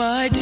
my 0.00 0.28
dues 0.28 0.39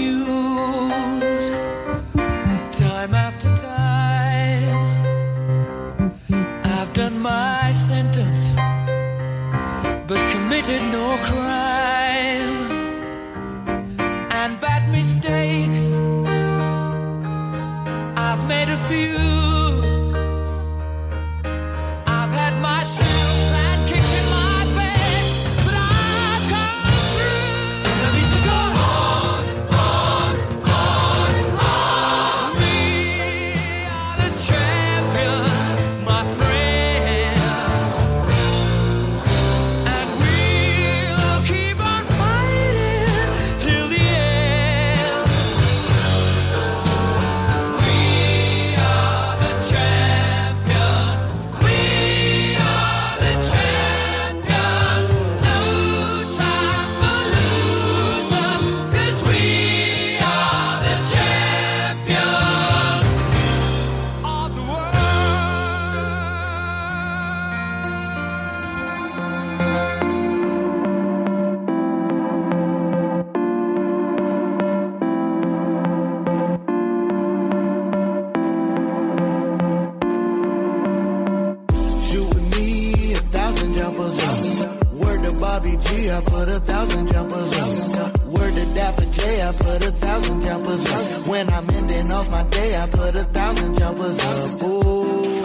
I 86.19 86.21
put 86.23 86.51
a 86.51 86.59
thousand 86.59 87.13
jumpers 87.13 87.97
up. 87.99 88.19
Word 88.25 88.53
to 88.57 88.65
Dapper 88.75 89.05
J, 89.05 89.41
I 89.41 89.53
put 89.53 89.85
a 89.87 89.93
thousand 89.93 90.43
jumpers 90.43 90.85
up. 90.91 91.29
When 91.31 91.49
I'm 91.49 91.71
ending 91.71 92.11
off 92.13 92.29
my 92.29 92.43
day, 92.51 92.75
I 92.77 92.87
put 92.91 93.15
a 93.15 93.23
thousand 93.23 93.79
jumpers 93.79 94.19
up. 94.19 94.69
Ooh. 94.69 95.39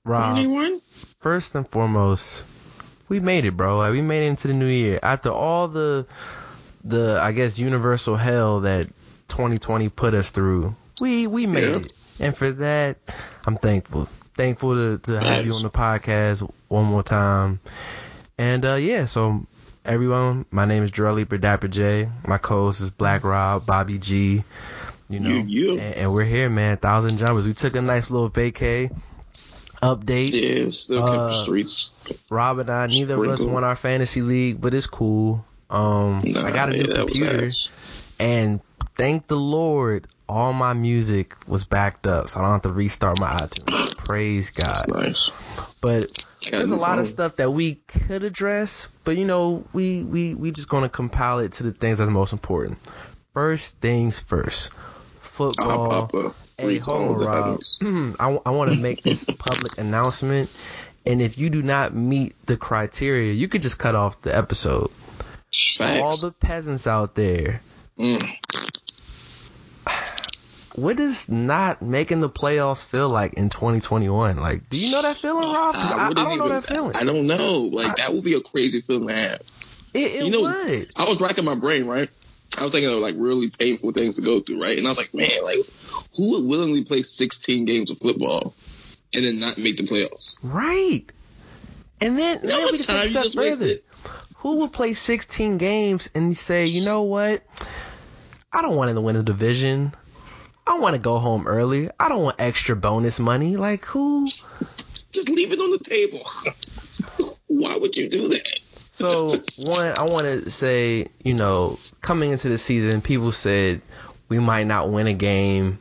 Rob, 0.05 0.37
Anyone? 0.37 0.75
first 1.21 1.55
and 1.55 1.67
foremost, 1.67 2.45
we 3.09 3.21
made 3.21 3.45
it, 3.45 3.57
bro. 3.57 3.79
Like 3.79 3.93
we 3.93 4.03
made 4.03 4.25
it 4.25 4.29
into 4.29 4.49
the 4.49 4.55
new 4.55 4.67
year 4.67 4.99
after 5.03 5.31
all 5.31 5.69
the 5.69 6.07
the 6.85 7.19
I 7.21 7.33
guess 7.33 7.59
universal 7.59 8.17
hell 8.17 8.61
that 8.61 8.89
2020 9.29 9.89
put 9.89 10.15
us 10.15 10.31
through. 10.31 10.75
We 11.01 11.27
we 11.27 11.47
made 11.47 11.65
Yeah. 11.71 11.77
it, 11.81 11.93
and 12.21 12.37
for 12.37 12.51
that, 12.51 12.99
I'm 13.47 13.57
thankful. 13.57 14.09
Thankful 14.37 14.75
to 14.75 14.99
to 14.99 15.21
have 15.21 15.47
you 15.47 15.55
on 15.55 15.63
the 15.63 15.71
podcast 15.71 16.49
one 16.69 16.85
more 16.85 17.03
time. 17.03 17.61
And 18.39 18.65
uh 18.65 18.75
yeah, 18.75 19.05
so 19.07 19.47
everyone, 19.85 20.45
my 20.51 20.65
name 20.65 20.83
is 20.83 20.91
Jarrell 20.91 21.15
Leaper 21.15 21.39
Dapper 21.39 21.69
J. 21.69 22.09
My 22.27 22.39
co-host 22.39 22.81
is 22.81 22.91
Black 22.91 23.23
Rob, 23.25 23.65
Bobby 23.67 23.99
G. 23.99 24.43
You 25.09 25.21
know, 25.21 25.29
You- 25.31 25.45
you. 25.45 25.71
And, 25.73 25.95
and 25.95 26.13
we're 26.15 26.25
here, 26.25 26.49
man. 26.51 26.79
Thousand 26.79 27.19
jumpers. 27.19 27.47
We 27.47 27.53
took 27.55 27.77
a 27.77 27.83
nice 27.83 28.11
little 28.11 28.31
vacay 28.31 28.91
update. 29.85 30.33
Yeah, 30.33 30.69
still 30.69 31.03
kept 31.03 31.13
Uh, 31.15 31.29
the 31.29 31.43
streets. 31.43 31.91
Rob 32.31 32.59
and 32.59 32.71
I, 32.71 32.87
neither 32.87 33.15
of 33.17 33.29
us 33.29 33.41
won 33.41 33.65
our 33.65 33.77
fantasy 33.77 34.23
league, 34.23 34.61
but 34.61 34.75
it's 34.75 34.87
cool. 34.87 35.45
Um, 35.71 36.23
I 36.45 36.51
got 36.51 36.69
a 36.69 36.73
Nah, 36.73 36.79
new 36.79 36.89
yeah, 36.89 36.95
computer, 36.95 37.51
and 38.19 38.61
thank 38.97 39.27
the 39.27 39.37
Lord, 39.37 40.07
all 40.29 40.53
my 40.53 40.73
music 40.73 41.37
was 41.49 41.65
backed 41.65 42.07
up, 42.07 42.29
so 42.29 42.39
I 42.39 42.43
don't 42.43 42.53
have 42.53 42.63
to 42.63 42.73
restart 42.73 43.19
my 43.19 43.29
iTunes. 43.31 43.97
Praise 43.97 44.51
God. 44.51 44.67
That's 44.67 44.89
nice. 44.89 45.31
But 45.81 46.25
there's 46.51 46.71
a 46.71 46.77
lot 46.77 46.99
of 46.99 47.09
stuff 47.09 47.37
that 47.37 47.51
we 47.51 47.77
could 47.89 48.25
address, 48.25 48.89
but 49.05 49.17
you 49.17 49.25
know, 49.25 49.65
we 49.73 50.05
we 50.05 50.35
we 50.35 50.51
just 50.51 50.69
gonna 50.69 50.89
compile 50.89 51.39
it 51.41 51.53
to 51.53 51.63
the 51.63 51.73
things 51.73 51.99
that's 51.99 52.11
most 52.11 52.33
important. 52.33 52.79
First 53.33 53.77
things 53.81 54.19
first. 54.19 54.71
Football. 55.17 56.11
I'll 56.59 56.65
pop 56.65 56.69
a 56.69 56.73
Hey, 56.73 56.79
hold 56.79 57.11
on, 57.11 57.27
Rob. 57.27 57.45
heavens. 57.45 57.79
I, 58.21 58.51
want 58.51 58.71
to 58.73 58.77
make 58.81 59.03
this 59.03 59.25
a 59.29 59.33
public 59.35 59.79
announcement, 59.79 60.51
and 61.07 61.21
if 61.23 61.39
you 61.39 61.51
do 61.51 61.63
not 61.63 61.95
meet 61.95 62.35
the 62.47 62.57
criteria, 62.57 63.33
you 63.33 63.49
could 63.49 63.63
just 63.63 63.79
cut 63.79 63.95
off 63.95 64.21
the 64.23 64.37
episode. 64.37 64.91
Facts. 65.77 66.01
All 66.01 66.17
the 66.17 66.33
peasants 66.33 66.87
out 66.87 67.15
there, 67.15 67.61
Mm. 67.97 68.37
what 70.75 70.97
does 70.97 71.29
not 71.31 71.81
making 71.81 72.19
the 72.21 72.29
playoffs 72.29 72.85
feel 72.85 73.09
like 73.09 73.35
in 73.35 73.49
2021? 73.51 74.37
Like, 74.37 74.69
do 74.69 74.77
you 74.79 74.91
know 74.91 75.03
that 75.03 75.17
feeling, 75.17 75.49
Rob? 75.53 75.75
'Cause 75.75 75.93
I, 75.93 76.07
I 76.07 76.09
wouldn't 76.09 76.29
don't 76.29 76.39
know 76.39 76.49
that 76.49 76.65
feeling. 76.65 76.97
I 76.97 77.05
don't 77.05 77.27
know. 77.29 77.69
Like 77.73 77.97
that 77.97 78.13
would 78.13 78.25
be 78.25 78.35
a 78.35 78.41
crazy 78.41 78.81
feeling 78.81 79.07
to 79.09 79.15
have. 79.15 79.41
It, 79.95 79.99
it 80.23 80.25
you 80.25 80.33
know, 80.33 80.41
would. 80.43 80.89
I 80.97 81.05
was 81.09 81.21
racking 81.21 81.45
my 81.45 81.55
brain, 81.55 81.87
right? 81.87 82.09
I 82.59 82.63
was 82.63 82.73
thinking 82.73 82.91
of 82.91 82.99
like 82.99 83.15
really 83.19 83.51
painful 83.51 83.93
things 83.93 84.17
to 84.17 84.23
go 84.23 84.41
through, 84.41 84.61
right? 84.61 84.79
And 84.79 84.87
I 84.87 84.91
was 84.91 84.99
like, 84.99 85.13
man, 85.15 85.43
like 85.43 85.59
who 86.17 86.33
would 86.33 86.49
willingly 86.49 86.85
play 86.85 87.03
16 87.03 87.65
games 87.65 87.91
of 87.91 87.99
football 87.99 88.55
and 89.13 89.25
then 89.25 89.41
not 89.41 89.59
make 89.59 89.77
the 89.77 89.85
playoffs? 89.85 90.37
Right. 90.43 91.05
And 92.01 92.19
then, 92.19 92.39
How 92.39 92.47
then 92.47 92.67
we 92.73 92.79
can 92.79 92.87
take 92.87 93.17
a 93.17 93.29
step 93.29 93.31
further. 93.33 93.75
Who 94.37 94.57
would 94.57 94.73
play 94.73 94.95
16 94.95 95.59
games 95.59 96.11
and 96.15 96.37
say, 96.37 96.67
you 96.67 96.85
know 96.85 97.03
what? 97.03 97.43
I 98.53 98.63
don't 98.63 98.77
want 98.77 98.95
to 98.95 99.01
win 99.01 99.17
a 99.17 99.23
division. 99.23 99.95
I 100.67 100.79
want 100.79 100.95
to 100.95 101.01
go 101.01 101.19
home 101.19 101.47
early. 101.47 101.91
I 101.99 102.09
don't 102.09 102.23
want 102.23 102.37
extra 102.39 102.77
bonus 102.77 103.19
money. 103.19 103.57
Like 103.57 103.85
who? 103.85 104.29
Just 105.13 105.29
leave 105.29 105.53
it 105.53 105.61
on 105.61 105.71
the 105.71 105.79
table. 105.79 106.21
Why 107.47 107.77
would 107.77 107.97
you 107.97 108.09
do 108.09 108.29
that? 108.29 108.61
So 108.95 109.27
one, 109.57 109.89
I 109.99 110.05
want 110.05 110.27
to 110.27 110.51
say, 110.51 111.09
you 111.25 111.35
know, 111.35 111.79
coming 112.01 112.31
into 112.31 112.49
the 112.49 112.59
season, 112.59 113.01
people 113.01 113.33
said 113.33 113.81
we 114.29 114.39
might 114.39 114.69
not 114.69 114.91
win 114.91 115.09
a 115.09 115.13
game. 115.13 115.81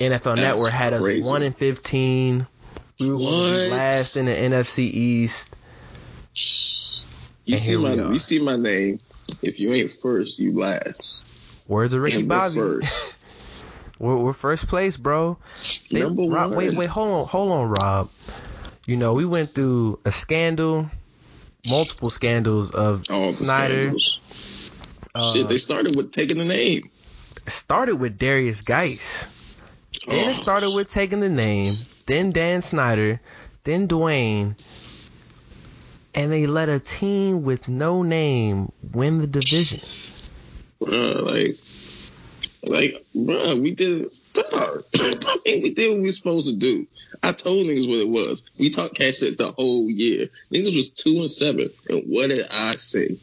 NFL 0.00 0.34
That's 0.34 0.36
Network 0.36 0.72
had 0.72 0.92
us 0.94 1.24
one 1.28 1.42
in 1.44 1.52
15. 1.52 2.46
We 2.98 3.10
were 3.10 3.18
gonna 3.18 3.30
be 3.30 3.60
What? 3.60 3.70
last 3.70 4.16
in 4.16 4.26
the 4.26 4.32
NFC 4.32 4.80
East. 4.80 5.54
You 7.44 7.54
And 7.54 7.60
see 7.60 7.76
my 7.76 7.94
you 7.94 8.18
see 8.18 8.40
my 8.40 8.56
name. 8.56 8.98
If 9.40 9.60
you 9.60 9.72
ain't 9.72 9.90
first, 9.90 10.38
you 10.40 10.58
last. 10.58 11.24
Words 11.68 11.94
of 11.94 12.02
Ricky 12.02 12.16
And 12.16 12.28
we're 12.28 12.36
Bobby. 12.36 12.54
first. 12.56 13.18
We're, 14.00 14.16
we're 14.16 14.32
first 14.32 14.66
place, 14.66 14.96
bro. 14.96 15.38
They- 15.92 16.02
Number 16.02 16.24
Rob, 16.24 16.48
one. 16.50 16.58
Wait, 16.58 16.72
wait, 16.76 16.88
hold 16.88 17.22
on, 17.22 17.28
hold 17.28 17.52
on, 17.52 17.68
Rob. 17.68 18.10
You 18.84 18.96
know, 18.96 19.12
we 19.14 19.24
went 19.24 19.50
through 19.50 20.00
a 20.04 20.10
scandal, 20.10 20.90
multiple 21.68 22.10
scandals 22.10 22.70
of 22.70 23.04
All 23.10 23.30
Snyder. 23.30 23.92
Uh, 25.14 25.32
Shit, 25.32 25.48
they 25.48 25.58
started 25.58 25.96
with 25.96 26.12
taking 26.12 26.38
the 26.38 26.44
name. 26.44 26.90
started 27.46 27.96
with 27.96 28.18
Derrius 28.18 28.64
Guice. 28.64 29.26
Then 30.06 30.26
Oh. 30.26 30.30
it 30.30 30.34
started 30.34 30.70
with 30.70 30.88
taking 30.90 31.20
the 31.20 31.28
name, 31.28 31.76
then 32.06 32.32
Dan 32.32 32.62
Snyder, 32.62 33.20
then 33.64 33.86
Dwayne, 33.86 34.56
and 36.14 36.32
they 36.32 36.46
let 36.46 36.68
a 36.68 36.78
team 36.80 37.42
with 37.42 37.68
no 37.68 38.02
name 38.02 38.72
win 38.92 39.20
the 39.20 39.26
division. 39.26 39.80
Uh, 40.80 41.22
like 41.22 41.56
Like, 42.64 43.04
bro, 43.14 43.56
we 43.56 43.74
did 43.74 44.12
dog. 44.34 44.84
I 44.94 45.38
mean, 45.44 45.62
we 45.62 45.70
did 45.70 45.90
what 45.90 46.00
we 46.00 46.06
were 46.06 46.12
supposed 46.12 46.48
to 46.48 46.56
do. 46.56 46.86
I 47.22 47.32
told 47.32 47.66
niggas 47.66 47.88
what 47.88 47.98
it 47.98 48.08
was. 48.08 48.44
We 48.58 48.70
talked 48.70 48.94
cash 48.94 49.16
shit 49.16 49.36
the 49.38 49.52
whole 49.52 49.90
year. 49.90 50.28
Niggas 50.52 50.76
was 50.76 50.90
two 50.90 51.20
and 51.20 51.30
seven. 51.30 51.70
And 51.88 52.04
what 52.06 52.28
did 52.28 52.46
I 52.50 52.72
say? 52.72 53.18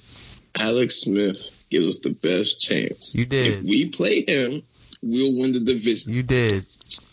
Alex 0.58 1.02
Smith 1.02 1.38
gives 1.70 1.88
us 1.88 2.00
the 2.00 2.10
best 2.10 2.60
chance. 2.60 3.16
You 3.16 3.26
did. 3.26 3.48
If 3.60 3.62
we 3.64 3.90
play 3.90 4.26
him, 4.28 4.62
we'll 5.02 5.34
win 5.40 5.54
the 5.54 5.62
division. 5.62 6.12
You 6.14 6.24
did. 6.24 6.64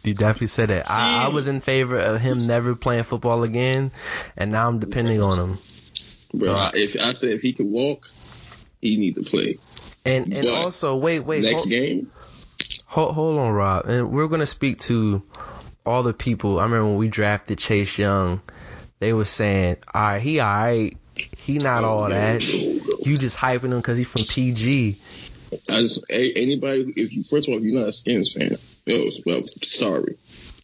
You 0.02 0.14
definitely 0.14 0.48
said 0.48 0.70
it. 0.70 0.84
I, 0.88 1.26
I 1.26 1.28
was 1.28 1.48
in 1.48 1.60
favor 1.60 1.98
of 1.98 2.20
him 2.20 2.38
never 2.46 2.74
playing 2.74 3.04
football 3.04 3.42
again, 3.42 3.90
and 4.36 4.52
now 4.52 4.68
I'm 4.68 4.78
depending 4.78 5.20
on 5.20 5.38
him. 5.38 5.58
Bro, 6.34 6.52
I- 6.54 6.70
if 6.74 7.00
I 7.00 7.10
said 7.10 7.30
if 7.30 7.40
he 7.40 7.52
could 7.52 7.66
walk, 7.66 8.06
he 8.80 8.96
need 8.96 9.16
to 9.16 9.22
play. 9.22 9.58
And 10.04 10.32
and 10.32 10.46
But 10.46 10.54
also, 10.54 10.96
wait, 10.96 11.20
wait, 11.20 11.42
Next 11.42 11.54
hold, 11.54 11.70
game, 11.70 12.12
hold, 12.86 13.14
hold 13.14 13.38
on, 13.38 13.52
Rob. 13.52 13.86
And 13.86 14.10
we're 14.10 14.28
gonna 14.28 14.46
speak 14.46 14.78
to 14.80 15.22
all 15.84 16.02
the 16.02 16.14
people. 16.14 16.58
I 16.58 16.64
remember 16.64 16.88
when 16.88 16.96
we 16.96 17.08
drafted 17.08 17.58
Chase 17.58 17.98
Young, 17.98 18.40
they 18.98 19.12
were 19.12 19.24
saying, 19.24 19.76
"All 19.94 20.00
right, 20.00 20.22
he 20.22 20.40
all 20.40 20.46
right, 20.46 20.96
he 21.36 21.58
not 21.58 21.84
all 21.84 22.08
that. 22.08 22.42
You 22.42 23.16
just 23.16 23.36
hyping 23.36 23.64
him 23.64 23.78
because 23.78 23.98
he's 23.98 24.08
from 24.08 24.24
PG." 24.24 24.96
I 25.70 25.80
just 25.80 26.04
anybody. 26.10 26.92
If 26.96 27.14
you 27.14 27.22
first 27.22 27.48
of 27.48 27.52
all, 27.52 27.58
if 27.58 27.64
you're 27.64 27.80
not 27.80 27.88
a 27.88 27.92
Skins 27.92 28.32
fan, 28.32 28.52
yo, 28.86 29.08
well, 29.24 29.42
sorry, 29.62 30.16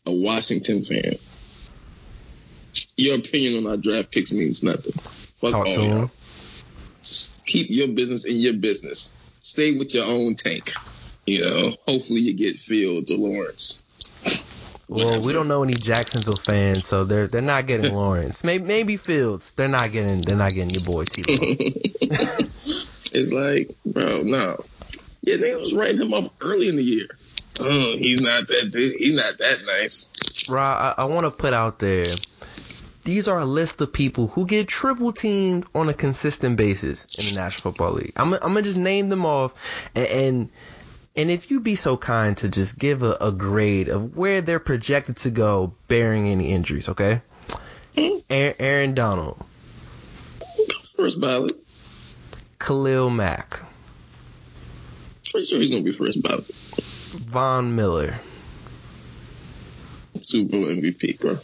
a 0.07 0.13
Washington 0.13 0.85
fan. 0.85 1.17
Your 2.97 3.17
opinion 3.17 3.65
on 3.65 3.71
our 3.71 3.77
draft 3.77 4.11
picks 4.11 4.33
means 4.33 4.63
nothing. 4.63 4.93
Fuck 5.41 5.51
Talk 5.51 5.71
to 5.71 5.81
him. 5.81 6.11
Keep 7.45 7.71
your 7.71 7.89
business 7.89 8.25
in 8.25 8.37
your 8.37 8.55
business. 8.55 9.13
Stay 9.41 9.73
with 9.73 9.95
your 9.95 10.07
own 10.07 10.35
tank. 10.37 10.73
You 11.27 11.45
know, 11.45 11.73
hopefully 11.87 12.21
you 12.21 12.33
get 12.35 12.57
Fields 12.57 13.11
or 13.11 13.17
Lawrence. 13.17 13.83
Well, 14.89 15.23
we 15.23 15.33
don't 15.33 15.49
know 15.49 15.63
any 15.63 15.73
Jacksonville 15.73 16.37
fans, 16.37 16.87
so 16.87 17.05
they're 17.05 17.27
they're 17.27 17.41
not 17.41 17.67
getting 17.67 17.95
Lawrence. 17.95 18.45
Maybe 18.45 18.65
maybe 18.65 18.97
Fields. 18.97 19.53
They're 19.53 19.69
not 19.69 19.93
getting 19.93 20.21
they're 20.23 20.37
not 20.37 20.53
getting 20.53 20.71
your 20.71 20.85
boy 20.85 21.05
T. 21.05 21.23
It's 23.15 23.31
like, 23.33 23.71
bro, 23.85 24.23
no. 24.23 24.65
Yeah, 25.21 25.37
they 25.37 25.55
was 25.55 25.75
writing 25.75 26.01
him 26.01 26.15
up 26.15 26.33
early 26.41 26.69
in 26.69 26.77
the 26.77 26.83
year. 26.83 27.07
Oh, 27.61 27.97
he's 27.97 28.21
not 28.21 28.49
that 28.49 28.71
dude. 28.71 28.97
He's 28.97 29.15
not 29.15 29.39
that 29.39 29.59
nice. 29.67 30.09
Rob, 30.51 30.95
I, 30.99 31.03
I 31.03 31.05
want 31.05 31.25
to 31.25 31.31
put 31.31 31.53
out 31.53 31.79
there. 31.79 32.07
These 33.05 33.29
are 33.29 33.39
a 33.39 33.45
list 33.45 33.81
of 33.81 33.93
people 33.93 34.29
who 34.29 34.47
get 34.47 34.69
triple 34.69 35.13
teamed 35.13 35.67
on 35.75 35.89
a 35.89 35.95
consistent 35.95 36.57
basis 36.57 37.05
in 37.19 37.35
the 37.35 37.41
National 37.41 37.73
Football 37.73 37.93
League. 37.95 38.13
I'm, 38.17 38.33
I'm 38.35 38.41
gonna 38.41 38.63
just 38.63 38.79
name 38.79 39.09
them 39.09 39.27
off, 39.27 39.55
and, 39.95 40.07
and 40.07 40.49
and 41.17 41.31
if 41.31 41.51
you 41.51 41.61
be 41.61 41.77
so 41.77 41.97
kind 41.97 42.37
to 42.39 42.49
just 42.49 42.79
give 42.79 43.03
a, 43.03 43.17
a 43.21 43.33
grade 43.33 43.89
of 43.89 44.17
where 44.17 44.41
they're 44.41 44.59
projected 44.59 45.17
to 45.19 45.31
go, 45.31 45.75
bearing 45.89 46.29
any 46.29 46.53
injuries, 46.53 46.89
okay? 46.89 47.21
Hmm? 47.97 48.19
Aaron, 48.31 48.55
Aaron 48.59 48.95
Donald, 48.95 49.45
First 50.97 51.21
ballot. 51.21 51.53
Khalil 52.59 53.11
Mack, 53.11 53.61
Pretty 55.31 55.47
sure 55.47 55.61
he's 55.61 55.71
gonna 55.71 55.83
be 55.83 55.93
first 55.93 56.23
ballot. 56.23 56.47
Von 56.47 57.75
Miller, 57.75 58.21
Super 60.21 60.53
Bowl 60.53 60.65
MVP, 60.65 61.19
bro. 61.21 61.39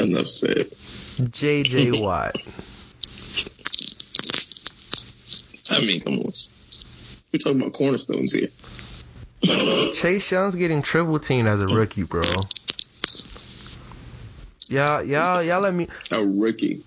Enough 0.00 0.28
said. 0.28 0.68
J.J. 1.30 2.00
Watt, 2.02 2.36
I 5.70 5.80
mean, 5.80 6.00
come 6.00 6.14
on. 6.14 6.32
We're 7.32 7.38
talking 7.38 7.60
about 7.60 7.72
cornerstones 7.72 8.32
here. 8.32 8.48
Chase 9.42 10.30
Young's 10.30 10.54
getting 10.56 10.82
triple 10.82 11.18
teamed 11.18 11.48
as 11.48 11.60
a 11.60 11.66
rookie, 11.66 12.04
bro. 12.04 12.22
Y'all, 14.68 15.02
y'all, 15.02 15.42
y'all 15.42 15.60
let 15.60 15.74
me. 15.74 15.88
A 16.10 16.24
rookie. 16.24 16.84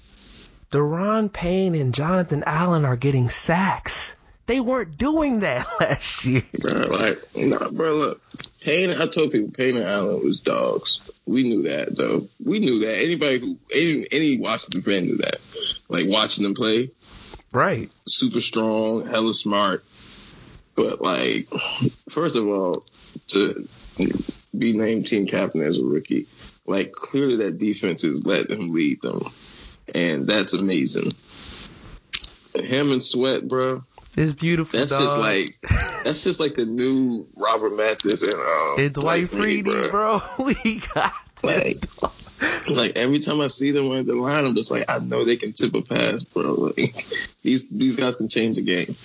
Daron 0.72 1.32
Payne 1.32 1.76
and 1.76 1.94
Jonathan 1.94 2.44
Allen 2.46 2.86
are 2.86 2.96
getting 2.96 3.30
sacks. 3.30 4.16
They 4.48 4.60
weren't 4.60 4.98
doing 4.98 5.42
that 5.42 5.66
last 5.80 6.26
year. 6.26 6.44
Bro, 6.60 6.88
like, 6.88 7.20
nah, 7.36 7.70
bro, 7.70 7.96
look. 7.96 8.22
Payne, 8.62 8.90
I 8.92 9.06
told 9.08 9.32
people 9.32 9.52
Payne 9.52 9.78
and 9.78 9.86
Allen 9.86 10.24
was 10.24 10.40
dogs. 10.40 11.02
We 11.26 11.44
knew 11.44 11.64
that, 11.64 11.96
though. 11.96 12.28
We 12.44 12.60
knew 12.60 12.80
that. 12.80 12.98
Anybody 12.98 13.40
who, 13.40 13.58
any, 13.74 14.06
any 14.12 14.38
Washington 14.40 14.82
fan 14.82 15.04
knew 15.06 15.18
that. 15.18 15.38
Like, 15.88 16.08
watching 16.08 16.44
them 16.44 16.56
play, 16.56 16.92
Right. 17.54 17.92
super 18.08 18.42
strong, 18.42 19.08
hella 19.08 19.34
smart. 19.34 19.86
But, 20.76 21.02
like, 21.02 21.48
first 22.10 22.36
of 22.36 22.48
all, 22.48 22.84
to 23.30 23.68
be 24.58 24.74
named 24.74 25.08
team 25.08 25.26
captain 25.26 25.62
as 25.62 25.80
a 25.80 25.84
rookie, 25.84 26.28
like, 26.66 26.92
clearly 26.92 27.38
that 27.38 27.58
defense 27.58 28.04
is 28.04 28.26
letting 28.26 28.62
him 28.62 28.72
lead 28.72 29.02
them. 29.02 29.22
And 29.94 30.28
that's 30.28 30.54
amazing. 30.54 31.12
Him 32.56 32.92
and 32.92 33.04
Sweat, 33.04 33.48
bro. 33.48 33.84
It's 34.18 34.32
beautiful, 34.32 34.80
That's 34.80 34.92
dog. 34.92 35.02
just 35.02 35.18
like 35.18 35.48
that's 36.06 36.24
just 36.24 36.40
like 36.40 36.56
the 36.56 36.66
new 36.66 37.28
Robert 37.36 37.76
Mathis 37.76 38.24
and 38.24 38.34
um, 38.34 38.76
it's 38.78 38.94
Dwight 38.94 39.30
Blake 39.30 39.66
Freeney, 39.66 39.92
bro. 39.92 40.22
We 40.40 40.82
got 40.94 41.12
Like. 41.44 41.86
Like 42.68 42.98
every 42.98 43.20
time 43.20 43.40
I 43.42 43.48
see 43.48 43.72
them 43.72 43.90
on 43.90 44.06
the 44.06 44.14
line, 44.14 44.46
I'm 44.46 44.56
just 44.56 44.70
like, 44.70 44.86
I 44.90 45.00
know 45.00 45.24
they 45.24 45.38
can 45.38 45.54
tip 45.54 45.74
a 45.74 45.82
pass, 45.82 46.24
bro. 46.24 46.54
Like 46.54 47.06
these 47.44 47.68
these 47.70 47.96
guys 47.96 48.16
can 48.16 48.28
change 48.28 48.56
the 48.56 48.62
game. 48.62 48.96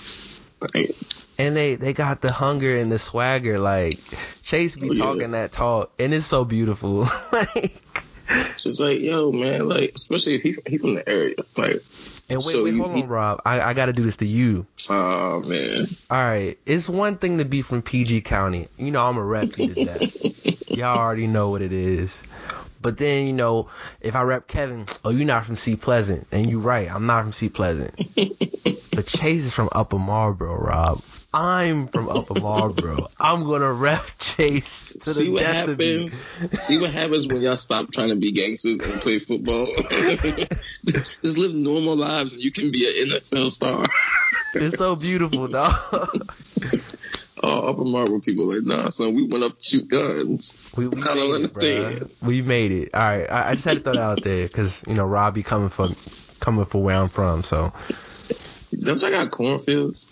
Like, 0.75 0.95
And 1.39 1.57
they, 1.57 1.75
they 1.77 1.93
got 1.93 2.21
the 2.21 2.33
hunger 2.33 2.77
and 2.77 2.91
the 2.93 2.99
swagger. 2.99 3.59
Like, 3.59 3.99
Chase 4.43 4.77
be 4.77 4.89
Oh, 4.91 4.93
yeah. 4.93 5.03
talking 5.05 5.31
that 5.33 5.53
talk, 5.53 5.93
and 5.99 6.12
it's 6.12 6.27
so 6.27 6.45
beautiful. 6.45 7.01
like, 7.33 7.83
it's 8.65 8.79
like, 8.79 9.01
yo, 9.01 9.33
man, 9.33 9.69
like 9.69 9.93
especially 9.97 10.35
if 10.37 10.43
he 10.43 10.55
he 10.67 10.79
from 10.79 10.95
the 10.95 11.09
area, 11.09 11.35
like, 11.57 11.83
and 12.29 12.39
wait, 12.45 12.53
So 12.53 12.65
wait, 12.65 12.75
you- 12.75 12.83
hold 12.83 12.93
on, 12.93 13.09
Rob. 13.09 13.43
I, 13.45 13.61
I 13.61 13.75
got 13.75 13.87
to 13.87 13.93
do 13.93 14.03
this 14.03 14.19
to 14.19 14.27
you. 14.27 14.67
oh 14.89 15.41
man, 15.41 15.97
All 16.11 16.23
right, 16.25 16.57
it's 16.67 16.89
one 16.89 17.17
thing 17.17 17.39
to 17.39 17.45
be 17.45 17.62
from 17.62 17.83
PG 17.83 18.21
County. 18.21 18.69
You 18.79 18.91
know, 18.93 19.05
I'm 19.09 19.17
a 19.17 19.25
rep 19.25 19.57
you 19.59 19.65
to 19.67 19.75
death. 19.75 20.23
Y'all 20.73 20.97
already 20.99 21.27
know 21.27 21.51
what 21.51 21.62
it 21.62 21.73
is. 21.73 22.23
But 22.83 22.97
then, 22.99 23.26
you 23.26 23.33
know, 23.33 23.69
if 24.00 24.14
I 24.14 24.23
rep 24.23 24.47
Kevin, 24.47 24.87
oh, 25.05 25.11
you're 25.11 25.26
not 25.26 25.45
from 25.45 25.57
Seat 25.57 25.81
Pleasant. 25.81 26.29
And 26.33 26.49
you're 26.49 26.61
right, 26.61 26.88
I'm 26.90 27.07
not 27.07 27.23
from 27.23 27.33
Seat 27.33 27.52
Pleasant. 27.55 27.93
but 29.00 29.07
Chase 29.07 29.47
is 29.47 29.54
from 29.54 29.71
Upper 29.73 29.99
Marlboro, 29.99 30.54
Rob. 30.61 31.02
I'm 31.33 31.87
from 31.87 32.11
Upper 32.11 32.35
Marlboro. 32.38 33.07
I'm 33.19 33.45
going 33.45 33.62
to 33.62 33.73
rep 33.73 34.04
Chase 34.19 34.90
to 34.90 34.99
the 34.99 35.04
see 35.14 35.30
what 35.30 35.40
death 35.40 35.69
of 35.69 35.78
me. 35.78 36.09
see 36.11 36.76
what 36.76 36.92
happens 36.92 37.26
when 37.26 37.40
y'all 37.40 37.57
stop 37.57 37.90
trying 37.92 38.11
to 38.11 38.16
be 38.16 38.33
gangsters 38.33 38.78
and 38.78 39.00
play 39.00 39.19
football. 39.19 39.69
just 40.85 41.38
live 41.38 41.54
normal 41.54 41.97
lives, 41.97 42.35
and 42.35 42.42
you 42.42 42.52
can 42.52 42.71
be 42.71 42.87
an 42.87 43.09
NFL 43.09 43.49
star. 43.49 43.87
It's 44.52 44.76
so 44.76 44.97
beautiful, 44.97 45.49
dog. 45.49 45.73
Oh, 47.42 47.71
upper 47.71 47.85
Marlboro 47.87 48.21
people 48.21 48.52
like, 48.52 48.66
nah, 48.66 48.90
son, 48.90 49.14
we 49.14 49.23
went 49.23 49.45
up 49.45 49.59
to 49.59 49.64
shoot 49.64 49.88
guns. 49.88 50.59
We, 50.76 50.88
we 50.88 51.00
I 51.00 51.04
don't 51.07 51.16
made 51.16 51.23
it, 51.30 51.35
understand. 51.37 51.95
bruh. 52.00 52.16
We 52.21 52.42
made 52.42 52.73
it. 52.73 52.90
All 52.92 53.00
right, 53.00 53.30
I, 53.30 53.49
I 53.49 53.54
just 53.54 53.64
had 53.64 53.78
to 53.78 53.83
throw 53.83 53.95
that 53.95 54.02
out 54.02 54.23
there 54.25 54.42
because 54.42 54.85
you 54.87 54.92
know 54.92 55.07
Robbie 55.07 55.42
coming 55.42 55.71
from 55.71 55.97
coming 56.38 56.66
for 56.66 56.83
where 56.83 56.97
I'm 56.97 57.09
from, 57.09 57.42
so 57.42 57.73
Don't 58.79 59.00
y'all 59.00 59.11
got 59.11 59.31
cornfields? 59.31 60.09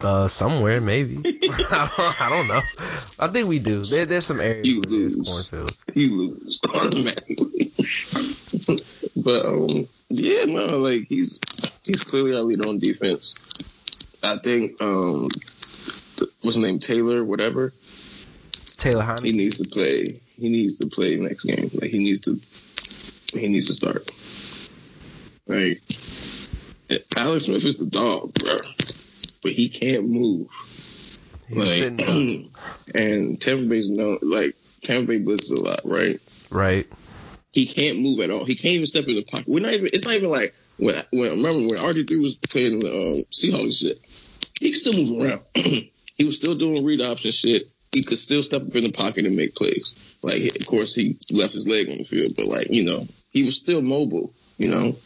uh, 0.00 0.28
somewhere 0.28 0.80
maybe. 0.80 1.16
I, 1.24 1.90
don't, 1.96 2.22
I 2.22 2.28
don't 2.28 2.46
know. 2.48 2.62
I 3.18 3.28
think 3.28 3.48
we 3.48 3.58
do. 3.58 3.80
There, 3.80 4.04
there's 4.06 4.26
some 4.26 4.40
areas 4.40 4.66
You 4.66 4.82
lose. 4.82 5.16
cornfields. 5.16 5.84
You 5.94 6.16
lose 6.16 6.60
automatically. 6.74 7.72
but 9.16 9.46
um, 9.46 9.88
yeah, 10.08 10.44
no, 10.44 10.78
like 10.78 11.06
he's 11.08 11.38
he's 11.84 12.04
clearly 12.04 12.34
our 12.36 12.42
leader 12.42 12.68
on 12.68 12.78
defense. 12.78 13.34
I 14.22 14.38
think 14.38 14.80
um, 14.82 15.28
what's 16.42 16.56
his 16.56 16.58
name 16.58 16.80
Taylor, 16.80 17.24
whatever. 17.24 17.72
Taylor 18.76 19.18
He 19.22 19.32
needs 19.32 19.58
to 19.58 19.68
play. 19.70 20.08
He 20.38 20.48
needs 20.50 20.78
to 20.78 20.86
play 20.86 21.16
next 21.16 21.44
game. 21.44 21.70
Like 21.74 21.90
he 21.90 21.98
needs 21.98 22.20
to. 22.20 22.38
He 23.32 23.48
needs 23.48 23.66
to 23.68 23.74
start. 23.74 24.10
Like 25.46 25.80
Alex 27.16 27.46
Smith 27.46 27.64
is 27.64 27.78
the 27.78 27.86
dog, 27.86 28.32
bro, 28.34 28.56
but 29.42 29.52
he 29.52 29.68
can't 29.68 30.08
move. 30.08 30.48
He's 31.48 31.80
Like, 31.80 32.00
and 32.94 33.40
Tampa 33.40 33.64
Bay's 33.64 33.90
no 33.90 34.18
like 34.22 34.56
Tampa 34.82 35.08
Bay 35.08 35.20
blitzes 35.20 35.50
a 35.52 35.62
lot, 35.62 35.80
right? 35.84 36.20
right. 36.50 36.86
He 37.52 37.66
can't 37.66 38.00
move 38.00 38.20
at 38.20 38.30
all. 38.30 38.44
He 38.44 38.56
can't 38.56 38.74
even 38.74 38.86
step 38.86 39.06
in 39.06 39.14
the 39.14 39.22
pocket. 39.22 39.48
We're 39.48 39.60
not 39.60 39.72
even. 39.72 39.88
It's 39.92 40.06
not 40.06 40.16
even 40.16 40.30
like 40.30 40.54
when 40.76 40.96
when 41.10 41.30
remember 41.30 41.68
when 41.68 41.78
RG 41.78 42.08
three 42.08 42.18
was 42.18 42.36
playing 42.36 42.80
the 42.80 42.90
um, 42.90 43.24
Seahawks 43.30 43.80
shit. 43.80 44.00
He 44.60 44.70
could 44.70 44.78
still 44.78 44.92
move 44.92 45.22
around. 45.22 45.40
he 45.54 46.24
was 46.24 46.36
still 46.36 46.54
doing 46.54 46.84
read 46.84 47.02
option 47.02 47.30
shit. 47.30 47.70
He 47.92 48.02
could 48.02 48.18
still 48.18 48.42
step 48.42 48.62
up 48.62 48.74
in 48.74 48.84
the 48.84 48.90
pocket 48.90 49.24
and 49.24 49.36
make 49.36 49.54
plays. 49.54 49.94
Like 50.22 50.42
of 50.42 50.66
course 50.66 50.94
he 50.94 51.18
left 51.30 51.54
his 51.54 51.66
leg 51.66 51.88
on 51.88 51.98
the 51.98 52.04
field, 52.04 52.32
but 52.36 52.46
like 52.46 52.68
you 52.70 52.84
know 52.84 53.00
he 53.30 53.44
was 53.44 53.56
still 53.56 53.82
mobile. 53.82 54.34
You 54.58 54.70
know. 54.70 54.96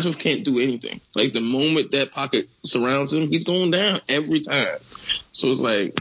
Smith 0.00 0.18
can't 0.18 0.44
do 0.44 0.58
anything. 0.58 1.00
Like 1.14 1.32
the 1.32 1.40
moment 1.40 1.92
that 1.92 2.10
pocket 2.10 2.50
surrounds 2.64 3.12
him, 3.12 3.28
he's 3.28 3.44
going 3.44 3.70
down 3.70 4.00
every 4.08 4.40
time. 4.40 4.78
So 5.32 5.48
it's 5.48 5.60
like 5.60 5.94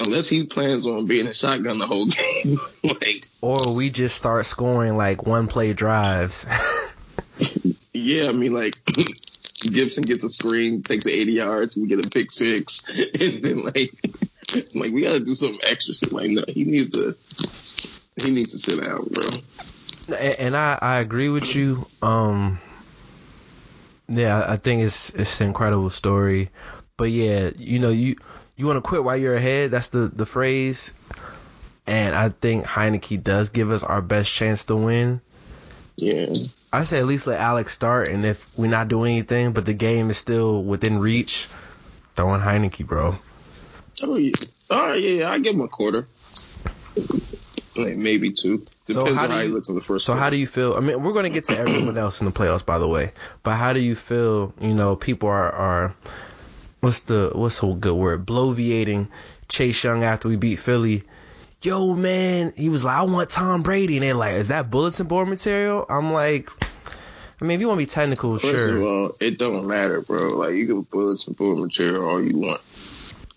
unless 0.00 0.28
he 0.28 0.44
plans 0.44 0.86
on 0.86 1.06
being 1.06 1.26
a 1.26 1.34
shotgun 1.34 1.78
the 1.78 1.86
whole 1.86 2.06
game. 2.44 2.58
like, 2.84 3.26
Or 3.40 3.74
we 3.76 3.90
just 3.90 4.16
start 4.16 4.46
scoring 4.46 4.96
like 4.96 5.26
one 5.26 5.48
play 5.48 5.72
drives. 5.72 6.46
yeah, 7.92 8.28
I 8.28 8.32
mean, 8.32 8.54
like 8.54 8.74
Gibson 9.62 10.04
gets 10.04 10.24
a 10.24 10.28
screen, 10.28 10.82
takes 10.82 11.04
the 11.04 11.12
80 11.12 11.32
yards, 11.32 11.76
we 11.76 11.86
get 11.86 12.04
a 12.04 12.08
pick 12.08 12.30
six, 12.30 12.84
and 12.88 13.42
then 13.42 13.64
like, 13.64 13.92
like 14.74 14.92
we 14.92 15.02
gotta 15.02 15.20
do 15.20 15.34
some 15.34 15.58
extra 15.62 15.94
shit. 15.94 16.12
Like, 16.12 16.30
no, 16.30 16.42
he 16.48 16.64
needs 16.64 16.90
to, 16.90 17.16
he 18.16 18.30
needs 18.32 18.52
to 18.52 18.58
sit 18.58 18.84
down, 18.84 19.08
bro. 19.08 19.24
And 20.38 20.56
I, 20.56 20.78
I 20.80 20.98
agree 21.00 21.28
with 21.28 21.54
you. 21.54 21.86
Um, 22.00 22.58
yeah, 24.08 24.44
I 24.46 24.56
think 24.56 24.82
it's 24.82 25.10
it's 25.10 25.40
an 25.40 25.48
incredible 25.48 25.90
story. 25.90 26.50
But 26.96 27.10
yeah, 27.10 27.50
you 27.56 27.78
know, 27.78 27.90
you 27.90 28.16
you 28.56 28.66
want 28.66 28.78
to 28.82 28.88
quit 28.88 29.04
while 29.04 29.16
you're 29.16 29.36
ahead. 29.36 29.70
That's 29.70 29.88
the 29.88 30.08
the 30.08 30.26
phrase. 30.26 30.92
And 31.86 32.14
I 32.14 32.28
think 32.28 32.66
Heinicke 32.66 33.22
does 33.22 33.48
give 33.48 33.70
us 33.70 33.82
our 33.82 34.02
best 34.02 34.30
chance 34.32 34.64
to 34.66 34.76
win. 34.76 35.20
Yeah, 35.96 36.32
I 36.72 36.84
say 36.84 36.98
at 36.98 37.06
least 37.06 37.26
let 37.26 37.40
Alex 37.40 37.72
start, 37.72 38.08
and 38.08 38.24
if 38.24 38.46
we're 38.56 38.70
not 38.70 38.88
doing 38.88 39.14
anything, 39.14 39.52
but 39.52 39.64
the 39.64 39.74
game 39.74 40.10
is 40.10 40.18
still 40.18 40.62
within 40.62 40.98
reach, 40.98 41.48
throw 42.14 42.34
in 42.34 42.40
Heinicke, 42.40 42.86
bro. 42.86 43.18
oh 44.02 44.16
yeah, 44.16 44.32
all 44.70 44.86
right, 44.86 45.02
yeah, 45.02 45.10
yeah, 45.22 45.30
I 45.30 45.38
give 45.38 45.54
him 45.54 45.62
a 45.62 45.68
quarter, 45.68 46.06
like 47.76 47.96
maybe 47.96 48.30
two. 48.30 48.64
So 48.94 49.14
how 49.14 49.24
on 49.24 49.28
do 49.30 49.34
how 49.34 49.40
he 49.42 49.48
you- 49.48 49.54
looks 49.54 49.68
in 49.68 49.74
the 49.74 49.80
first. 49.80 50.04
So 50.06 50.14
how 50.14 50.30
do 50.30 50.36
you 50.36 50.46
feel? 50.46 50.74
I 50.74 50.80
mean, 50.80 51.02
we're 51.02 51.12
going 51.12 51.24
to 51.24 51.30
get 51.30 51.44
to 51.46 51.58
everyone 51.58 51.96
else 51.98 52.20
in 52.20 52.24
the 52.26 52.32
playoffs, 52.32 52.64
by 52.64 52.78
the 52.78 52.88
way. 52.88 53.12
But 53.42 53.56
how 53.56 53.72
do 53.72 53.80
you 53.80 53.94
feel? 53.94 54.52
You 54.60 54.74
know, 54.74 54.96
people 54.96 55.28
are 55.28 55.50
are 55.52 55.94
what's 56.80 57.00
the 57.00 57.30
what's 57.34 57.62
a 57.62 57.66
good 57.74 57.94
word? 57.94 58.26
Bloviating 58.26 59.08
Chase 59.48 59.82
Young 59.84 60.04
after 60.04 60.28
we 60.28 60.36
beat 60.36 60.56
Philly. 60.56 61.02
Yo, 61.62 61.94
man, 61.94 62.52
he 62.56 62.68
was 62.68 62.84
like, 62.84 62.96
I 62.96 63.02
want 63.02 63.30
Tom 63.30 63.62
Brady, 63.62 63.96
and 63.96 64.04
they're 64.04 64.14
like, 64.14 64.34
is 64.34 64.46
that 64.48 64.70
bulletin 64.70 65.08
board 65.08 65.26
material? 65.28 65.84
I'm 65.90 66.12
like, 66.12 66.48
I 67.40 67.44
mean, 67.44 67.56
if 67.56 67.60
you 67.60 67.66
want 67.66 67.80
to 67.80 67.86
be 67.86 67.90
technical, 67.90 68.38
First 68.38 68.64
sure. 68.64 68.76
of 68.76 68.82
all, 68.84 69.16
it 69.18 69.38
don't 69.38 69.66
matter, 69.66 70.00
bro. 70.00 70.36
Like 70.36 70.54
you 70.54 70.66
can 70.68 70.82
bullets 70.82 71.26
and 71.26 71.36
bullet 71.36 71.60
material 71.60 72.08
all 72.08 72.22
you 72.22 72.38
want. 72.38 72.60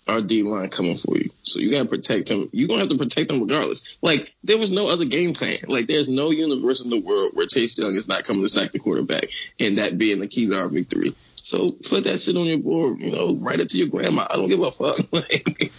Our 0.08 0.20
D 0.20 0.42
line 0.42 0.68
coming 0.68 0.96
for 0.96 1.16
you, 1.16 1.30
so 1.44 1.60
you 1.60 1.70
gotta 1.70 1.88
protect 1.88 2.28
him. 2.28 2.48
You 2.52 2.64
are 2.64 2.68
gonna 2.68 2.80
have 2.80 2.88
to 2.88 2.98
protect 2.98 3.30
him 3.30 3.40
regardless. 3.40 3.98
Like 4.02 4.34
there 4.42 4.58
was 4.58 4.72
no 4.72 4.92
other 4.92 5.04
game 5.04 5.32
plan. 5.32 5.56
Like 5.68 5.86
there's 5.86 6.08
no 6.08 6.30
universe 6.30 6.82
in 6.82 6.90
the 6.90 7.00
world 7.00 7.30
where 7.34 7.46
Chase 7.46 7.78
Young 7.78 7.94
is 7.94 8.08
not 8.08 8.24
coming 8.24 8.42
to 8.42 8.48
sack 8.48 8.72
the 8.72 8.80
quarterback, 8.80 9.26
and 9.60 9.78
that 9.78 9.98
being 9.98 10.18
the 10.18 10.26
key 10.26 10.48
to 10.48 10.58
our 10.58 10.68
victory. 10.68 11.14
So 11.36 11.68
put 11.68 12.04
that 12.04 12.18
shit 12.18 12.36
on 12.36 12.46
your 12.46 12.58
board. 12.58 13.00
You 13.00 13.12
know, 13.12 13.36
write 13.36 13.60
it 13.60 13.68
to 13.70 13.78
your 13.78 13.88
grandma. 13.88 14.26
I 14.28 14.36
don't 14.36 14.48
give 14.48 14.60
a 14.60 14.70
fuck. 14.70 14.96
Like, 15.12 15.72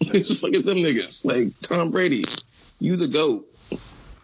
the 0.00 0.22
fuck 0.40 0.52
them 0.52 0.78
niggas? 0.78 1.24
Like 1.24 1.58
Tom 1.62 1.90
Brady, 1.90 2.24
you 2.78 2.96
the 2.96 3.08
goat. 3.08 3.46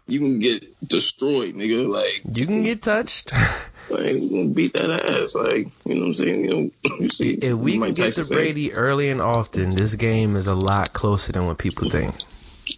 You 0.07 0.19
can 0.19 0.39
get 0.41 0.65
destroyed, 0.87 1.55
nigga. 1.55 1.91
Like 1.91 2.37
You 2.37 2.47
can 2.47 2.63
get 2.65 2.83
touched. 2.83 3.33
like, 3.91 4.01
we 4.01 4.29
gonna 4.29 4.45
beat 4.47 4.73
that 4.75 4.91
ass. 4.91 5.35
Like, 5.35 5.69
you 5.85 5.95
know 5.95 6.01
what 6.01 6.07
I'm 6.07 6.13
saying? 6.13 6.45
You 6.45 6.51
know, 6.51 6.97
you 6.99 7.11
see, 7.11 7.31
if 7.33 7.55
we 7.55 7.79
can 7.79 7.93
get 7.93 7.97
Tyson 7.97 8.25
to 8.25 8.35
Brady 8.35 8.73
early 8.75 9.11
and 9.11 9.21
often, 9.21 9.71
this 9.71 9.95
game 9.95 10.37
is 10.37 10.49
a 10.49 10.55
lot 10.55 10.93
closer 10.93 11.33
than 11.33 11.47
what 11.47 11.59
people 11.59 11.89
think. 11.89 12.15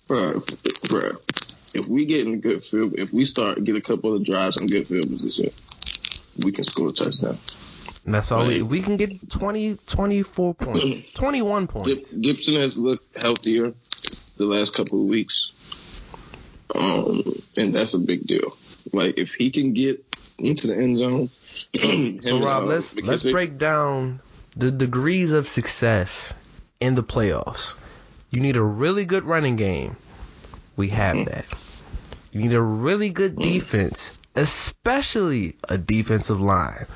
bro, 0.06 0.42
bro, 0.88 1.12
if 1.74 1.88
we 1.88 2.04
get 2.04 2.26
in 2.26 2.40
good 2.40 2.62
field, 2.62 2.94
if 2.98 3.12
we 3.12 3.24
start 3.24 3.62
get 3.64 3.76
a 3.76 3.80
couple 3.80 4.14
of 4.14 4.24
drives 4.24 4.56
in 4.56 4.66
good 4.66 4.86
field 4.86 5.08
position, 5.08 5.50
we 6.42 6.52
can 6.52 6.64
score 6.64 6.88
a 6.88 6.92
touchdown. 6.92 7.38
And 8.04 8.14
that's 8.14 8.30
all 8.32 8.46
we, 8.46 8.62
we 8.62 8.82
can 8.82 8.96
get 8.96 9.30
20, 9.30 9.76
24 9.86 10.54
points, 10.54 11.12
21 11.14 11.66
points. 11.66 12.12
Gibson 12.12 12.54
has 12.56 12.78
looked 12.78 13.22
healthier 13.22 13.72
the 14.36 14.46
last 14.46 14.74
couple 14.74 15.00
of 15.00 15.08
weeks, 15.08 15.52
um, 16.74 17.22
and 17.56 17.74
that's 17.74 17.94
a 17.94 17.98
big 17.98 18.26
deal. 18.26 18.56
Like, 18.92 19.18
if 19.18 19.34
he 19.34 19.50
can 19.50 19.72
get 19.72 20.04
into 20.38 20.66
the 20.66 20.76
end 20.76 20.98
zone, 20.98 21.30
So 22.22 22.40
Rob, 22.40 22.64
uh, 22.64 22.66
let's 22.66 22.94
let's 22.96 23.22
break 23.22 23.58
down 23.58 24.20
the 24.56 24.70
degrees 24.70 25.32
of 25.32 25.48
success 25.48 26.34
in 26.80 26.94
the 26.94 27.02
playoffs. 27.02 27.74
You 28.30 28.40
need 28.40 28.56
a 28.56 28.62
really 28.62 29.04
good 29.04 29.24
running 29.24 29.56
game. 29.56 29.96
We 30.76 30.88
have 30.88 31.16
Mm. 31.16 31.26
that. 31.26 31.46
You 32.32 32.40
need 32.40 32.54
a 32.54 32.60
really 32.60 33.10
good 33.10 33.36
defense, 33.36 34.12
especially 34.34 35.54
a 35.68 35.78
defensive 35.78 36.40
line. 36.40 36.86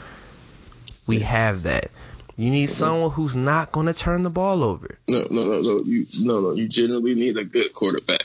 We 1.07 1.21
have 1.21 1.63
that. 1.63 1.91
You 2.37 2.51
need 2.51 2.71
someone 2.71 3.11
who's 3.11 3.37
not 3.37 3.73
going 3.73 3.87
to 3.87 3.95
turn 3.95 4.25
the 4.25 4.31
ball 4.31 4.65
over. 4.65 4.99
No, 5.07 5.27
no, 5.31 5.45
no, 5.45 5.61
no. 5.61 5.81
You 5.85 6.07
no, 6.21 6.41
no. 6.41 6.53
You 6.55 6.69
generally 6.69 7.15
need 7.15 7.37
a 7.37 7.45
good 7.45 7.73
quarterback. 7.73 8.25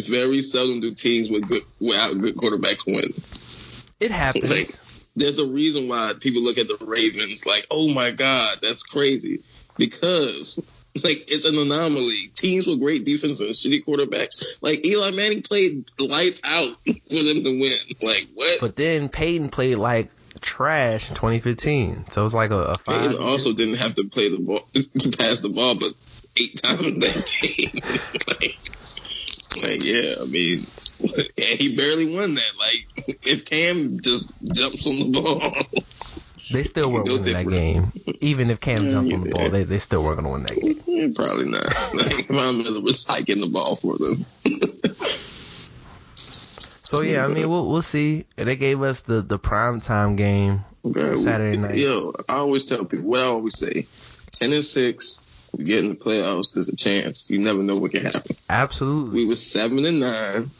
Very 0.00 0.40
seldom 0.40 0.80
do 0.80 0.94
teams 0.94 1.28
with 1.28 1.46
good 1.46 1.62
without 1.80 2.18
good 2.18 2.36
quarterbacks 2.36 2.86
win. 2.86 3.12
It 4.00 4.10
happens. 4.10 4.50
Like, 4.50 4.68
there's 5.14 5.38
a 5.38 5.46
reason 5.46 5.88
why 5.88 6.14
people 6.18 6.42
look 6.42 6.58
at 6.58 6.68
the 6.68 6.78
Ravens 6.80 7.44
like, 7.44 7.66
oh 7.70 7.92
my 7.92 8.10
god, 8.10 8.58
that's 8.62 8.82
crazy, 8.82 9.42
because 9.76 10.58
like 11.02 11.30
it's 11.30 11.44
an 11.44 11.56
anomaly. 11.56 12.28
Teams 12.34 12.66
with 12.66 12.80
great 12.80 13.04
defense 13.04 13.40
and 13.40 13.50
shitty 13.50 13.84
quarterbacks, 13.84 14.58
like 14.62 14.86
Eli 14.86 15.10
Manning, 15.10 15.42
played 15.42 15.90
lights 15.98 16.40
out 16.44 16.76
for 16.84 17.22
them 17.22 17.44
to 17.44 17.60
win. 17.60 17.78
Like 18.02 18.28
what? 18.34 18.60
but 18.60 18.76
then 18.76 19.08
Peyton 19.08 19.48
played 19.48 19.76
like 19.76 20.10
trash 20.40 21.08
in 21.08 21.14
2015. 21.14 22.10
So 22.10 22.24
it's 22.24 22.34
like 22.34 22.50
a, 22.50 22.58
a 22.58 22.74
five. 22.74 23.10
Peyton 23.10 23.22
also 23.22 23.52
didn't 23.52 23.76
have 23.76 23.94
to 23.94 24.04
play 24.04 24.28
the 24.28 24.38
ball, 24.38 24.60
pass 25.18 25.40
the 25.40 25.48
ball, 25.48 25.76
but 25.76 25.92
eight 26.36 26.60
times 26.62 26.82
that 26.82 27.34
game. 27.40 27.82
like, 28.40 28.58
like, 29.62 29.84
yeah, 29.84 30.14
I 30.20 30.24
mean, 30.24 30.66
he 31.36 31.76
barely 31.76 32.14
won 32.14 32.34
that. 32.34 32.50
Like, 32.58 32.86
if 33.24 33.44
Cam 33.44 34.00
just 34.00 34.32
jumps 34.52 34.86
on 34.86 35.12
the 35.12 35.20
ball, 35.20 35.82
They 36.52 36.62
still 36.62 36.90
weren't 36.92 37.06
winning 37.06 37.32
that 37.34 37.48
game. 37.48 37.92
Even 38.20 38.50
if 38.50 38.60
Cam 38.60 38.88
jumped 38.90 39.12
on 39.12 39.24
the 39.24 39.30
ball, 39.30 39.48
they, 39.50 39.64
they 39.64 39.78
still 39.78 40.02
weren't 40.02 40.22
going 40.22 40.26
to 40.26 40.30
win 40.32 40.42
that 40.44 40.60
game. 40.60 41.10
eh, 41.10 41.12
probably 41.14 41.50
not. 41.50 41.66
Like, 41.94 42.28
Von 42.28 42.58
Miller 42.62 42.80
was 42.80 43.04
hiking 43.04 43.40
the 43.40 43.48
ball 43.48 43.76
for 43.76 43.98
them. 43.98 44.24
So 46.84 47.00
yeah, 47.00 47.24
I 47.24 47.28
mean 47.28 47.48
we'll 47.48 47.66
we'll 47.70 47.80
see. 47.80 48.26
They 48.36 48.54
gave 48.56 48.82
us 48.82 49.00
the 49.00 49.22
the 49.22 49.38
prime 49.38 49.80
time 49.80 50.14
game 50.14 50.60
Okay, 50.84 51.14
Saturday 51.14 51.56
night. 51.56 51.76
Yo, 51.76 52.12
I 52.28 52.34
always 52.34 52.66
tell 52.66 52.84
people 52.84 53.06
what 53.08 53.20
I 53.22 53.24
always 53.24 53.56
say: 53.58 53.86
ten 54.32 54.52
and 54.52 54.62
six, 54.62 55.18
we 55.56 55.64
get 55.64 55.84
in 55.84 55.90
the 55.90 55.94
playoffs. 55.96 56.52
There's 56.52 56.68
a 56.68 56.76
chance. 56.76 57.28
You 57.30 57.38
never 57.38 57.62
know 57.62 57.78
what 57.78 57.90
can 57.92 58.04
happen. 58.04 58.36
Absolutely. 58.48 59.14
We 59.14 59.26
was 59.26 59.44
seven 59.44 59.84
and 59.84 60.00
nine. 60.00 60.50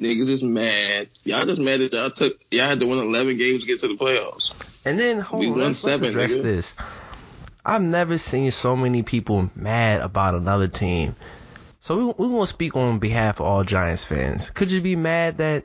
Niggas 0.00 0.28
is 0.28 0.42
mad. 0.44 1.08
Y'all 1.24 1.44
just 1.44 1.60
mad 1.60 1.80
that 1.80 1.92
y'all 1.92 2.10
took 2.10 2.40
y'all 2.50 2.68
had 2.68 2.80
to 2.80 2.86
win 2.86 2.98
eleven 2.98 3.36
games 3.36 3.62
to 3.62 3.66
get 3.66 3.80
to 3.80 3.88
the 3.88 3.94
playoffs. 3.94 4.52
And 4.84 4.98
then 4.98 5.18
hold 5.20 5.40
We 5.40 5.46
on, 5.48 5.52
won 5.52 5.60
let's, 5.60 5.82
let's 5.84 6.00
seven, 6.00 6.08
address 6.10 6.38
nigga. 6.38 6.42
this. 6.42 6.74
I've 7.64 7.82
never 7.82 8.16
seen 8.16 8.50
so 8.50 8.76
many 8.76 9.02
people 9.02 9.50
mad 9.56 10.00
about 10.00 10.34
another 10.34 10.68
team. 10.68 11.16
So 11.80 11.96
we 11.96 12.26
we 12.26 12.32
won't 12.32 12.48
speak 12.48 12.76
on 12.76 12.98
behalf 12.98 13.40
of 13.40 13.46
all 13.46 13.64
Giants 13.64 14.04
fans. 14.04 14.50
Could 14.50 14.70
you 14.70 14.80
be 14.80 14.94
mad 14.96 15.38
that 15.38 15.64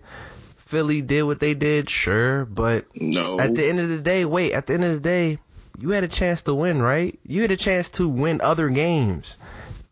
Philly 0.57 1.01
did 1.01 1.23
what 1.23 1.39
they 1.39 1.53
did? 1.53 1.89
Sure, 1.89 2.45
but 2.45 2.85
No. 2.99 3.39
at 3.39 3.53
the 3.53 3.67
end 3.67 3.79
of 3.79 3.89
the 3.89 3.99
day, 3.99 4.25
wait. 4.25 4.53
At 4.53 4.65
the 4.67 4.73
end 4.73 4.83
of 4.83 4.93
the 4.95 4.99
day, 4.99 5.37
you 5.79 5.89
had 5.89 6.03
a 6.03 6.07
chance 6.07 6.43
to 6.43 6.53
win, 6.53 6.81
right? 6.81 7.19
You 7.23 7.41
had 7.41 7.51
a 7.51 7.57
chance 7.57 7.89
to 7.91 8.07
win 8.07 8.41
other 8.41 8.69
games 8.69 9.37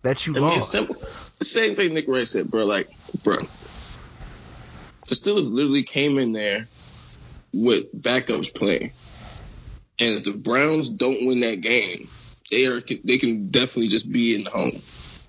that 0.03 0.25
you 0.25 0.33
I 0.35 0.39
mean, 0.39 0.49
lost. 0.49 0.71
simple. 0.71 0.95
The 1.39 1.45
same 1.45 1.75
thing 1.75 1.93
Nick 1.93 2.07
Wright 2.07 2.27
said, 2.27 2.49
bro. 2.51 2.65
Like, 2.65 2.89
bro, 3.23 3.35
the 3.35 5.15
Steelers 5.15 5.51
literally 5.51 5.83
came 5.83 6.17
in 6.17 6.31
there 6.31 6.67
with 7.53 7.93
backups 7.99 8.53
playing, 8.53 8.91
and 9.99 10.17
if 10.19 10.23
the 10.23 10.33
Browns 10.33 10.89
don't 10.89 11.25
win 11.25 11.39
that 11.41 11.61
game, 11.61 12.09
they 12.51 12.67
are 12.67 12.81
they 12.81 13.17
can 13.17 13.49
definitely 13.49 13.87
just 13.87 14.11
be 14.11 14.35
in 14.35 14.43
the 14.43 14.51
home, 14.51 14.81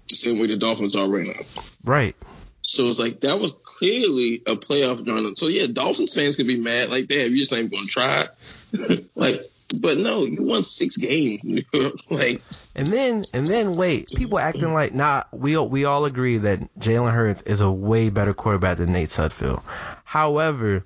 the 0.09 0.17
same 0.17 0.39
way 0.39 0.49
the 0.49 0.57
Dolphins 0.57 0.97
are 0.97 1.09
right 1.09 1.27
now. 1.27 1.45
Right. 1.83 2.17
So 2.63 2.89
it's 2.89 2.99
like 2.99 3.21
that 3.23 3.41
was 3.41 3.53
clearly 3.65 4.43
a 4.47 4.55
playoff 4.55 5.07
run. 5.07 5.35
So 5.37 5.49
yeah, 5.49 5.67
Dolphins 5.67 6.15
fans 6.15 6.37
could 6.37 6.47
be 6.47 6.61
mad, 6.61 6.91
like, 6.91 7.09
damn, 7.09 7.33
you 7.33 7.39
just 7.39 7.53
ain't 7.53 7.73
gonna 7.73 7.85
try. 7.85 8.25
like, 9.17 9.43
but 9.81 9.99
no, 9.99 10.25
you 10.25 10.43
won 10.43 10.63
six 10.63 10.97
games. 10.97 11.43
like, 12.11 12.43
And 12.75 12.87
then 12.87 13.25
and 13.33 13.45
then 13.45 13.73
wait, 13.73 14.09
people 14.15 14.39
acting 14.39 14.73
like 14.73 14.95
nah. 14.95 15.25
We 15.33 15.57
we 15.59 15.85
all 15.85 16.05
agree 16.05 16.39
that 16.39 16.61
Jalen 16.79 17.13
Hurts 17.13 17.43
is 17.43 17.61
a 17.61 17.71
way 17.71 18.11
better 18.11 18.35
quarterback 18.35 18.79
than 18.79 18.93
Nate 18.93 19.09
Sudfeld. 19.09 19.63
However, 20.05 20.85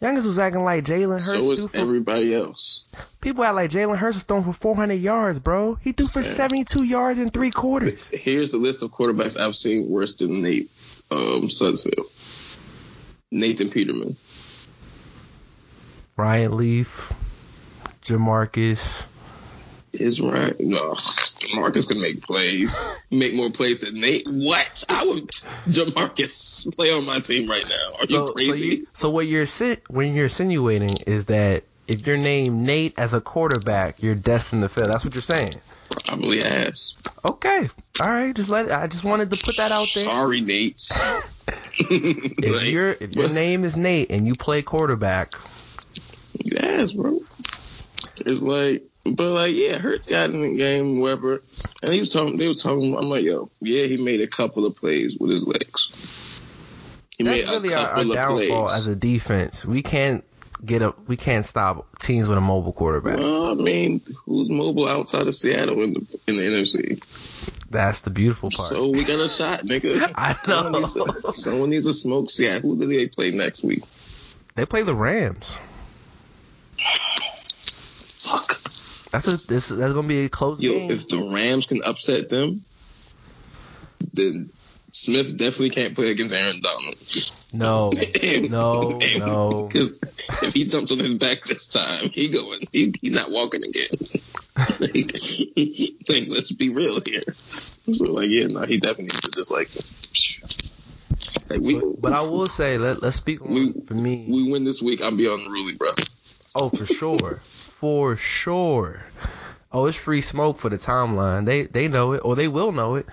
youngest 0.00 0.26
was 0.26 0.38
acting 0.38 0.64
like 0.64 0.84
Jalen 0.84 1.20
Hurts. 1.20 1.24
so 1.24 1.52
is 1.52 1.66
for, 1.66 1.76
everybody 1.76 2.34
else. 2.34 2.84
people 3.20 3.44
act 3.44 3.54
like 3.54 3.70
Jalen 3.70 3.96
Hurts 3.96 4.16
was 4.16 4.24
throwing 4.24 4.44
for 4.44 4.52
400 4.52 4.94
yards, 4.94 5.38
bro. 5.38 5.74
He 5.76 5.92
threw 5.92 6.06
for 6.06 6.22
72 6.22 6.84
yards 6.84 7.18
in 7.18 7.28
three 7.28 7.50
quarters. 7.50 8.08
Here's 8.08 8.52
the 8.52 8.58
list 8.58 8.82
of 8.82 8.90
quarterbacks 8.90 9.38
I've 9.38 9.56
seen 9.56 9.88
worse 9.88 10.14
than 10.14 10.42
Nate 10.42 10.70
um, 11.10 11.48
Sudfeld. 11.48 12.06
Nathan 13.30 13.70
Peterman, 13.70 14.16
Ryan 16.16 16.56
Leaf, 16.56 17.12
Jamarcus, 18.02 19.06
Is 19.92 20.20
right. 20.20 20.58
No, 20.60 20.94
Jamarcus 20.94 21.86
can 21.88 22.00
make 22.00 22.22
plays, 22.22 22.78
make 23.10 23.34
more 23.34 23.50
plays 23.50 23.80
than 23.80 24.00
Nate. 24.00 24.26
What? 24.26 24.84
I 24.88 25.04
would 25.06 25.28
Jamarcus 25.68 26.74
play 26.76 26.92
on 26.92 27.06
my 27.06 27.20
team 27.20 27.48
right 27.48 27.66
now. 27.68 27.94
Are 28.00 28.06
So, 28.06 28.20
you 28.20 28.26
so, 28.26 28.32
crazy? 28.32 28.66
you, 28.66 28.86
so 28.94 29.10
what 29.10 29.26
you're 29.26 29.46
when 29.88 30.14
you're 30.14 30.24
insinuating 30.24 30.90
is 31.06 31.26
that 31.26 31.64
if 31.88 32.06
you're 32.06 32.16
named 32.16 32.58
Nate 32.66 32.98
as 32.98 33.14
a 33.14 33.20
quarterback, 33.20 34.02
you're 34.02 34.14
destined 34.14 34.62
to 34.62 34.68
fail. 34.68 34.86
That's 34.86 35.04
what 35.04 35.14
you're 35.14 35.22
saying. 35.22 35.54
Probably 36.06 36.42
ass. 36.42 36.94
Okay, 37.24 37.68
all 38.00 38.08
right. 38.08 38.34
Just 38.34 38.48
let. 38.48 38.70
I 38.70 38.86
just 38.86 39.04
wanted 39.04 39.30
to 39.30 39.36
put 39.36 39.56
that 39.58 39.72
out 39.72 39.88
there. 39.94 40.04
Sorry, 40.04 40.40
Nate. 40.40 40.80
If 41.78 42.54
Like, 42.54 42.70
your 42.72 42.90
if 42.90 43.14
your 43.16 43.28
name 43.28 43.64
is 43.64 43.76
Nate 43.76 44.10
and 44.10 44.26
you 44.26 44.34
play 44.34 44.62
quarterback, 44.62 45.34
You 46.42 46.56
ass, 46.58 46.92
bro. 46.92 47.20
It's 48.18 48.42
like, 48.42 48.82
but 49.04 49.30
like, 49.32 49.54
yeah, 49.54 49.78
Hurts 49.78 50.06
got 50.06 50.30
in 50.30 50.42
the 50.42 50.56
game, 50.56 51.00
Weber, 51.00 51.42
and 51.82 51.92
he 51.92 52.00
was 52.00 52.12
talking. 52.12 52.36
They 52.36 52.48
was 52.48 52.62
talking. 52.62 52.96
I'm 52.96 53.08
like, 53.08 53.24
yo, 53.24 53.50
yeah, 53.60 53.86
he 53.86 53.96
made 53.96 54.20
a 54.20 54.26
couple 54.26 54.66
of 54.66 54.76
plays 54.76 55.16
with 55.18 55.30
his 55.30 55.46
legs. 55.46 56.40
He 57.18 57.24
that's 57.24 57.44
really 57.44 57.72
a 57.72 57.78
our, 57.78 57.88
our 57.98 58.04
downfall 58.04 58.66
plays. 58.66 58.78
as 58.78 58.86
a 58.86 58.96
defense. 58.96 59.64
We 59.64 59.82
can't 59.82 60.24
get 60.64 60.82
a 60.82 60.94
we 61.06 61.16
can't 61.16 61.44
stop 61.44 61.98
teams 61.98 62.28
with 62.28 62.38
a 62.38 62.42
mobile 62.42 62.72
quarterback. 62.72 63.18
well, 63.18 63.50
I 63.50 63.54
mean, 63.54 64.00
who's 64.24 64.50
mobile 64.50 64.88
outside 64.88 65.26
of 65.26 65.34
Seattle 65.34 65.82
in 65.82 65.94
the 65.94 66.20
in 66.28 66.36
the 66.36 66.42
NFC? 66.42 67.02
That's 67.70 68.00
the 68.02 68.10
beautiful 68.10 68.50
part. 68.54 68.68
So 68.68 68.88
we 68.90 69.02
got 69.04 69.18
a 69.18 69.28
shot, 69.28 69.62
nigga. 69.62 70.12
I 70.16 70.34
Someone 70.42 70.72
know. 70.72 70.78
needs, 70.80 70.94
to, 70.94 71.32
someone 71.32 71.70
needs 71.70 71.86
to 71.86 71.92
smoke 71.94 72.30
Seattle. 72.30 72.70
Who 72.70 72.78
do 72.78 72.86
they 72.86 73.08
play 73.08 73.30
next 73.30 73.64
week? 73.64 73.82
They 74.54 74.66
play 74.66 74.82
the 74.82 74.94
Rams. 74.94 75.58
Fuck. 78.16 78.52
That's 79.12 79.28
a 79.28 79.46
this 79.46 79.68
that's 79.68 79.92
gonna 79.92 80.08
be 80.08 80.24
a 80.24 80.28
close 80.28 80.60
Yo, 80.60 80.72
game. 80.72 80.90
if 80.90 81.08
the 81.08 81.28
Rams 81.32 81.66
can 81.66 81.82
upset 81.82 82.28
them, 82.30 82.64
then 84.14 84.50
Smith 84.90 85.36
definitely 85.36 85.70
can't 85.70 85.94
play 85.94 86.10
against 86.10 86.34
Aaron 86.34 86.60
Donald. 86.60 86.94
No, 87.52 87.90
no, 88.48 88.98
no. 89.18 89.68
Because 89.68 90.00
if 90.42 90.54
he 90.54 90.64
jumps 90.64 90.90
on 90.92 90.98
his 90.98 91.14
back 91.14 91.44
this 91.44 91.68
time, 91.68 92.08
he 92.10 92.28
going. 92.28 92.60
He 92.72 92.94
he 93.02 93.10
not 93.10 93.30
walking 93.30 93.62
again. 93.62 93.90
like, 96.08 96.28
let's 96.28 96.50
be 96.52 96.70
real 96.70 97.00
here. 97.04 97.20
So 97.92 98.12
like, 98.12 98.28
yeah, 98.30 98.46
no, 98.46 98.62
he 98.62 98.78
definitely 98.78 99.04
needs 99.04 99.20
to 99.20 99.30
just 99.30 99.50
like. 99.50 99.68
Like 101.50 101.60
we, 101.60 101.74
But, 101.74 102.00
but 102.00 102.12
I 102.14 102.22
will 102.22 102.46
say, 102.46 102.78
let 102.78 103.02
let's 103.02 103.16
speak 103.16 103.44
We- 103.44 103.72
for 103.72 103.94
me. 103.94 104.26
we 104.28 104.50
win 104.50 104.64
this 104.64 104.80
week. 104.80 105.02
I'm 105.02 105.16
beyond 105.16 105.42
Ruley, 105.42 105.76
bro. 105.76 105.90
Oh, 106.54 106.68
for 106.68 106.86
sure, 106.86 107.40
for 107.82 108.16
sure. 108.16 109.02
Oh, 109.72 109.86
it's 109.86 109.98
free 109.98 110.20
smoke 110.20 110.56
for 110.56 110.68
the 110.68 110.76
timeline. 110.76 111.46
They 111.46 111.64
they 111.64 111.88
know 111.88 112.12
it, 112.12 112.20
or 112.24 112.36
they 112.36 112.46
will 112.46 112.70
know 112.70 112.94
it. 112.94 113.06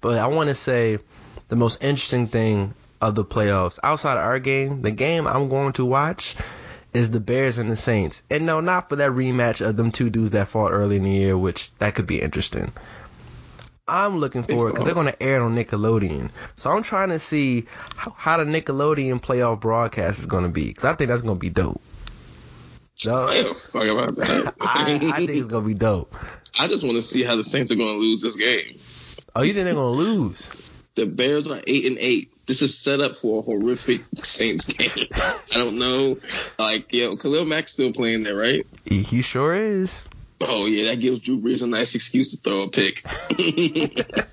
But 0.00 0.18
I 0.18 0.26
want 0.26 0.48
to 0.48 0.56
say, 0.56 0.98
the 1.46 1.54
most 1.54 1.84
interesting 1.84 2.26
thing 2.26 2.74
of 3.00 3.14
the 3.14 3.24
playoffs, 3.24 3.78
outside 3.84 4.16
of 4.16 4.24
our 4.24 4.40
game, 4.40 4.82
the 4.82 4.90
game 4.90 5.28
I'm 5.28 5.48
going 5.48 5.72
to 5.74 5.84
watch 5.84 6.34
is 6.92 7.12
the 7.12 7.20
Bears 7.20 7.58
and 7.58 7.70
the 7.70 7.76
Saints. 7.76 8.22
And 8.28 8.44
no, 8.44 8.58
not 8.58 8.88
for 8.88 8.96
that 8.96 9.12
rematch 9.12 9.64
of 9.64 9.76
them 9.76 9.92
two 9.92 10.10
dudes 10.10 10.32
that 10.32 10.48
fought 10.48 10.72
early 10.72 10.96
in 10.96 11.04
the 11.04 11.10
year, 11.10 11.38
which 11.38 11.72
that 11.76 11.94
could 11.94 12.08
be 12.08 12.20
interesting. 12.20 12.72
I'm 13.86 14.18
looking 14.18 14.42
forward 14.42 14.72
because 14.72 14.84
they're 14.84 14.94
going 14.94 15.06
to 15.06 15.22
air 15.22 15.36
it 15.36 15.42
on 15.42 15.54
Nickelodeon. 15.54 16.30
So 16.56 16.72
I'm 16.72 16.82
trying 16.82 17.10
to 17.10 17.20
see 17.20 17.66
how, 17.94 18.16
how 18.16 18.36
the 18.38 18.50
Nickelodeon 18.50 19.20
playoff 19.20 19.60
broadcast 19.60 20.18
is 20.18 20.26
going 20.26 20.42
to 20.42 20.50
be 20.50 20.66
because 20.66 20.86
I 20.86 20.94
think 20.94 21.08
that's 21.08 21.22
going 21.22 21.36
to 21.36 21.40
be 21.40 21.50
dope. 21.50 21.80
I 23.06 23.10
don't 23.10 23.32
give 23.32 23.50
a 23.50 23.54
fuck 23.54 23.86
about 23.86 24.16
that. 24.16 24.54
I, 24.60 24.94
I 25.12 25.26
think 25.26 25.30
it's 25.30 25.48
gonna 25.48 25.66
be 25.66 25.74
dope. 25.74 26.14
I 26.58 26.66
just 26.66 26.82
want 26.82 26.96
to 26.96 27.02
see 27.02 27.22
how 27.22 27.36
the 27.36 27.44
Saints 27.44 27.70
are 27.70 27.76
going 27.76 27.98
to 27.98 28.02
lose 28.02 28.20
this 28.20 28.36
game. 28.36 28.78
Oh, 29.36 29.42
you 29.42 29.52
think 29.54 29.64
they're 29.66 29.74
gonna 29.74 29.90
lose? 29.90 30.50
The 30.96 31.06
Bears 31.06 31.46
are 31.46 31.60
eight 31.66 31.86
and 31.86 31.98
eight. 31.98 32.32
This 32.46 32.62
is 32.62 32.76
set 32.76 33.00
up 33.00 33.14
for 33.14 33.40
a 33.40 33.42
horrific 33.42 34.00
Saints 34.16 34.64
game. 34.64 35.08
I 35.14 35.54
don't 35.54 35.78
know. 35.78 36.18
Like, 36.58 36.92
yo, 36.92 37.14
Khalil 37.16 37.44
Mack's 37.44 37.72
still 37.72 37.92
playing 37.92 38.24
there, 38.24 38.34
right? 38.34 38.66
He, 38.84 39.02
he 39.02 39.22
sure 39.22 39.54
is. 39.54 40.04
Oh 40.40 40.66
yeah, 40.66 40.90
that 40.90 41.00
gives 41.00 41.20
Drew 41.20 41.38
Brees 41.38 41.62
a 41.62 41.66
nice 41.66 41.94
excuse 41.94 42.30
to 42.30 42.36
throw 42.38 42.62
a 42.62 42.70
pick. 42.70 43.04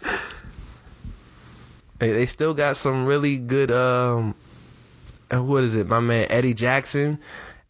They, 1.97 2.11
they 2.11 2.25
still 2.25 2.53
got 2.53 2.77
some 2.77 3.05
really 3.05 3.37
good. 3.37 3.71
Um, 3.71 4.35
what 5.31 5.63
is 5.63 5.75
it? 5.75 5.87
My 5.87 5.99
man 5.99 6.27
Eddie 6.29 6.53
Jackson. 6.53 7.19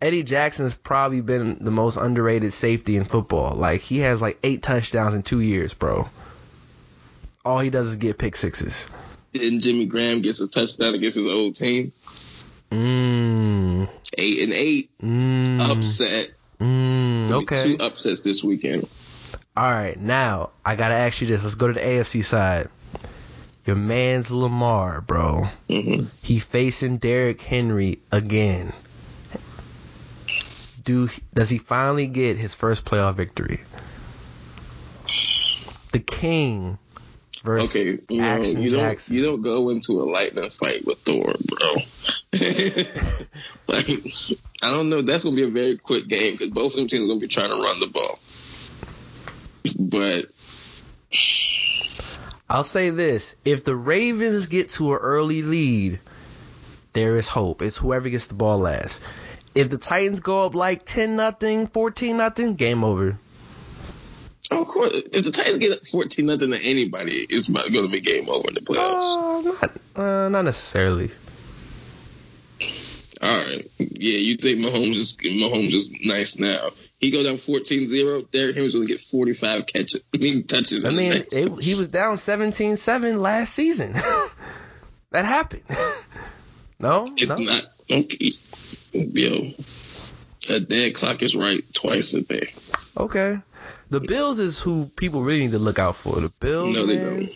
Eddie 0.01 0.23
Jackson's 0.23 0.73
probably 0.75 1.21
been 1.21 1.58
the 1.62 1.71
most 1.71 1.97
underrated 1.97 2.53
safety 2.53 2.95
in 2.97 3.05
football. 3.05 3.55
Like 3.55 3.81
he 3.81 3.99
has 3.99 4.21
like 4.21 4.38
eight 4.43 4.62
touchdowns 4.62 5.15
in 5.15 5.23
two 5.23 5.39
years, 5.39 5.73
bro. 5.73 6.10
All 7.43 7.60
he 7.60 7.69
does 7.69 7.88
is 7.88 7.97
get 7.97 8.17
pick 8.17 8.36
sixes. 8.36 8.88
and 9.34 9.62
Jimmy 9.62 9.86
Graham 9.86 10.21
gets 10.21 10.39
a 10.41 10.47
touchdown 10.47 10.95
against 10.95 11.17
his 11.17 11.27
old 11.27 11.55
team. 11.55 11.91
Mmm. 12.71 13.88
Eight 14.17 14.43
and 14.43 14.53
eight. 14.53 14.89
Mmm. 15.01 15.60
Upset. 15.71 16.31
Mmm. 16.60 17.31
Okay. 17.31 17.63
Two 17.63 17.77
upsets 17.79 18.21
this 18.21 18.43
weekend. 18.43 18.88
All 19.58 19.71
right, 19.71 19.97
now 19.99 20.49
I 20.65 20.75
gotta 20.75 20.95
ask 20.95 21.21
you 21.21 21.27
this. 21.27 21.43
Let's 21.43 21.55
go 21.55 21.67
to 21.67 21.73
the 21.73 21.79
AFC 21.79 22.23
side. 22.25 22.67
Your 23.65 23.75
man's 23.77 24.29
Lamar, 24.31 25.01
bro. 25.01 25.47
hmm 25.69 26.05
He 26.21 26.39
facing 26.39 26.97
Derrick 26.97 27.41
Henry 27.41 27.99
again. 28.12 28.73
Do 30.85 31.09
does 31.33 31.49
he 31.49 31.57
finally 31.57 32.07
get 32.07 32.37
his 32.37 32.53
first 32.53 32.85
playoff 32.85 33.15
victory? 33.15 33.61
The 35.91 35.99
King 35.99 36.77
versus 37.43 37.69
Okay, 37.69 37.99
you 38.09 38.21
know, 38.21 38.23
Action 38.23 38.61
you 38.61 38.69
don't 38.69 38.79
Jackson. 38.79 39.15
you 39.15 39.23
don't 39.23 39.41
go 39.41 39.69
into 39.69 40.01
a 40.01 40.03
lightning 40.03 40.49
fight 40.49 40.85
with 40.85 40.99
Thor, 40.99 41.33
bro. 41.45 41.75
like, 43.67 43.89
I 44.61 44.71
don't 44.71 44.89
know. 44.89 45.01
That's 45.01 45.23
gonna 45.23 45.35
be 45.35 45.43
a 45.43 45.47
very 45.47 45.77
quick 45.77 46.07
game 46.07 46.33
because 46.33 46.49
both 46.49 46.73
of 46.73 46.77
them 46.77 46.87
teams 46.87 47.05
are 47.05 47.07
gonna 47.07 47.19
be 47.19 47.27
trying 47.27 47.49
to 47.49 47.55
run 47.55 47.79
the 47.79 47.87
ball. 47.87 48.19
But 49.79 50.25
I'll 52.49 52.63
say 52.63 52.91
this: 52.91 53.35
if 53.43 53.63
the 53.63 53.75
Ravens 53.75 54.45
get 54.45 54.69
to 54.71 54.93
an 54.93 54.99
early 54.99 55.41
lead, 55.41 55.99
there 56.93 57.15
is 57.15 57.27
hope. 57.27 57.61
It's 57.61 57.77
whoever 57.77 58.09
gets 58.09 58.27
the 58.27 58.35
ball 58.35 58.59
last. 58.59 59.01
If 59.55 59.69
the 59.69 59.77
Titans 59.77 60.19
go 60.19 60.45
up 60.45 60.53
like 60.53 60.85
ten 60.85 61.15
nothing, 61.15 61.67
fourteen 61.67 62.17
nothing, 62.17 62.55
game 62.55 62.83
over. 62.83 63.17
of 64.51 64.67
course, 64.67 64.91
if 64.93 65.23
the 65.23 65.31
Titans 65.31 65.57
get 65.57 65.87
fourteen 65.87 66.25
nothing 66.25 66.51
to 66.51 66.61
anybody, 66.61 67.25
it's 67.29 67.47
about 67.47 67.71
going 67.71 67.85
to 67.85 67.91
be 67.91 68.01
game 68.01 68.29
over 68.29 68.49
in 68.49 68.53
the 68.53 68.59
playoffs. 68.59 69.47
Uh, 69.47 69.67
not, 69.95 70.05
uh, 70.05 70.29
not 70.29 70.41
necessarily. 70.43 71.09
All 73.21 73.43
right. 73.43 73.71
Yeah, 73.79 74.17
you 74.17 74.35
think 74.35 74.59
Mahomes 74.59 74.95
is 74.95 75.17
Mahomes 75.17 75.73
is 75.73 75.91
nice 76.03 76.37
now. 76.37 76.71
He 76.99 77.11
go 77.11 77.23
down 77.23 77.35
14-0, 77.35 78.29
Derrick 78.31 78.55
Henry's 78.55 78.73
gonna 78.73 78.85
get 78.85 78.99
45 78.99 79.65
catches. 79.65 80.01
I 80.13 80.17
mean 80.17 80.43
touches. 80.43 80.85
I 80.85 80.89
mean, 80.89 81.25
it, 81.31 81.61
he 81.61 81.75
was 81.75 81.87
down 81.87 82.15
17-7 82.15 83.17
last 83.17 83.53
season. 83.53 83.93
that 85.11 85.25
happened. 85.25 85.63
no, 86.79 87.07
it's 87.17 87.29
no. 87.29 87.37
not 87.37 87.63
okay. 87.89 88.29
Yo. 88.95 89.51
A 90.49 90.60
dead 90.60 90.93
clock 90.95 91.21
is 91.23 91.36
right 91.36 91.63
twice 91.73 92.13
a 92.13 92.21
day. 92.21 92.53
Okay. 92.97 93.39
The 93.89 93.99
Bills 93.99 94.39
is 94.39 94.60
who 94.60 94.86
people 94.95 95.21
really 95.23 95.41
need 95.41 95.51
to 95.51 95.60
look 95.60 95.79
out 95.79 95.95
for. 95.95 96.19
The 96.19 96.29
Bills, 96.39 96.75
No, 96.75 96.86
they 96.86 96.97
man. 96.97 97.05
don't. 97.19 97.29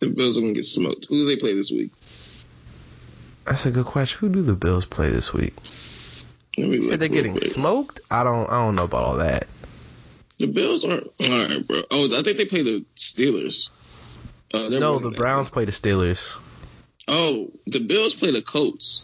The 0.00 0.06
Bills 0.08 0.36
are 0.38 0.40
gonna 0.42 0.52
get 0.52 0.64
smoked. 0.64 1.06
Who 1.08 1.20
do 1.22 1.26
they 1.26 1.36
play 1.36 1.54
this 1.54 1.70
week? 1.70 1.90
That's 3.44 3.66
a 3.66 3.70
good 3.70 3.86
question. 3.86 4.18
Who 4.20 4.28
do 4.28 4.42
the 4.42 4.54
Bills 4.54 4.84
play 4.86 5.10
this 5.10 5.32
week? 5.32 5.54
You 6.56 6.82
said 6.82 7.00
they're 7.00 7.08
getting 7.08 7.32
quick. 7.32 7.44
smoked. 7.50 8.00
I 8.10 8.24
don't. 8.24 8.48
I 8.48 8.54
don't 8.64 8.74
know 8.76 8.84
about 8.84 9.04
all 9.04 9.16
that. 9.16 9.46
The 10.38 10.46
Bills 10.46 10.84
are 10.84 10.98
all 11.00 11.46
right, 11.48 11.66
bro. 11.66 11.82
Oh, 11.90 12.18
I 12.18 12.22
think 12.22 12.36
they 12.38 12.44
play 12.44 12.62
the 12.62 12.84
Steelers. 12.96 13.68
Uh, 14.54 14.68
No, 14.68 14.98
the 14.98 15.10
Browns 15.10 15.50
play 15.50 15.64
the 15.64 15.72
Steelers. 15.72 16.36
Oh, 17.08 17.50
the 17.66 17.80
Bills 17.80 18.14
play 18.14 18.30
the 18.32 18.42
Colts. 18.42 19.02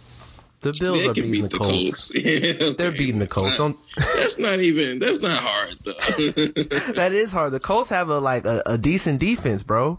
The 0.62 0.76
Bills 0.78 1.02
they 1.02 1.08
are 1.08 1.14
beating 1.14 1.32
beat 1.32 1.50
the 1.50 1.58
Colts. 1.58 2.14
Yeah, 2.14 2.22
okay. 2.22 2.72
They're 2.74 2.92
beating 2.92 3.18
the 3.18 3.26
Colts. 3.26 3.56
Don't. 3.56 3.76
That's 3.96 4.38
not 4.38 4.60
even. 4.60 5.00
That's 5.00 5.20
not 5.20 5.36
hard 5.36 5.74
though. 5.84 5.92
that 6.92 7.10
is 7.12 7.32
hard. 7.32 7.52
The 7.52 7.60
Colts 7.60 7.90
have 7.90 8.08
a 8.08 8.18
like 8.18 8.46
a, 8.46 8.62
a 8.66 8.78
decent 8.78 9.18
defense, 9.20 9.62
bro. 9.62 9.98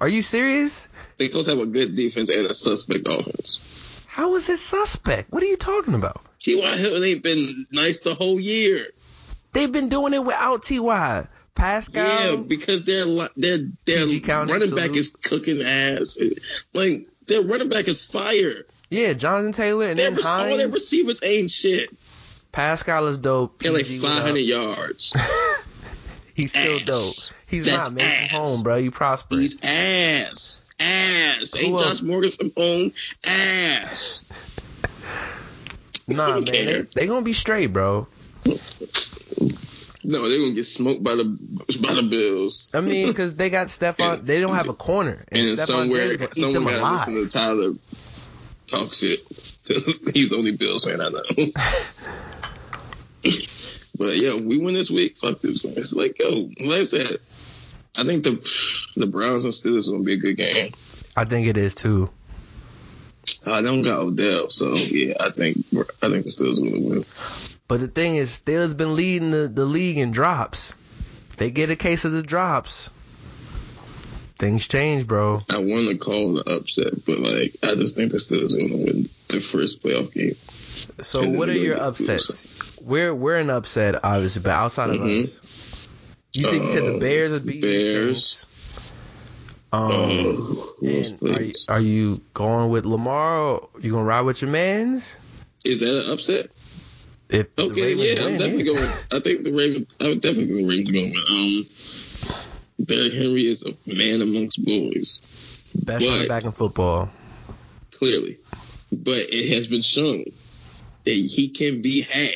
Are 0.00 0.08
you 0.08 0.22
serious? 0.22 0.88
the 1.18 1.28
Colts 1.28 1.48
have 1.48 1.58
a 1.58 1.66
good 1.66 1.96
defense 1.96 2.30
and 2.30 2.46
a 2.46 2.54
suspect 2.54 3.08
offense. 3.08 3.60
How 4.06 4.36
is 4.36 4.48
it 4.48 4.58
suspect? 4.58 5.32
What 5.32 5.42
are 5.42 5.46
you 5.46 5.56
talking 5.56 5.94
about? 5.94 6.24
T.Y. 6.38 6.76
Hilton 6.76 7.04
ain't 7.04 7.22
been 7.22 7.66
nice 7.72 8.00
the 8.00 8.14
whole 8.14 8.38
year. 8.38 8.86
They've 9.52 9.70
been 9.70 9.88
doing 9.88 10.14
it 10.14 10.24
without 10.24 10.62
Ty. 10.62 11.28
Pascal. 11.54 12.04
Yeah, 12.04 12.36
because 12.36 12.84
their 12.84 13.04
their 13.36 13.58
their 13.84 14.06
running 14.06 14.74
back 14.76 14.94
is 14.94 15.08
cooking 15.08 15.60
ass. 15.60 16.16
Like 16.72 17.08
their 17.26 17.42
running 17.42 17.68
back 17.68 17.88
is 17.88 18.08
fire. 18.08 18.64
Yeah, 18.90 19.12
Jonathan 19.12 19.52
Taylor 19.52 19.86
and 19.86 19.98
Their, 19.98 20.10
then 20.10 20.24
all 20.26 20.44
their 20.46 20.58
Hines. 20.58 20.72
receiver 20.74 21.12
ain't 21.22 21.50
shit. 21.50 21.90
Pascal 22.52 23.06
is 23.06 23.18
dope. 23.18 23.62
They're 23.62 23.72
like 23.72 23.84
PG 23.84 24.02
went 24.02 24.14
up. 24.14 24.20
500 24.22 24.38
yards. 24.40 25.12
He's 26.34 26.50
still 26.52 26.76
ass. 26.76 26.82
dope. 26.82 27.36
He's 27.46 27.64
That's 27.66 27.88
not 27.90 27.92
making 27.94 28.10
ass. 28.10 28.30
home, 28.30 28.62
bro. 28.62 28.76
You 28.76 28.90
prosper. 28.90 29.36
He's 29.36 29.62
ass. 29.62 30.60
Ass. 30.80 31.52
Who 31.52 31.58
Ain't? 31.66 31.78
Josh 31.78 32.02
Morgan 32.02 32.30
from 32.30 32.52
home? 32.56 32.92
Ass. 33.24 34.24
nah, 36.06 36.34
man. 36.40 36.44
They, 36.44 36.82
they 36.94 37.06
gonna 37.06 37.22
be 37.22 37.32
straight, 37.32 37.66
bro. 37.66 38.06
No, 40.04 40.26
they're 40.28 40.38
gonna 40.38 40.52
get 40.52 40.64
smoked 40.64 41.02
by 41.02 41.16
the 41.16 41.24
by 41.82 41.92
the 41.94 42.02
Bills. 42.02 42.70
I 42.72 42.80
mean, 42.80 43.08
because 43.08 43.34
they 43.36 43.50
got 43.50 43.66
Stefon. 43.68 44.24
They 44.24 44.40
don't 44.40 44.54
have 44.54 44.68
a 44.68 44.74
corner, 44.74 45.24
and, 45.30 45.48
And 45.48 45.58
Stefon 45.58 45.66
somewhere, 45.66 46.06
Diggs 46.08 46.16
gonna 46.18 46.30
eat 46.36 46.40
them 46.40 46.52
someone 46.54 46.74
gotta 46.74 46.94
listen 46.94 47.14
to 47.14 47.28
Tyler 47.28 47.72
talk 48.68 48.92
shit. 48.92 49.20
He's 50.14 50.28
the 50.28 50.36
only 50.36 50.56
Bills 50.56 50.84
fan 50.84 51.00
I 51.00 51.08
know. 51.08 51.22
but 53.98 54.18
yeah, 54.18 54.36
we 54.36 54.58
win 54.58 54.74
this 54.74 54.90
week. 54.90 55.16
Fuck 55.16 55.40
this. 55.40 55.64
one. 55.64 55.74
It's 55.76 55.94
like, 55.94 56.18
yo, 56.18 56.28
like 56.60 56.80
I 56.80 56.84
said, 56.84 57.18
I 57.96 58.04
think 58.04 58.24
the 58.24 58.36
the 58.96 59.06
Browns 59.06 59.44
and 59.44 59.52
Steelers 59.52 59.88
are 59.88 59.92
gonna 59.92 60.04
be 60.04 60.14
a 60.14 60.18
good 60.18 60.36
game. 60.36 60.72
I 61.16 61.24
think 61.24 61.48
it 61.48 61.56
is 61.56 61.74
too. 61.74 62.10
I 63.44 63.60
don't 63.60 63.82
got 63.82 64.00
Odell, 64.00 64.50
so 64.50 64.74
yeah, 64.74 65.14
I 65.20 65.30
think 65.30 65.58
I 66.02 66.08
think 66.08 66.24
the 66.24 66.30
Steelers 66.30 66.58
are 66.58 66.70
gonna 66.70 66.88
win. 66.88 67.04
But 67.66 67.80
the 67.80 67.88
thing 67.88 68.16
is, 68.16 68.30
Steelers 68.30 68.76
been 68.76 68.94
leading 68.94 69.30
the, 69.30 69.48
the 69.48 69.66
league 69.66 69.98
in 69.98 70.10
drops. 70.10 70.74
They 71.36 71.50
get 71.50 71.70
a 71.70 71.76
case 71.76 72.04
of 72.04 72.12
the 72.12 72.22
drops. 72.22 72.90
Things 74.38 74.68
change, 74.68 75.06
bro. 75.06 75.40
I 75.50 75.58
want 75.58 75.88
to 75.88 75.98
call 75.98 76.34
the 76.34 76.48
upset, 76.54 77.04
but 77.04 77.18
like 77.18 77.56
I 77.62 77.74
just 77.74 77.96
think 77.96 78.12
the 78.12 78.18
Steelers 78.18 78.54
are 78.54 78.68
gonna 78.68 78.84
win 78.84 79.08
the 79.28 79.40
first 79.40 79.82
playoff 79.82 80.12
game. 80.12 80.36
So 81.02 81.28
what 81.28 81.48
are 81.48 81.52
your 81.54 81.76
go- 81.76 81.82
upsets? 81.88 82.46
We're 82.80 83.12
we're 83.14 83.36
an 83.36 83.50
upset, 83.50 83.96
obviously, 84.04 84.42
but 84.42 84.52
outside 84.52 84.90
of 84.90 84.96
Mhm. 84.96 85.22
us, 85.24 85.40
you 86.34 86.44
think 86.48 86.66
you 86.66 86.70
said 86.70 86.84
the 86.84 86.94
Uh, 86.94 86.98
Bears 87.00 87.32
would 87.32 87.46
beat 87.46 87.62
the 87.62 87.66
Bears. 87.66 88.46
Um, 89.72 90.62
and 90.82 91.18
are 91.22 91.42
you, 91.42 91.52
are 91.68 91.80
you 91.80 92.20
going 92.32 92.70
with 92.70 92.86
Lamar? 92.86 93.38
Or 93.40 93.68
you 93.80 93.90
gonna 93.90 94.04
ride 94.04 94.22
with 94.22 94.40
your 94.40 94.50
man's? 94.50 95.16
Is 95.64 95.80
that 95.80 96.04
an 96.06 96.12
upset? 96.12 96.48
If 97.28 97.48
Okay, 97.58 97.92
yeah, 97.94 98.24
I'm 98.24 98.38
definitely 98.38 98.62
going. 98.64 98.88
I 99.12 99.18
think 99.18 99.42
the 99.42 99.52
Ravens. 99.52 99.94
I 100.00 100.08
would 100.08 100.20
definitely 100.22 100.62
the 100.62 100.68
Ravens 100.68 100.90
going 100.90 101.12
to 101.12 101.18
win. 101.28 101.28
Um, 101.28 101.66
Derrick 102.82 103.12
Henry 103.12 103.46
is 103.46 103.64
a 103.64 103.74
man 103.86 104.22
amongst 104.22 104.64
boys, 104.64 105.20
Best 105.74 106.04
running 106.04 106.28
back 106.28 106.44
in 106.44 106.52
football. 106.52 107.10
clearly, 107.92 108.38
but 108.92 109.18
it 109.18 109.54
has 109.54 109.66
been 109.66 109.82
shown 109.82 110.24
that 111.04 111.10
he 111.10 111.48
can 111.48 111.82
be 111.82 112.02
had. 112.02 112.34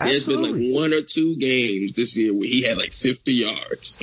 There's 0.00 0.26
been 0.26 0.42
like 0.42 0.54
one 0.74 0.92
or 0.92 1.02
two 1.02 1.36
games 1.36 1.92
this 1.94 2.16
year 2.16 2.32
where 2.32 2.46
he 2.48 2.62
had 2.62 2.78
like 2.78 2.92
50 2.92 3.32
yards. 3.32 3.98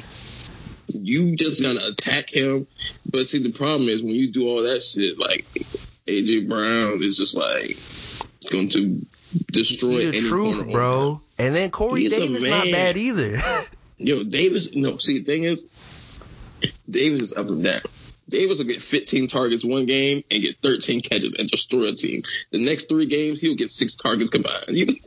You 0.87 1.35
just 1.35 1.61
gotta 1.61 1.87
attack 1.87 2.29
him. 2.29 2.67
But 3.09 3.27
see, 3.29 3.41
the 3.41 3.51
problem 3.51 3.87
is 3.89 4.01
when 4.01 4.13
you 4.15 4.31
do 4.31 4.47
all 4.47 4.63
that 4.63 4.81
shit, 4.81 5.17
like 5.17 5.45
AJ 6.07 6.47
Brown 6.49 7.01
is 7.01 7.17
just 7.17 7.37
like 7.37 7.77
going 8.51 8.69
to 8.69 9.05
destroy 9.51 10.11
the 10.11 10.17
any 10.17 10.19
truth, 10.21 10.69
bro. 10.71 11.21
And 11.37 11.55
then 11.55 11.71
Corey 11.71 12.01
He's 12.01 12.17
Davis 12.17 12.43
not 12.43 12.65
bad 12.65 12.97
either. 12.97 13.41
Yo, 13.97 14.23
Davis. 14.23 14.75
No, 14.75 14.97
see, 14.97 15.19
the 15.19 15.25
thing 15.25 15.43
is, 15.43 15.65
Davis 16.89 17.21
is 17.23 17.33
up 17.33 17.47
and 17.47 17.63
down. 17.63 17.81
Davis 18.27 18.57
will 18.57 18.65
get 18.65 18.81
15 18.81 19.27
targets 19.27 19.63
one 19.63 19.85
game 19.85 20.23
and 20.31 20.41
get 20.41 20.57
13 20.61 21.01
catches 21.01 21.35
and 21.35 21.47
destroy 21.47 21.89
a 21.89 21.91
team. 21.91 22.23
The 22.51 22.63
next 22.63 22.89
three 22.89 23.05
games, 23.05 23.39
he'll 23.39 23.55
get 23.55 23.69
six 23.69 23.95
targets 23.95 24.29
combined. 24.29 24.65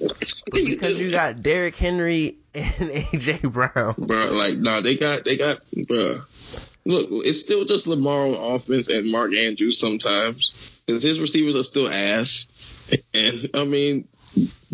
You, 0.54 0.76
because 0.76 0.98
you 0.98 1.10
got 1.10 1.42
Derrick 1.42 1.76
Henry 1.76 2.38
and 2.54 2.64
AJ 2.90 3.52
Brown. 3.52 3.94
bro, 3.98 4.32
like, 4.32 4.56
nah, 4.56 4.80
they 4.80 4.96
got, 4.96 5.24
they 5.24 5.36
got, 5.36 5.58
bro. 5.86 6.22
Look, 6.84 7.08
it's 7.26 7.40
still 7.40 7.64
just 7.64 7.86
Lamar 7.86 8.26
on 8.26 8.54
offense 8.54 8.88
and 8.88 9.12
Mark 9.12 9.34
Andrews 9.34 9.78
sometimes 9.78 10.72
because 10.86 11.02
his 11.02 11.20
receivers 11.20 11.54
are 11.54 11.62
still 11.62 11.88
ass. 11.88 12.46
And 13.12 13.50
I 13.52 13.64
mean, 13.64 14.08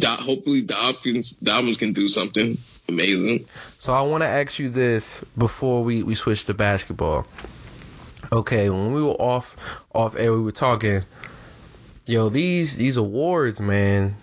hopefully 0.03 0.62
Dobbins, 0.62 1.33
Dobbins 1.33 1.77
can 1.77 1.92
do 1.92 2.07
something 2.09 2.57
amazing. 2.88 3.46
So 3.78 3.92
I 3.92 4.02
want 4.02 4.22
to 4.22 4.28
ask 4.28 4.58
you 4.58 4.68
this 4.70 5.24
before 5.36 5.82
we, 5.84 6.02
we 6.02 6.14
switch 6.14 6.44
to 6.46 6.54
basketball. 6.54 7.26
Okay, 8.32 8.70
when 8.70 8.92
we 8.92 9.02
were 9.02 9.10
off 9.20 9.56
off 9.94 10.16
air, 10.16 10.32
we 10.32 10.40
were 10.40 10.52
talking. 10.52 11.04
Yo, 12.06 12.28
these 12.28 12.76
these 12.76 12.96
awards, 12.96 13.60
man, 13.60 14.16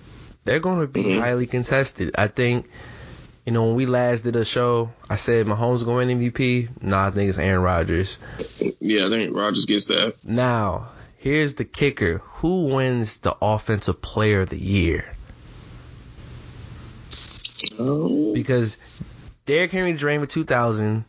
they're 0.44 0.60
gonna 0.60 0.88
be 0.88 1.04
Mhm. 1.04 1.20
highly 1.20 1.48
contested. 1.48 2.12
I 2.18 2.28
think. 2.28 2.68
You 3.44 3.52
know, 3.54 3.66
when 3.66 3.76
we 3.76 3.88
last 3.88 4.24
did 4.24 4.36
a 4.36 4.46
show, 4.46 4.92
I 5.10 5.16
said 5.16 5.48
Mahomes 5.48 5.84
going 5.84 6.08
to 6.10 6.14
MVP. 6.14 6.70
Nah, 6.80 7.08
I 7.08 7.10
think 7.10 7.28
it's 7.28 7.40
Aaron 7.40 7.64
Rodgers. 7.64 8.20
Yeah, 8.80 9.08
I 9.08 9.10
think 9.10 9.36
Rodgers 9.36 9.66
gets 9.66 9.86
that. 9.88 10.14
Now, 10.24 10.90
here's 11.18 11.56
the 11.56 11.66
kicker: 11.66 12.20
Who 12.36 12.66
wins 12.66 13.18
the 13.18 13.36
Offensive 13.42 14.00
Player 14.00 14.42
of 14.42 14.50
the 14.50 14.60
Year? 14.62 15.12
Oh. 17.80 18.34
Because 18.34 18.78
Derrick 19.46 19.72
Henry 19.72 19.94
drained 19.94 20.24
for 20.24 20.30
2,000. 20.30 21.06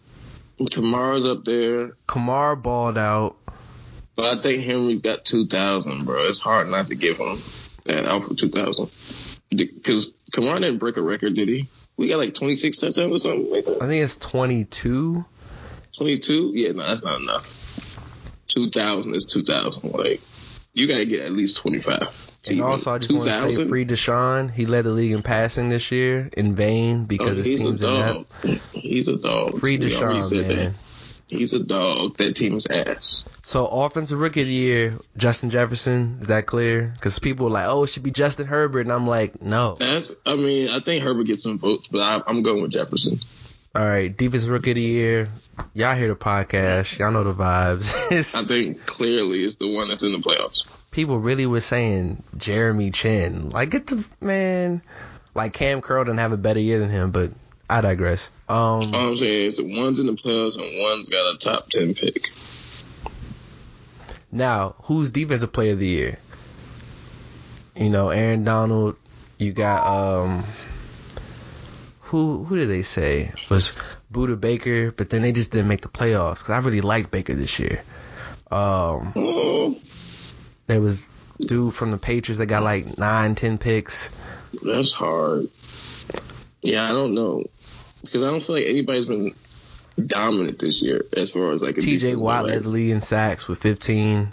Kamara's 0.60 1.26
up 1.26 1.44
there. 1.44 1.96
Kamar 2.06 2.56
balled 2.56 2.98
out. 2.98 3.36
But 4.14 4.38
I 4.38 4.42
think 4.42 4.64
Henry 4.64 4.96
got 4.96 5.24
2,000, 5.24 6.04
bro. 6.04 6.24
It's 6.24 6.38
hard 6.38 6.68
not 6.68 6.88
to 6.88 6.94
give 6.94 7.18
him 7.18 7.40
that 7.84 8.06
Alpha 8.06 8.34
2,000. 8.34 8.90
Because 9.50 10.12
Kamara 10.32 10.60
didn't 10.60 10.78
break 10.78 10.96
a 10.96 11.02
record, 11.02 11.34
did 11.34 11.48
he? 11.48 11.68
We 11.96 12.08
got 12.08 12.18
like 12.18 12.34
26 12.34 12.76
touchdowns 12.76 13.12
or 13.12 13.18
something 13.18 13.50
like 13.50 13.68
I 13.68 13.86
think 13.86 14.02
it's 14.02 14.16
22. 14.16 15.24
22? 15.96 16.52
Yeah, 16.54 16.72
no, 16.72 16.82
that's 16.82 17.04
not 17.04 17.20
enough. 17.20 17.96
2,000 18.48 19.14
is 19.14 19.24
2,000. 19.26 19.92
Like, 19.92 20.20
you 20.72 20.86
got 20.86 20.98
to 20.98 21.06
get 21.06 21.24
at 21.24 21.32
least 21.32 21.58
25. 21.58 22.31
To 22.44 22.52
And 22.52 22.62
also, 22.62 22.92
I 22.92 22.98
just 22.98 23.12
want 23.12 23.24
to 23.24 23.30
say 23.30 23.40
2,000? 23.48 23.68
free 23.68 23.84
Deshaun. 23.84 24.50
He 24.50 24.66
led 24.66 24.84
the 24.84 24.90
league 24.90 25.12
in 25.12 25.22
passing 25.22 25.68
this 25.68 25.90
year 25.92 26.28
in 26.36 26.54
vain 26.54 27.02
Oh, 27.02 27.04
because 27.06 27.36
his 27.36 27.46
he's 27.46 27.60
a 27.60 27.62
team's 27.64 27.82
in 27.84 27.88
dog. 27.94 28.26
that. 28.42 28.60
He's 28.72 29.08
a 29.08 29.16
dog. 29.16 29.58
Free 29.60 29.78
Deshaun, 29.78 30.32
man. 30.48 30.48
that. 30.56 30.72
He's 31.28 31.54
a 31.54 31.60
dog. 31.60 32.18
That 32.18 32.36
team 32.36 32.56
is 32.56 32.66
ass. 32.66 33.24
So, 33.42 33.66
offensive 33.66 34.18
rookie 34.18 34.42
of 34.42 34.46
the 34.48 34.52
year, 34.52 34.98
Justin 35.16 35.48
Jefferson. 35.50 36.18
Is 36.20 36.26
that 36.26 36.44
clear? 36.46 36.92
Because 36.94 37.18
people 37.18 37.46
are 37.46 37.50
like, 37.50 37.66
oh, 37.68 37.84
it 37.84 37.86
should 37.86 38.02
be 38.02 38.10
Justin 38.10 38.46
Herbert. 38.46 38.80
And 38.80 38.92
I'm 38.92 39.06
like, 39.06 39.40
no. 39.40 39.76
That's. 39.78 40.12
I 40.26 40.36
mean, 40.36 40.68
I 40.68 40.80
think 40.80 41.02
Herbert 41.04 41.24
gets 41.24 41.42
some 41.44 41.58
votes, 41.58 41.86
but 41.88 42.00
I, 42.00 42.22
I'm 42.30 42.42
going 42.42 42.60
with 42.60 42.72
Jefferson. 42.72 43.18
All 43.74 43.82
right, 43.86 44.14
defensive 44.14 44.50
rookie 44.50 44.72
of 44.72 44.74
the 44.74 44.82
year. 44.82 45.30
Y'all 45.72 45.94
hear 45.96 46.08
the 46.08 46.16
podcast. 46.16 46.98
Y'all 46.98 47.10
know 47.10 47.24
the 47.24 47.32
vibes. 47.32 48.34
I 48.34 48.44
think 48.44 48.84
clearly 48.84 49.42
it's 49.44 49.54
the 49.54 49.72
one 49.72 49.88
that's 49.88 50.02
in 50.02 50.12
the 50.12 50.18
playoffs. 50.18 50.66
People 50.92 51.18
really 51.18 51.46
were 51.46 51.60
saying 51.60 52.22
Jeremy 52.36 52.90
Chinn. 52.90 53.50
Like, 53.50 53.70
get 53.70 53.88
the 53.88 54.04
man. 54.20 54.80
Like 55.34 55.52
Cam 55.54 55.80
Curl 55.80 56.04
didn't 56.04 56.18
have 56.20 56.32
a 56.32 56.36
better 56.36 56.60
year 56.60 56.78
than 56.78 56.90
him, 56.90 57.10
but 57.10 57.32
I 57.68 57.80
digress. 57.80 58.30
Um, 58.48 58.56
All 58.56 58.94
I'm 58.94 59.16
saying 59.16 59.46
is 59.48 59.56
the 59.56 59.64
one's 59.80 59.98
in 59.98 60.06
the 60.06 60.12
playoffs 60.12 60.56
and 60.56 60.80
one's 60.80 61.08
got 61.08 61.34
a 61.34 61.38
top 61.38 61.70
ten 61.70 61.94
pick. 61.94 62.30
now 64.30 64.74
who's 64.82 65.10
defensive 65.10 65.52
player 65.52 65.72
of 65.72 65.78
the 65.78 65.88
year? 65.88 66.18
You 67.74 67.90
know, 67.90 68.10
Aaron 68.10 68.44
Donald. 68.44 68.96
You 69.38 69.52
got 69.52 69.86
um, 69.86 70.44
who 72.00 72.44
who 72.44 72.56
did 72.56 72.68
they 72.68 72.82
say 72.82 73.32
was 73.48 73.72
Budda 74.12 74.38
Baker? 74.38 74.92
But 74.92 75.08
then 75.10 75.22
they 75.22 75.32
just 75.32 75.50
didn't 75.50 75.68
make 75.68 75.80
the 75.80 75.88
playoffs 75.88 76.40
because 76.40 76.50
I 76.50 76.58
really 76.58 76.82
liked 76.82 77.10
Baker 77.10 77.34
this 77.34 77.58
year. 77.58 77.82
Um, 78.50 79.12
Oh, 79.16 79.74
there 80.72 80.80
was 80.80 81.08
dude 81.38 81.74
from 81.74 81.90
the 81.90 81.98
Patriots 81.98 82.38
that 82.38 82.46
got 82.46 82.62
like 82.62 82.98
nine, 82.98 83.34
ten 83.34 83.58
picks. 83.58 84.10
that's 84.62 84.92
hard. 84.92 85.48
Yeah, 86.62 86.84
I 86.84 86.88
don't 86.88 87.14
know 87.14 87.44
because 88.02 88.22
I 88.22 88.30
don't 88.30 88.42
feel 88.42 88.56
like 88.56 88.66
anybody's 88.66 89.06
been 89.06 89.34
dominant 90.04 90.58
this 90.58 90.82
year 90.82 91.04
as 91.16 91.30
far 91.30 91.52
as 91.52 91.62
like 91.62 91.76
a 91.76 91.80
T.J. 91.80 92.16
Watt 92.16 92.46
led 92.46 92.64
the 92.64 92.68
league 92.68 92.90
in 92.90 93.00
sacks 93.00 93.48
with 93.48 93.60
15. 93.60 94.32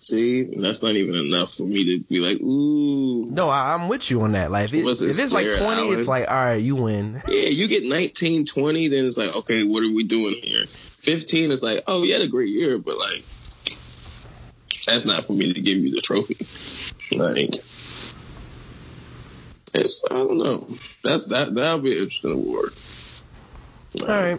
See, 0.00 0.42
that's 0.42 0.82
not 0.82 0.92
even 0.92 1.16
enough 1.16 1.52
for 1.52 1.64
me 1.64 1.84
to 1.84 2.04
be 2.04 2.20
like, 2.20 2.40
ooh. 2.40 3.26
No, 3.26 3.48
I, 3.48 3.74
I'm 3.74 3.88
with 3.88 4.08
you 4.08 4.22
on 4.22 4.32
that. 4.32 4.52
Like, 4.52 4.72
if, 4.72 4.74
it, 4.74 4.86
if 4.86 5.18
it's 5.18 5.32
like 5.32 5.46
Blair 5.46 5.58
20, 5.58 5.88
it's 5.88 6.06
like, 6.06 6.28
all 6.28 6.34
right, 6.36 6.62
you 6.62 6.76
win. 6.76 7.20
Yeah, 7.26 7.48
you 7.48 7.66
get 7.66 7.82
19, 7.84 8.46
20, 8.46 8.88
then 8.88 9.06
it's 9.06 9.16
like, 9.16 9.34
okay, 9.34 9.64
what 9.64 9.82
are 9.82 9.90
we 9.90 10.04
doing 10.04 10.36
here? 10.40 10.64
15 10.66 11.50
is 11.50 11.60
like, 11.60 11.82
oh, 11.88 12.04
you 12.04 12.12
had 12.12 12.22
a 12.22 12.28
great 12.28 12.50
year, 12.50 12.78
but 12.78 12.96
like, 12.96 13.24
that's 14.86 15.04
not 15.04 15.26
for 15.26 15.32
me 15.34 15.52
to 15.52 15.60
give 15.60 15.78
you 15.78 15.90
the 15.94 16.00
trophy. 16.00 16.36
Like, 17.16 17.54
it's, 19.74 20.02
I 20.10 20.14
don't 20.14 20.38
know. 20.38 20.68
That's 21.04 21.26
that, 21.26 21.54
that'll 21.54 21.80
be 21.80 21.92
an 21.92 22.04
interesting 22.04 22.32
award. 22.32 22.72
All 24.02 24.06
right. 24.08 24.38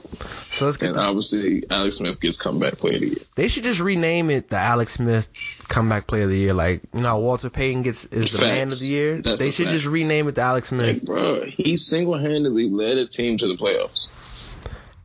So 0.52 0.66
let's 0.66 0.78
get. 0.78 0.90
And 0.90 0.98
obviously, 0.98 1.64
Alex 1.72 1.98
Smith 1.98 2.20
gets 2.20 2.38
comeback 2.38 2.78
player 2.78 2.96
of 2.96 3.02
the 3.02 3.08
year. 3.08 3.18
they 3.36 3.48
should 3.48 3.64
just 3.64 3.80
rename 3.80 4.30
it 4.30 4.50
the 4.50 4.58
Alex 4.58 4.94
Smith 4.94 5.30
Comeback 5.68 6.06
Player 6.06 6.24
of 6.26 6.30
the 6.30 6.38
Year. 6.38 6.54
Like 6.54 6.82
you 6.94 7.02
know, 7.02 7.18
Walter 7.18 7.50
Payton 7.50 7.82
gets 7.82 8.06
is 8.06 8.32
the 8.34 8.38
Facts. 8.38 8.50
Man 8.50 8.68
of 8.72 8.80
the 8.80 8.86
Year. 8.86 9.18
That's 9.20 9.42
they 9.42 9.50
should 9.50 9.66
fact. 9.66 9.74
just 9.74 9.88
rename 9.88 10.28
it 10.28 10.36
the 10.36 10.42
Alex 10.42 10.72
Like, 10.72 10.98
Smith, 10.98 11.06
bro, 11.06 11.46
he 11.46 11.76
single 11.76 12.18
handedly 12.20 12.70
led 12.70 12.98
a 12.98 13.08
team 13.08 13.38
to 13.40 13.48
the 13.48 13.56
playoffs. 13.56 14.10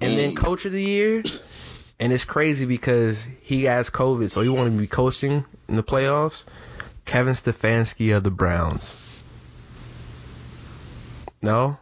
and 0.02 0.18
then 0.18 0.32
Mm. 0.32 0.36
Coach 0.36 0.66
of 0.66 0.72
the 0.72 0.82
Year. 0.82 1.22
And 2.00 2.12
it's 2.12 2.24
crazy 2.24 2.66
because 2.66 3.26
he 3.42 3.64
has 3.64 3.90
COVID, 3.90 4.30
so 4.30 4.40
he 4.40 4.48
to 4.74 4.80
be 4.80 4.88
coaching 4.88 5.44
in 5.68 5.76
the 5.76 5.82
playoffs. 5.82 6.44
Kevin 7.04 7.34
Stefanski 7.34 8.16
of 8.16 8.24
the 8.24 8.30
Browns. 8.30 8.96
No. 11.42 11.78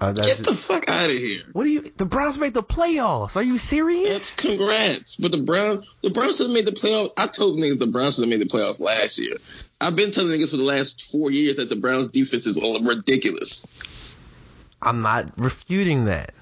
Uh, 0.00 0.12
Get 0.12 0.38
the 0.38 0.54
fuck 0.54 0.88
out 0.88 1.10
of 1.10 1.16
here. 1.16 1.42
what 1.52 1.64
do 1.64 1.70
you? 1.70 1.92
The 1.96 2.04
Browns 2.04 2.38
made 2.38 2.54
the 2.54 2.62
playoffs. 2.62 3.36
Are 3.36 3.42
you 3.42 3.58
serious? 3.58 4.34
congrats. 4.36 5.16
But 5.16 5.32
the 5.32 5.38
Browns, 5.38 5.84
the 6.02 6.10
Browns 6.10 6.38
have 6.38 6.50
made 6.50 6.66
the 6.66 6.72
playoffs. 6.72 7.10
I 7.16 7.26
told 7.26 7.58
niggas 7.58 7.80
the 7.80 7.88
Browns 7.88 8.16
have 8.18 8.28
made 8.28 8.40
the 8.40 8.44
playoffs 8.44 8.78
last 8.78 9.18
year. 9.18 9.34
I've 9.80 9.96
been 9.96 10.12
telling 10.12 10.30
niggas 10.38 10.52
for 10.52 10.56
the 10.56 10.62
last 10.62 11.02
four 11.10 11.32
years 11.32 11.56
that 11.56 11.68
the 11.68 11.76
Browns 11.76 12.08
defense 12.08 12.46
is 12.46 12.56
ridiculous. 12.84 13.66
I'm 14.80 15.02
not 15.02 15.32
refuting 15.36 16.04
that. 16.04 16.32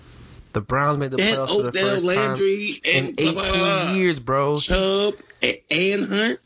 The 0.57 0.63
Browns 0.63 0.97
made 0.97 1.11
the 1.11 1.23
had 1.23 1.35
playoffs 1.37 1.55
for 1.55 1.63
the 1.71 1.73
first 1.73 2.03
Landry 2.03 2.81
time 2.83 2.95
in 2.95 3.07
and 3.09 3.17
blah, 3.17 3.25
18 3.25 3.35
blah, 3.35 3.53
blah. 3.53 3.93
years, 3.93 4.19
bro. 4.19 4.57
Chubb 4.57 5.13
and, 5.43 5.59
and 5.71 6.05
Hunt. 6.07 6.41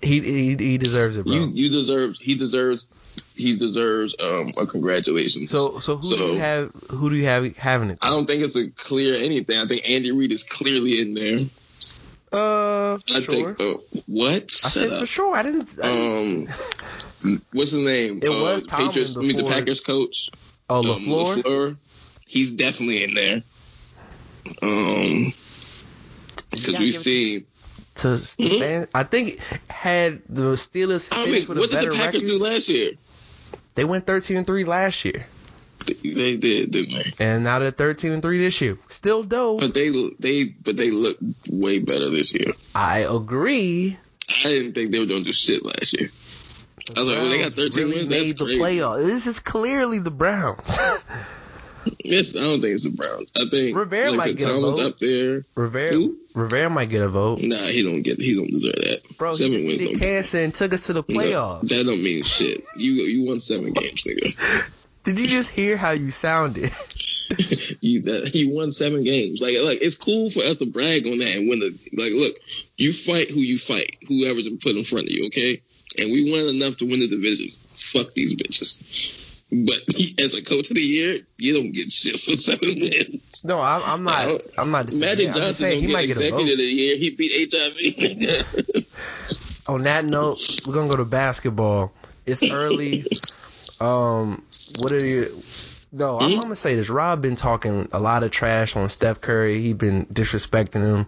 He 0.00 0.20
he 0.20 0.56
he 0.56 0.78
deserves 0.78 1.18
it, 1.18 1.26
bro. 1.26 1.34
You 1.34 1.50
you 1.52 1.68
deserve. 1.68 2.16
He 2.18 2.34
deserves. 2.34 2.88
He 3.34 3.58
deserves 3.58 4.14
um 4.18 4.52
a 4.58 4.66
congratulations. 4.66 5.50
so 5.50 5.80
so 5.80 5.98
who 5.98 6.16
do 6.16 6.22
you 6.32 6.38
have? 6.38 6.72
Who 6.92 7.10
do 7.10 7.16
you 7.16 7.26
have 7.26 7.54
having 7.58 7.90
it? 7.90 7.98
I 8.00 8.08
don't 8.08 8.24
think 8.24 8.42
it's 8.42 8.56
a 8.56 8.70
clear 8.70 9.16
anything. 9.16 9.58
I 9.58 9.66
think 9.66 9.86
Andy 9.86 10.10
Reid 10.10 10.32
is 10.32 10.42
clearly 10.42 11.02
in 11.02 11.12
there. 11.12 11.36
Uh, 12.32 12.94
I 13.14 13.20
sure. 13.20 13.54
think. 13.54 13.60
Uh, 13.60 13.74
what? 14.06 14.44
I 14.44 14.46
Shut 14.46 14.72
said 14.72 14.92
up. 14.94 15.00
for 15.00 15.06
sure. 15.06 15.36
I 15.36 15.42
didn't. 15.42 15.78
I 15.82 15.92
didn't 15.92 16.48
Um, 17.22 17.42
what's 17.52 17.72
his 17.72 17.84
name? 17.84 18.20
It 18.22 18.30
uh, 18.30 18.40
was 18.40 18.64
Tomlin 18.64 18.88
Patriots. 18.88 19.14
I 19.14 19.20
mean, 19.20 19.36
the 19.36 19.44
Packers 19.44 19.80
coach. 19.82 20.30
oh, 20.70 20.78
um, 20.78 20.86
Lafleur. 21.04 21.76
LaFleur. 22.34 22.38
He's 22.38 22.50
definitely 22.52 23.04
in 23.04 23.14
there. 23.14 23.42
Um, 24.62 25.32
because 26.50 26.66
we've 26.68 26.78
give 26.78 26.88
it 26.88 26.92
seen. 26.94 27.46
to 27.96 28.18
Stefan. 28.18 28.88
I 28.94 29.04
think 29.04 29.38
had 29.70 30.20
the 30.28 30.52
Steelers 30.54 31.08
I 31.12 31.24
mean, 31.24 31.46
with 31.48 31.50
a 31.50 31.60
what 31.60 31.70
did 31.70 31.76
better 31.76 31.90
the 31.90 31.96
Packers 31.96 32.22
record, 32.22 32.26
do 32.26 32.38
last 32.38 32.68
year? 32.68 32.92
they 33.74 33.84
went 33.84 34.06
13 34.06 34.36
and 34.36 34.46
three 34.46 34.64
last 34.64 35.04
year, 35.04 35.26
They, 35.86 35.94
they 36.12 36.36
did, 36.36 36.70
didn't 36.70 36.94
they? 37.18 37.24
and 37.24 37.42
now 37.44 37.58
they're 37.58 37.70
13 37.72 38.12
and 38.12 38.22
three 38.22 38.38
this 38.38 38.60
year. 38.60 38.78
Still 38.88 39.22
dope. 39.24 39.60
But 39.60 39.74
they 39.74 39.90
they 40.20 40.44
but 40.44 40.76
they 40.76 40.90
look 40.90 41.16
way 41.48 41.78
better 41.80 42.10
this 42.10 42.32
year. 42.34 42.52
I 42.74 42.98
agree. 43.00 43.96
I 44.44 44.48
didn't 44.48 44.74
think 44.74 44.92
they 44.92 44.98
were 45.00 45.06
gonna 45.06 45.22
do 45.22 45.32
shit 45.32 45.64
last 45.64 45.92
year. 45.98 46.08
I 46.96 47.00
was 47.00 47.08
like, 47.08 47.16
well, 47.18 47.30
they 47.30 47.38
got 47.38 47.52
13 47.52 47.78
really 47.82 47.96
wins. 47.96 48.08
That's 48.10 48.22
made 48.24 48.38
the 48.38 48.44
crazy. 48.44 48.60
playoff. 48.60 49.04
This 49.06 49.26
is 49.26 49.40
clearly 49.40 49.98
the 50.00 50.10
Browns. 50.10 50.78
Yes, 52.04 52.36
I 52.36 52.40
don't 52.40 52.60
think 52.60 52.74
it's 52.74 52.84
the 52.84 52.96
Browns. 52.96 53.32
I 53.36 53.44
think 53.50 53.76
Rivera 53.76 54.10
like 54.10 54.18
might 54.18 54.36
get 54.38 54.50
a 54.50 54.60
vote. 54.60 54.78
up 54.78 54.98
there. 54.98 55.44
Rivera, 55.54 55.92
Who? 55.92 56.16
Rivera 56.34 56.70
might 56.70 56.88
get 56.90 57.02
a 57.02 57.08
vote. 57.08 57.40
Nah, 57.42 57.56
he 57.66 57.82
don't 57.82 58.02
get. 58.02 58.20
He 58.20 58.34
don't 58.34 58.50
deserve 58.50 58.74
that. 58.76 59.02
Bro, 59.18 59.32
seven 59.32 59.58
he 59.58 59.66
wins 59.66 59.80
don't. 59.80 59.98
cancer 59.98 60.38
and 60.40 60.54
took 60.54 60.72
us 60.72 60.86
to 60.86 60.92
the 60.92 61.04
No, 61.08 61.18
playoffs. 61.20 61.68
that 61.68 61.84
don't 61.84 62.02
mean 62.02 62.22
shit. 62.24 62.62
You 62.76 62.92
you 62.92 63.26
won 63.26 63.40
seven 63.40 63.72
games, 63.72 64.04
nigga. 64.04 64.66
Did 65.04 65.18
you 65.18 65.26
just 65.26 65.50
hear 65.50 65.76
how 65.76 65.90
you 65.90 66.10
sounded? 66.10 66.70
you 67.80 68.02
that 68.02 68.32
you 68.34 68.50
won 68.54 68.70
seven 68.70 69.02
games. 69.02 69.40
Like 69.40 69.56
like 69.62 69.78
it's 69.82 69.94
cool 69.96 70.28
for 70.30 70.40
us 70.40 70.58
to 70.58 70.66
brag 70.66 71.06
on 71.06 71.18
that 71.18 71.36
and 71.36 71.48
win 71.48 71.60
the 71.60 71.70
like. 71.96 72.12
Look, 72.12 72.34
you 72.76 72.92
fight 72.92 73.30
who 73.30 73.40
you 73.40 73.58
fight, 73.58 73.96
whoever's 74.06 74.48
put 74.62 74.76
in 74.76 74.84
front 74.84 75.06
of 75.06 75.10
you. 75.10 75.26
Okay, 75.26 75.62
and 75.98 76.12
we 76.12 76.30
won 76.30 76.54
enough 76.54 76.76
to 76.78 76.84
win 76.86 77.00
the 77.00 77.08
division. 77.08 77.46
Fuck 77.74 78.12
these 78.14 78.34
bitches. 78.36 79.33
But 79.54 79.80
as 80.20 80.34
a 80.34 80.42
coach 80.42 80.70
of 80.70 80.76
the 80.76 80.82
year, 80.82 81.18
you 81.38 81.54
don't 81.54 81.72
get 81.72 81.92
shit 81.92 82.18
for 82.18 82.32
seven 82.32 82.80
wins. 82.80 83.44
No, 83.44 83.60
I'm, 83.60 83.82
I'm 83.84 84.02
not. 84.04 84.26
No. 84.26 84.38
I'm 84.58 84.70
not. 84.70 84.92
Magic 84.92 85.28
I'm 85.28 85.34
Johnson 85.34 85.54
saying 85.54 85.80
don't 85.80 85.88
he 85.88 85.92
might 85.94 86.06
get 86.06 86.16
executive 86.16 86.52
of 86.52 86.58
the 86.58 86.64
year. 86.64 86.96
He 86.96 87.10
beat 87.10 87.52
HIV. 87.52 88.86
On 89.66 89.82
that 89.84 90.04
note, 90.04 90.40
we're 90.66 90.74
gonna 90.74 90.90
go 90.90 90.96
to 90.96 91.04
basketball. 91.04 91.92
It's 92.26 92.42
early. 92.42 93.06
um, 93.80 94.42
what 94.80 94.92
are 94.92 95.06
you? 95.06 95.42
No, 95.92 96.18
I'm, 96.18 96.30
Hmm? 96.30 96.36
I'm 96.36 96.42
gonna 96.42 96.56
say 96.56 96.74
this. 96.74 96.88
Rob 96.88 97.22
been 97.22 97.36
talking 97.36 97.88
a 97.92 98.00
lot 98.00 98.24
of 98.24 98.30
trash 98.32 98.76
on 98.76 98.88
Steph 98.88 99.20
Curry. 99.20 99.60
He 99.60 99.72
been 99.72 100.06
disrespecting 100.06 100.82
him. 100.82 101.06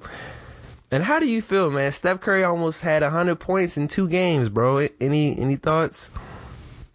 And 0.93 1.03
how 1.03 1.19
do 1.19 1.27
you 1.27 1.43
feel, 1.43 1.71
man? 1.73 1.91
Steph 1.91 2.21
Curry 2.21 2.45
almost 2.45 2.81
had 2.81 3.03
hundred 3.03 3.37
points 3.41 3.77
in 3.77 3.89
two 3.89 4.09
games, 4.09 4.49
bro. 4.49 4.87
Any 5.01 5.37
any 5.37 5.57
thoughts? 5.57 6.11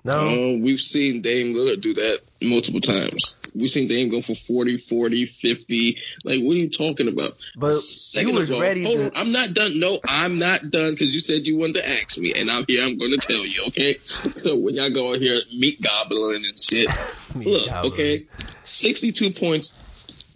No. 0.03 0.17
Um, 0.55 0.61
we've 0.61 0.79
seen 0.79 1.21
Dame 1.21 1.53
Lillard 1.53 1.81
do 1.81 1.93
that 1.93 2.21
multiple 2.41 2.81
times. 2.81 3.35
We've 3.53 3.69
seen 3.69 3.87
Dame 3.87 4.09
go 4.09 4.21
for 4.21 4.33
40, 4.33 4.77
40, 4.77 5.25
50. 5.25 5.97
Like, 6.25 6.41
what 6.41 6.55
are 6.55 6.59
you 6.59 6.69
talking 6.69 7.07
about? 7.07 7.31
But 7.55 7.75
Second 7.75 8.29
you 8.29 8.35
was 8.39 8.49
all, 8.49 8.61
ready 8.61 8.83
hold 8.83 8.97
to- 8.97 9.05
on, 9.05 9.11
I'm 9.15 9.31
not 9.31 9.53
done. 9.53 9.79
No, 9.79 9.99
I'm 10.07 10.39
not 10.39 10.71
done 10.71 10.91
because 10.93 11.13
you 11.13 11.19
said 11.19 11.45
you 11.45 11.57
wanted 11.57 11.75
to 11.75 11.87
ask 11.89 12.17
me, 12.17 12.33
and 12.35 12.49
I'm 12.49 12.65
here. 12.67 12.83
I'm 12.83 12.97
going 12.97 13.11
to 13.11 13.17
tell 13.17 13.45
you, 13.45 13.65
okay? 13.67 13.97
So 14.03 14.57
when 14.57 14.75
y'all 14.75 14.89
go 14.89 15.09
out 15.09 15.17
here 15.17 15.39
meat 15.55 15.81
gobbling 15.81 16.45
and 16.45 16.57
shit, 16.59 16.87
look, 17.35 17.67
gobbling. 17.67 17.93
okay, 17.93 18.25
62 18.63 19.31
points, 19.31 19.73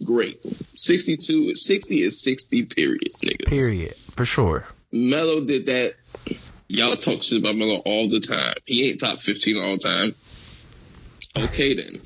great. 0.04 0.44
62, 0.76 1.56
60 1.56 2.02
is 2.02 2.20
60, 2.22 2.66
period, 2.66 3.08
nigga. 3.24 3.46
Period. 3.48 3.96
For 4.14 4.24
sure. 4.24 4.64
Melo 4.92 5.40
did 5.40 5.66
that. 5.66 5.94
Y'all 6.68 6.96
talk 6.96 7.22
shit 7.22 7.38
about 7.38 7.56
Melo 7.56 7.76
all 7.84 8.08
the 8.08 8.20
time. 8.20 8.54
He 8.64 8.88
ain't 8.88 9.00
top 9.00 9.20
15 9.20 9.62
all 9.62 9.72
the 9.72 9.78
time. 9.78 10.14
Okay, 11.36 11.74
then. 11.74 12.00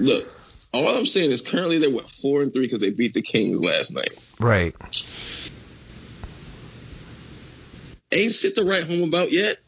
Look, 0.00 0.26
all 0.72 0.88
I'm 0.88 1.06
saying 1.06 1.30
is 1.30 1.42
currently 1.42 1.78
they're 1.78 1.90
what 1.90 2.10
four 2.10 2.42
and 2.42 2.52
three 2.52 2.66
because 2.66 2.80
they 2.80 2.90
beat 2.90 3.14
the 3.14 3.22
Kings 3.22 3.62
last 3.62 3.92
night. 3.92 4.10
Right. 4.40 4.74
Ain't 8.12 8.34
shit 8.34 8.54
to 8.54 8.64
write 8.64 8.84
home 8.84 9.08
about 9.08 9.32
yet. 9.32 9.58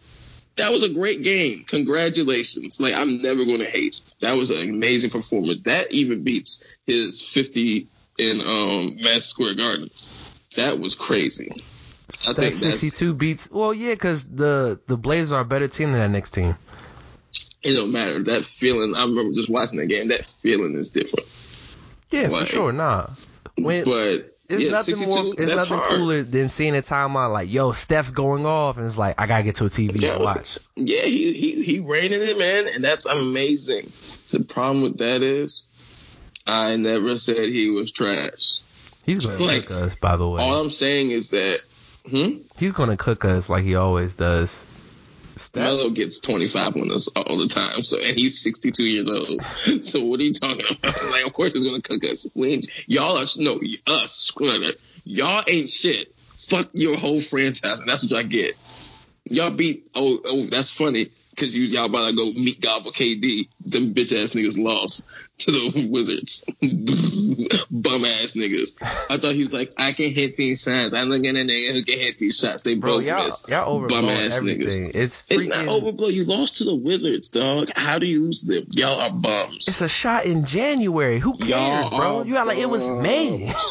That 0.56 0.72
was 0.72 0.82
a 0.82 0.88
great 0.88 1.22
game. 1.22 1.64
Congratulations. 1.66 2.80
Like 2.80 2.94
I'm 2.94 3.20
never 3.20 3.44
going 3.44 3.61
to 3.61 3.64
hate. 3.64 4.00
That 4.20 4.37
was 4.37 4.50
an 4.50 4.68
amazing 4.68 5.11
performance. 5.11 5.61
That 5.62 5.92
even 5.92 6.24
beats 6.24 6.62
his 6.87 7.22
50 7.22 7.88
in 8.18 8.40
um 8.40 8.96
Madison 8.96 9.20
Square 9.20 9.54
Garden. 9.54 9.90
That 10.56 10.80
was 10.80 10.94
crazy. 10.94 11.50
I 12.27 12.33
That 12.33 12.37
think 12.40 12.55
that's 12.55 12.81
62 12.81 13.14
beats. 13.14 13.51
Well, 13.51 13.75
yeah, 13.75 13.90
because 13.90 14.25
the 14.25 14.81
the 14.87 14.97
Blazers 14.97 15.33
are 15.33 15.40
a 15.42 15.44
better 15.44 15.68
team 15.68 15.92
than 15.92 16.01
that 16.01 16.11
next 16.11 16.31
team. 16.31 16.57
it 17.62 17.75
don't 17.75 17.92
matter. 17.92 18.23
That 18.23 18.44
feeling, 18.44 18.94
I 18.94 19.03
remember 19.03 19.35
just 19.35 19.49
watching 19.51 19.79
the 19.79 19.87
game. 19.87 20.09
That 20.09 20.25
feeling 20.25 20.75
is 20.77 20.90
different. 20.90 21.27
Yeah, 22.11 22.29
for 22.29 22.47
sure. 22.47 22.73
Nah. 22.73 23.09
When, 23.57 23.85
but 23.85 24.35
It's 24.49 24.62
yeah, 24.62 24.71
nothing 24.71 24.97
62, 24.97 25.23
more. 25.23 25.35
It's 25.37 25.55
nothing 25.55 25.77
hard. 25.79 25.90
cooler 25.90 26.23
than 26.23 26.49
seeing 26.49 26.75
a 26.75 26.81
timeline 26.81 27.33
like, 27.33 27.53
"Yo, 27.53 27.73
Steph's 27.73 28.12
going 28.12 28.47
off," 28.47 28.79
and 28.79 28.87
it's 28.87 28.97
like, 28.97 29.21
"I 29.21 29.27
gotta 29.27 29.42
get 29.44 29.57
to 29.57 29.66
a 29.66 29.68
TV 29.68 30.01
Yeah. 30.01 30.14
and 30.14 30.25
watch." 30.25 30.59
Yeah, 30.77 31.03
he 31.03 31.35
he 31.35 31.62
he 31.62 31.81
reining 31.81 32.23
it, 32.23 32.38
man, 32.38 32.68
and 32.68 32.83
that's 32.83 33.05
amazing. 33.05 33.92
The 34.31 34.40
problem 34.40 34.83
with 34.83 34.99
that 34.99 35.23
is, 35.23 35.64
I 36.47 36.77
never 36.77 37.18
said 37.18 37.51
he 37.51 37.68
was 37.71 37.92
trash. 37.92 38.61
He's 39.05 39.25
gonna 39.27 39.38
Like, 39.38 39.71
us, 39.71 39.94
by 39.97 40.16
the 40.16 40.29
way. 40.29 40.40
All 40.42 40.61
I'm 40.61 40.71
saying 40.71 41.11
is 41.11 41.31
that, 41.31 41.61
hmm, 42.09 42.38
He's 42.59 42.73
gonna 42.73 42.97
cook 42.97 43.25
us 43.25 43.49
like 43.49 43.64
he 43.64 43.77
always 43.77 44.14
does. 44.14 44.62
Steph, 45.37 45.62
Melo 45.62 45.90
gets 45.90 46.21
25 46.21 46.77
on 46.77 46.90
us 46.90 47.09
all 47.09 47.37
the 47.37 47.47
time. 47.47 47.83
So 47.85 47.99
and 47.99 48.18
he's 48.18 48.42
62 48.42 48.83
years 48.83 49.09
old. 49.09 49.42
So 49.85 50.05
what 50.05 50.21
are 50.21 50.25
you 50.25 50.35
talking 50.35 50.64
about? 50.64 51.03
Like, 51.11 51.27
of 51.27 51.33
course 51.33 51.53
he's 51.53 51.64
gonna 51.64 51.81
cook 51.81 52.05
us. 52.05 52.29
We 52.35 52.55
ain't, 52.55 52.68
y'all 52.87 53.18
are 53.18 53.27
no 53.37 53.61
us. 53.87 54.12
screw 54.12 54.49
that. 54.49 54.77
Y'all 55.05 55.44
ain't 55.49 55.71
shit. 55.71 56.12
Fuck 56.37 56.71
your 56.73 56.97
whole 56.97 57.21
franchise, 57.21 57.79
and 57.79 57.88
that's 57.88 58.03
what 58.03 58.11
y'all 58.12 58.23
get. 58.23 58.55
Y'all 59.25 59.51
beat. 59.51 59.88
Oh, 59.94 60.21
oh, 60.25 60.47
that's 60.47 60.71
funny 60.71 61.11
because 61.31 61.55
you 61.55 61.64
y'all 61.64 61.87
about 61.87 62.11
to 62.11 62.16
go 62.16 62.33
meet 62.33 62.61
gobble 62.61 62.90
KD. 62.90 63.49
Them 63.61 63.94
bitch 63.94 64.12
ass 64.12 64.33
niggas 64.33 64.62
lost 64.62 65.07
to 65.38 65.51
the 65.51 65.88
Wizards. 65.90 66.44
Bum 67.70 68.05
ass 68.05 68.33
niggas. 68.33 68.77
I 69.11 69.16
thought 69.16 69.35
he 69.35 69.42
was 69.42 69.53
like, 69.53 69.72
I 69.77 69.92
can 69.92 70.12
hit 70.12 70.37
these 70.37 70.62
shots. 70.62 70.92
I'm 70.92 71.09
looking 71.09 71.27
at 71.27 71.37
a 71.37 71.38
nigga 71.46 71.72
who 71.72 71.83
can 71.83 71.98
hit 71.98 72.18
these 72.18 72.37
shots. 72.38 72.62
They 72.62 72.74
bro, 72.74 72.96
both 72.96 73.05
y'all 73.05 73.24
missed. 73.24 73.48
y'all 73.48 73.87
Bum 73.87 74.05
ass 74.07 74.37
everything. 74.38 74.88
niggas. 74.88 74.94
It's 74.94 75.24
It's 75.29 75.46
not 75.46 75.66
overblow. 75.66 76.12
You 76.12 76.24
lost 76.24 76.59
to 76.59 76.64
the 76.64 76.74
Wizards, 76.74 77.29
dog. 77.29 77.70
How 77.77 77.98
do 77.98 78.07
you 78.07 78.24
lose 78.24 78.42
them? 78.42 78.64
Y'all 78.70 79.01
are 79.01 79.11
bums. 79.12 79.68
It's 79.68 79.81
a 79.81 79.88
shot 79.88 80.24
in 80.27 80.44
January. 80.44 81.18
Who 81.18 81.37
cares, 81.38 81.51
Y'all 81.51 81.90
bro? 81.96 82.22
You 82.24 82.35
got 82.35 82.46
like 82.46 82.59
it 82.59 82.68
was 82.68 82.88
May. 83.03 83.53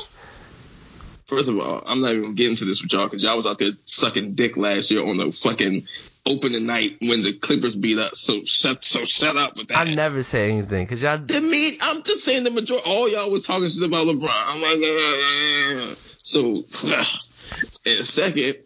First 1.28 1.50
of 1.50 1.60
all, 1.60 1.84
I'm 1.86 2.02
not 2.02 2.12
even 2.14 2.36
getting 2.36 2.36
to 2.36 2.42
get 2.42 2.50
into 2.52 2.66
this 2.66 2.82
with 2.82 2.94
y'all 2.94 3.06
because 3.06 3.22
y'all 3.22 3.36
was 3.36 3.46
out 3.46 3.60
there 3.60 3.72
sucking 3.84 4.34
dick 4.36 4.56
last 4.56 4.90
year 4.90 5.06
on 5.06 5.18
the 5.18 5.32
fucking 5.32 5.86
opening 6.26 6.66
night 6.66 6.98
when 7.02 7.22
the 7.22 7.34
Clippers 7.34 7.76
beat 7.76 7.98
us. 7.98 8.20
So 8.20 8.44
shut, 8.46 8.86
so 8.86 9.00
shut 9.00 9.36
up 9.36 9.58
with 9.58 9.68
that. 9.68 9.78
I 9.78 9.94
never 9.94 10.24
say 10.24 10.52
anything 10.52 10.86
because 10.86 11.02
y'all. 11.02 11.20
To 11.20 11.42
me, 11.42 11.78
I'm 11.82 12.04
just 12.04 12.24
saying 12.24 12.46
the 12.46 12.52
majority. 12.52 12.90
All 12.90 13.10
y'all 13.10 13.30
was 13.30 13.46
talking 13.46 13.68
shit 13.68 13.84
about 13.84 14.08
LeBron. 14.08 14.30
I'm 14.32 14.62
like, 14.62 15.92
uh, 15.92 15.96
so. 16.18 16.54
And 17.86 18.06
second, 18.06 18.58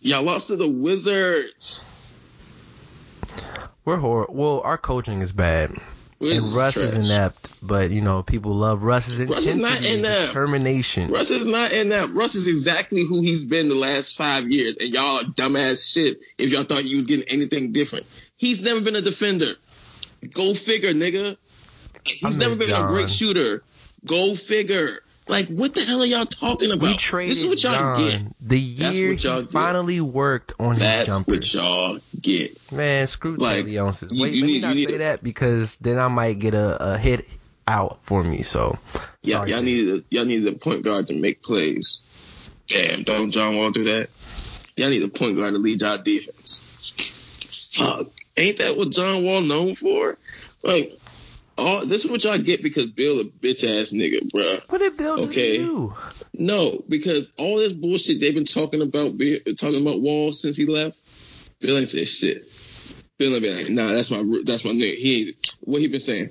y'all 0.00 0.22
lost 0.22 0.48
to 0.48 0.56
the 0.56 0.68
Wizards. 0.68 1.84
We're 3.84 3.96
horrible. 3.96 4.34
Well, 4.34 4.60
our 4.62 4.76
coaching 4.76 5.20
is 5.20 5.32
bad. 5.32 5.72
And 6.20 6.52
Russ 6.52 6.76
is 6.76 6.92
trash. 6.92 7.06
inept, 7.06 7.50
but 7.62 7.90
you 7.90 8.02
know 8.02 8.22
people 8.22 8.54
love 8.54 8.82
Russ's 8.82 9.18
Russ 9.20 9.46
is 9.46 9.56
intensity, 9.56 9.62
not 9.62 9.76
and 9.76 10.06
inept. 10.06 10.26
determination. 10.28 11.10
Russ 11.10 11.30
is 11.30 11.46
not 11.46 11.72
in 11.72 11.88
that. 11.90 12.12
Russ 12.12 12.34
is 12.34 12.46
exactly 12.46 13.04
who 13.04 13.22
he's 13.22 13.44
been 13.44 13.70
the 13.70 13.74
last 13.74 14.16
five 14.18 14.50
years, 14.50 14.76
and 14.76 14.90
y'all 14.90 15.20
are 15.20 15.24
dumbass 15.24 15.90
shit 15.90 16.20
if 16.36 16.50
y'all 16.52 16.64
thought 16.64 16.84
you 16.84 16.96
was 16.96 17.06
getting 17.06 17.26
anything 17.28 17.72
different. 17.72 18.04
He's 18.36 18.60
never 18.60 18.82
been 18.82 18.96
a 18.96 19.00
defender. 19.00 19.52
Go 20.32 20.52
figure, 20.52 20.92
nigga. 20.92 21.38
He's 22.04 22.36
never 22.36 22.56
been 22.56 22.68
John. 22.68 22.84
a 22.84 22.88
great 22.88 23.10
shooter. 23.10 23.62
Go 24.04 24.34
figure. 24.34 25.00
Like, 25.30 25.48
what 25.48 25.74
the 25.74 25.84
hell 25.84 26.02
are 26.02 26.06
y'all 26.06 26.26
talking 26.26 26.72
about? 26.72 26.86
We 26.88 26.96
traded 26.96 27.30
this 27.36 27.42
is 27.44 27.48
what 27.48 27.62
y'all 27.62 27.72
John 27.96 28.08
get. 28.10 28.22
the 28.40 28.74
That's 28.74 28.96
year 28.96 29.10
he 29.12 29.16
get. 29.16 29.50
finally 29.50 30.00
worked 30.00 30.52
on 30.58 30.70
his 30.70 30.78
That's 30.80 31.06
jumper. 31.08 31.30
what 31.32 31.54
y'all 31.54 31.98
get. 32.20 32.72
Man, 32.72 33.06
screw 33.06 33.36
Like, 33.36 33.66
ounces. 33.76 34.10
you- 34.12 34.22
Wait, 34.22 34.34
you 34.34 34.40
let 34.42 34.46
me 34.48 34.52
need- 34.54 34.62
not 34.62 34.74
say 34.74 34.84
need- 34.86 35.00
that 35.00 35.22
because 35.22 35.76
then 35.76 35.98
I 35.98 36.08
might 36.08 36.38
get 36.40 36.54
a, 36.54 36.94
a 36.94 36.98
hit 36.98 37.26
out 37.68 38.00
for 38.02 38.24
me. 38.24 38.42
So 38.42 38.76
Yeah, 39.22 39.36
Sorry, 39.36 39.50
y'all 39.52 39.62
need 39.62 39.88
a, 39.88 40.04
y'all 40.10 40.24
need 40.24 40.46
a 40.46 40.52
point 40.52 40.82
guard 40.82 41.06
to 41.06 41.14
make 41.14 41.42
plays. 41.42 42.00
Damn, 42.66 43.04
don't 43.04 43.30
John 43.30 43.56
Wall 43.56 43.70
do 43.70 43.84
that? 43.84 44.08
Y'all 44.76 44.90
need 44.90 45.02
a 45.02 45.08
point 45.08 45.36
guard 45.38 45.52
to 45.54 45.58
lead 45.58 45.80
y'all 45.80 45.98
defense. 45.98 46.60
Fuck, 47.74 48.08
ain't 48.36 48.58
that 48.58 48.76
what 48.76 48.90
John 48.90 49.22
Wall 49.24 49.40
known 49.42 49.74
for? 49.76 50.18
Like, 50.64 50.98
all 51.60 51.86
this 51.86 52.04
is 52.04 52.10
what 52.10 52.24
y'all 52.24 52.38
get 52.38 52.62
because 52.62 52.86
Bill 52.86 53.20
a 53.20 53.24
bitch 53.24 53.64
ass 53.64 53.92
nigga, 53.92 54.20
bruh. 54.32 54.60
what 54.68 54.78
did 54.78 54.96
Bill 54.96 55.20
Okay. 55.20 55.58
do? 55.58 55.94
No, 56.34 56.82
because 56.88 57.30
all 57.38 57.58
this 57.58 57.72
bullshit 57.72 58.20
they've 58.20 58.34
been 58.34 58.44
talking 58.44 58.80
about, 58.82 59.16
Bill- 59.18 59.40
talking 59.58 59.82
about 59.82 60.00
Wall 60.00 60.32
since 60.32 60.56
he 60.56 60.66
left. 60.66 60.98
Bill 61.60 61.76
ain't 61.78 61.88
said 61.88 62.08
shit. 62.08 62.50
Bill 63.18 63.34
ain't 63.34 63.42
been 63.42 63.56
like, 63.56 63.68
nah, 63.70 63.92
that's 63.92 64.10
my 64.10 64.24
that's 64.44 64.64
my 64.64 64.70
nigga. 64.70 64.94
He 64.96 65.28
ain't 65.28 65.36
what 65.60 65.80
he 65.80 65.88
been 65.88 66.00
saying. 66.00 66.30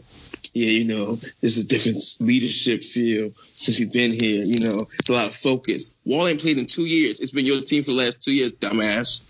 Yeah, 0.54 0.72
you 0.72 0.86
know, 0.86 1.20
this 1.42 1.58
is 1.58 1.68
different 1.68 2.04
leadership 2.20 2.84
feel 2.84 3.32
since 3.56 3.78
he's 3.78 3.90
been 3.92 4.12
here. 4.12 4.42
You 4.44 4.60
know, 4.68 4.88
it's 4.98 5.10
a 5.10 5.14
lot 5.14 5.28
of 5.28 5.36
focus. 5.36 5.94
Wall 6.06 6.28
ain't 6.28 6.42
played 6.42 6.58
in 6.58 6.66
two 6.66 6.86
years. 6.86 7.20
It's 7.20 7.32
been 7.32 7.46
your 7.46 7.62
team 7.62 7.84
for 7.84 7.92
the 7.92 7.98
last 7.98 8.24
two 8.24 8.32
years, 8.32 8.54
dumbass. 8.54 9.22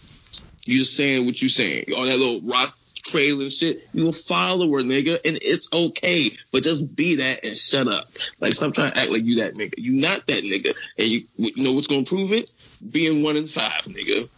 You 0.65 0.79
just 0.79 0.95
saying 0.95 1.25
what 1.25 1.41
you 1.41 1.49
saying. 1.49 1.85
All 1.97 2.05
that 2.05 2.17
little 2.17 2.41
rock 2.49 2.73
and 3.13 3.51
shit. 3.51 3.87
You 3.93 4.09
a 4.09 4.11
follower, 4.11 4.81
nigga, 4.81 5.19
and 5.25 5.39
it's 5.41 5.71
okay. 5.71 6.37
But 6.51 6.63
just 6.63 6.95
be 6.95 7.15
that 7.15 7.45
and 7.45 7.55
shut 7.55 7.87
up. 7.87 8.09
Like 8.39 8.53
stop 8.53 8.73
trying 8.73 8.91
to 8.91 8.97
act 8.97 9.11
like 9.11 9.23
you 9.23 9.37
that 9.37 9.55
nigga. 9.55 9.75
You 9.77 9.93
not 9.93 10.27
that 10.27 10.43
nigga. 10.43 10.73
And 10.97 11.07
you, 11.07 11.25
you 11.35 11.63
know 11.63 11.73
what's 11.73 11.87
gonna 11.87 12.03
prove 12.03 12.31
it? 12.31 12.51
Being 12.89 13.23
one 13.23 13.35
in 13.35 13.47
five, 13.47 13.83
nigga. 13.83 14.29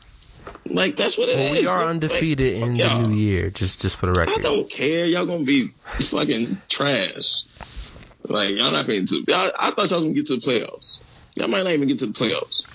Like 0.66 0.96
that's 0.96 1.18
what 1.18 1.30
it 1.30 1.38
is. 1.38 1.52
Well, 1.52 1.62
we 1.62 1.68
are 1.68 1.90
undefeated 1.90 2.60
fuck 2.60 2.70
in 2.70 2.78
the 2.78 3.08
new 3.08 3.16
year. 3.16 3.50
Just 3.50 3.82
just 3.82 3.98
for 3.98 4.08
the 4.08 4.14
record. 4.14 4.40
I 4.40 4.42
don't 4.42 4.70
care. 4.70 5.06
Y'all 5.06 5.26
gonna 5.26 5.44
be 5.44 5.68
fucking 5.84 6.58
trash. 6.70 7.44
Like 8.24 8.56
y'all 8.56 8.72
not 8.72 8.86
getting 8.88 9.08
to. 9.08 9.24
Y'all, 9.28 9.52
I 9.60 9.72
thought 9.72 9.90
y'all 9.90 10.00
was 10.00 10.06
gonna 10.06 10.14
get 10.14 10.28
to 10.28 10.38
the 10.38 10.42
playoffs. 10.42 11.00
Y'all 11.36 11.48
might 11.48 11.64
not 11.64 11.74
even 11.74 11.88
get 11.88 12.00
to 12.00 12.08
the 12.08 12.14
playoffs. 12.14 12.66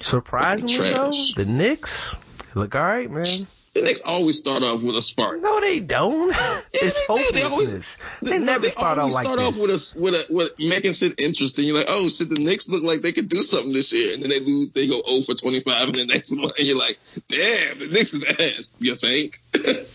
Surprisingly 0.00 0.76
Trash. 0.76 0.92
though, 0.92 1.42
the 1.42 1.50
Knicks 1.50 2.16
look 2.54 2.74
all 2.74 2.82
right, 2.82 3.10
man. 3.10 3.46
The 3.78 3.84
Knicks 3.84 4.00
always 4.02 4.38
start 4.38 4.62
off 4.62 4.82
with 4.82 4.96
a 4.96 5.02
spark. 5.02 5.40
No, 5.40 5.60
they 5.60 5.80
don't. 5.80 6.30
it's 6.72 7.06
they 7.08 7.16
do. 7.16 7.32
They 7.32 7.42
always- 7.42 7.70
hopelessness. 7.70 7.98
They, 8.22 8.38
never 8.38 8.70
start 8.70 8.98
off 8.98 9.12
like 9.12 9.24
start 9.24 9.38
this. 9.38 9.48
off 9.48 9.56
with 9.56 9.70
a 9.70 10.00
with 10.00 10.14
a 10.14 10.26
with 10.32 10.52
making 10.58 10.92
shit 10.92 11.14
interesting. 11.18 11.64
You're 11.66 11.76
like, 11.76 11.86
oh 11.88 12.08
shit, 12.08 12.28
the 12.28 12.36
Knicks 12.42 12.68
look 12.68 12.82
like 12.82 13.00
they 13.00 13.12
could 13.12 13.28
do 13.28 13.42
something 13.42 13.72
this 13.72 13.92
year, 13.92 14.14
and 14.14 14.22
then 14.22 14.30
they 14.30 14.40
lose. 14.40 14.72
They 14.72 14.88
go 14.88 15.02
0 15.08 15.22
for 15.22 15.34
25 15.34 15.88
in 15.90 15.94
the 15.96 16.06
next 16.06 16.30
one, 16.36 16.50
and 16.58 16.66
you're 16.66 16.78
like, 16.78 16.98
damn, 17.28 17.78
the 17.78 17.88
Knicks 17.90 18.12
is 18.12 18.24
ass. 18.24 18.70
You 18.78 18.96
think? 18.96 19.40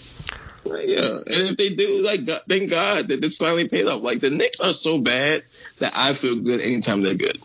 Yeah, 0.65 1.17
and 1.17 1.49
if 1.49 1.57
they 1.57 1.69
do, 1.69 2.01
like, 2.01 2.25
God, 2.25 2.41
thank 2.47 2.69
God 2.69 3.07
that 3.09 3.21
this 3.21 3.35
finally 3.37 3.67
paid 3.67 3.85
off. 3.85 4.01
Like 4.01 4.21
the 4.21 4.29
Knicks 4.29 4.59
are 4.61 4.73
so 4.73 4.97
bad 4.97 5.43
that 5.79 5.93
I 5.95 6.13
feel 6.13 6.39
good 6.39 6.61
anytime 6.61 7.01
they're 7.01 7.13
good. 7.15 7.37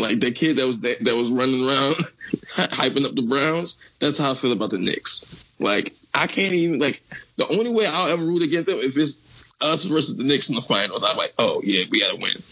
Like 0.00 0.20
that 0.20 0.34
kid 0.34 0.56
that 0.56 0.66
was 0.66 0.80
that, 0.80 1.04
that 1.04 1.14
was 1.14 1.30
running 1.30 1.66
around 1.66 1.94
hyping 2.54 3.04
up 3.04 3.14
the 3.14 3.22
Browns. 3.22 3.76
That's 4.00 4.18
how 4.18 4.32
I 4.32 4.34
feel 4.34 4.52
about 4.52 4.70
the 4.70 4.78
Knicks. 4.78 5.44
Like 5.58 5.94
I 6.14 6.26
can't 6.26 6.54
even 6.54 6.78
like 6.78 7.02
the 7.36 7.48
only 7.48 7.70
way 7.70 7.86
I'll 7.86 8.08
ever 8.08 8.24
root 8.24 8.42
against 8.42 8.66
them 8.66 8.78
if 8.78 8.96
it's 8.96 9.18
us 9.60 9.84
versus 9.84 10.16
the 10.16 10.24
Knicks 10.24 10.48
in 10.48 10.56
the 10.56 10.62
finals. 10.62 11.04
I'm 11.04 11.16
like, 11.16 11.34
oh 11.38 11.60
yeah, 11.64 11.84
we 11.90 12.00
gotta 12.00 12.16
win. 12.16 12.42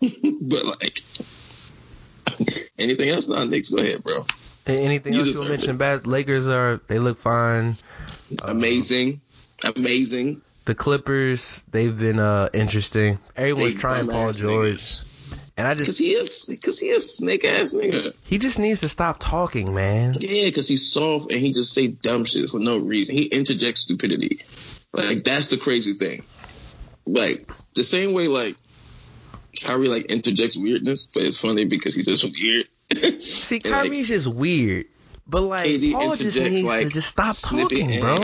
but 0.42 0.64
like 0.64 1.00
anything 2.78 3.08
else, 3.10 3.28
not 3.28 3.48
Knicks. 3.48 3.70
Go 3.70 3.80
ahead, 3.82 4.02
bro. 4.02 4.26
A- 4.66 4.70
Anything 4.72 5.14
You 5.14 5.20
else 5.20 5.28
you 5.28 5.34
want 5.38 5.46
to 5.46 5.50
mention? 5.50 5.76
Bad 5.76 6.06
Lakers 6.06 6.46
are 6.46 6.80
they 6.86 6.98
look 6.98 7.18
fine. 7.18 7.76
Amazing, 8.42 9.20
amazing. 9.64 10.42
The 10.66 10.74
Clippers 10.74 11.64
they've 11.70 11.96
been 11.96 12.18
uh 12.18 12.48
interesting. 12.52 13.18
Everyone's 13.36 13.74
They 13.74 13.80
trying 13.80 14.08
Paul 14.08 14.32
George, 14.32 14.82
niggas. 14.82 15.04
And 15.60 15.68
I 15.68 15.84
Cause 15.84 15.98
he 15.98 16.12
is, 16.12 16.58
cause 16.64 16.78
he 16.78 16.88
is 16.88 17.16
snake 17.16 17.44
ass 17.44 17.74
nigga. 17.74 18.14
he 18.24 18.38
just 18.38 18.58
needs 18.58 18.80
to 18.80 18.88
stop 18.88 19.18
talking, 19.20 19.74
man. 19.74 20.14
Yeah, 20.18 20.50
cause 20.50 20.66
he's 20.66 20.90
soft 20.90 21.30
and 21.30 21.40
he 21.40 21.52
just 21.52 21.74
say 21.74 21.88
dumb 21.88 22.24
shit 22.24 22.48
for 22.48 22.58
no 22.58 22.78
reason. 22.78 23.16
He 23.16 23.24
interjects 23.24 23.82
stupidity. 23.82 24.42
Like 24.92 25.22
that's 25.22 25.48
the 25.48 25.58
crazy 25.58 25.94
thing. 25.94 26.24
Like 27.06 27.50
the 27.74 27.84
same 27.84 28.14
way 28.14 28.28
like 28.28 28.56
Kyrie 29.60 29.88
like 29.88 30.06
interjects 30.06 30.56
weirdness, 30.56 31.06
but 31.12 31.24
it's 31.24 31.36
funny 31.36 31.66
because 31.66 31.94
he's 31.94 32.06
just 32.06 32.24
weird. 32.24 33.22
See, 33.22 33.60
And, 33.64 33.72
like, 33.72 33.92
just 34.04 34.34
weird, 34.34 34.86
but 35.26 35.42
like 35.42 35.68
KD 35.68 35.92
Paul 35.92 36.16
just 36.16 36.40
needs 36.40 36.66
like, 36.66 36.86
to 36.86 36.92
just 36.92 37.08
stop 37.08 37.36
talking, 37.36 38.00
bro. 38.00 38.16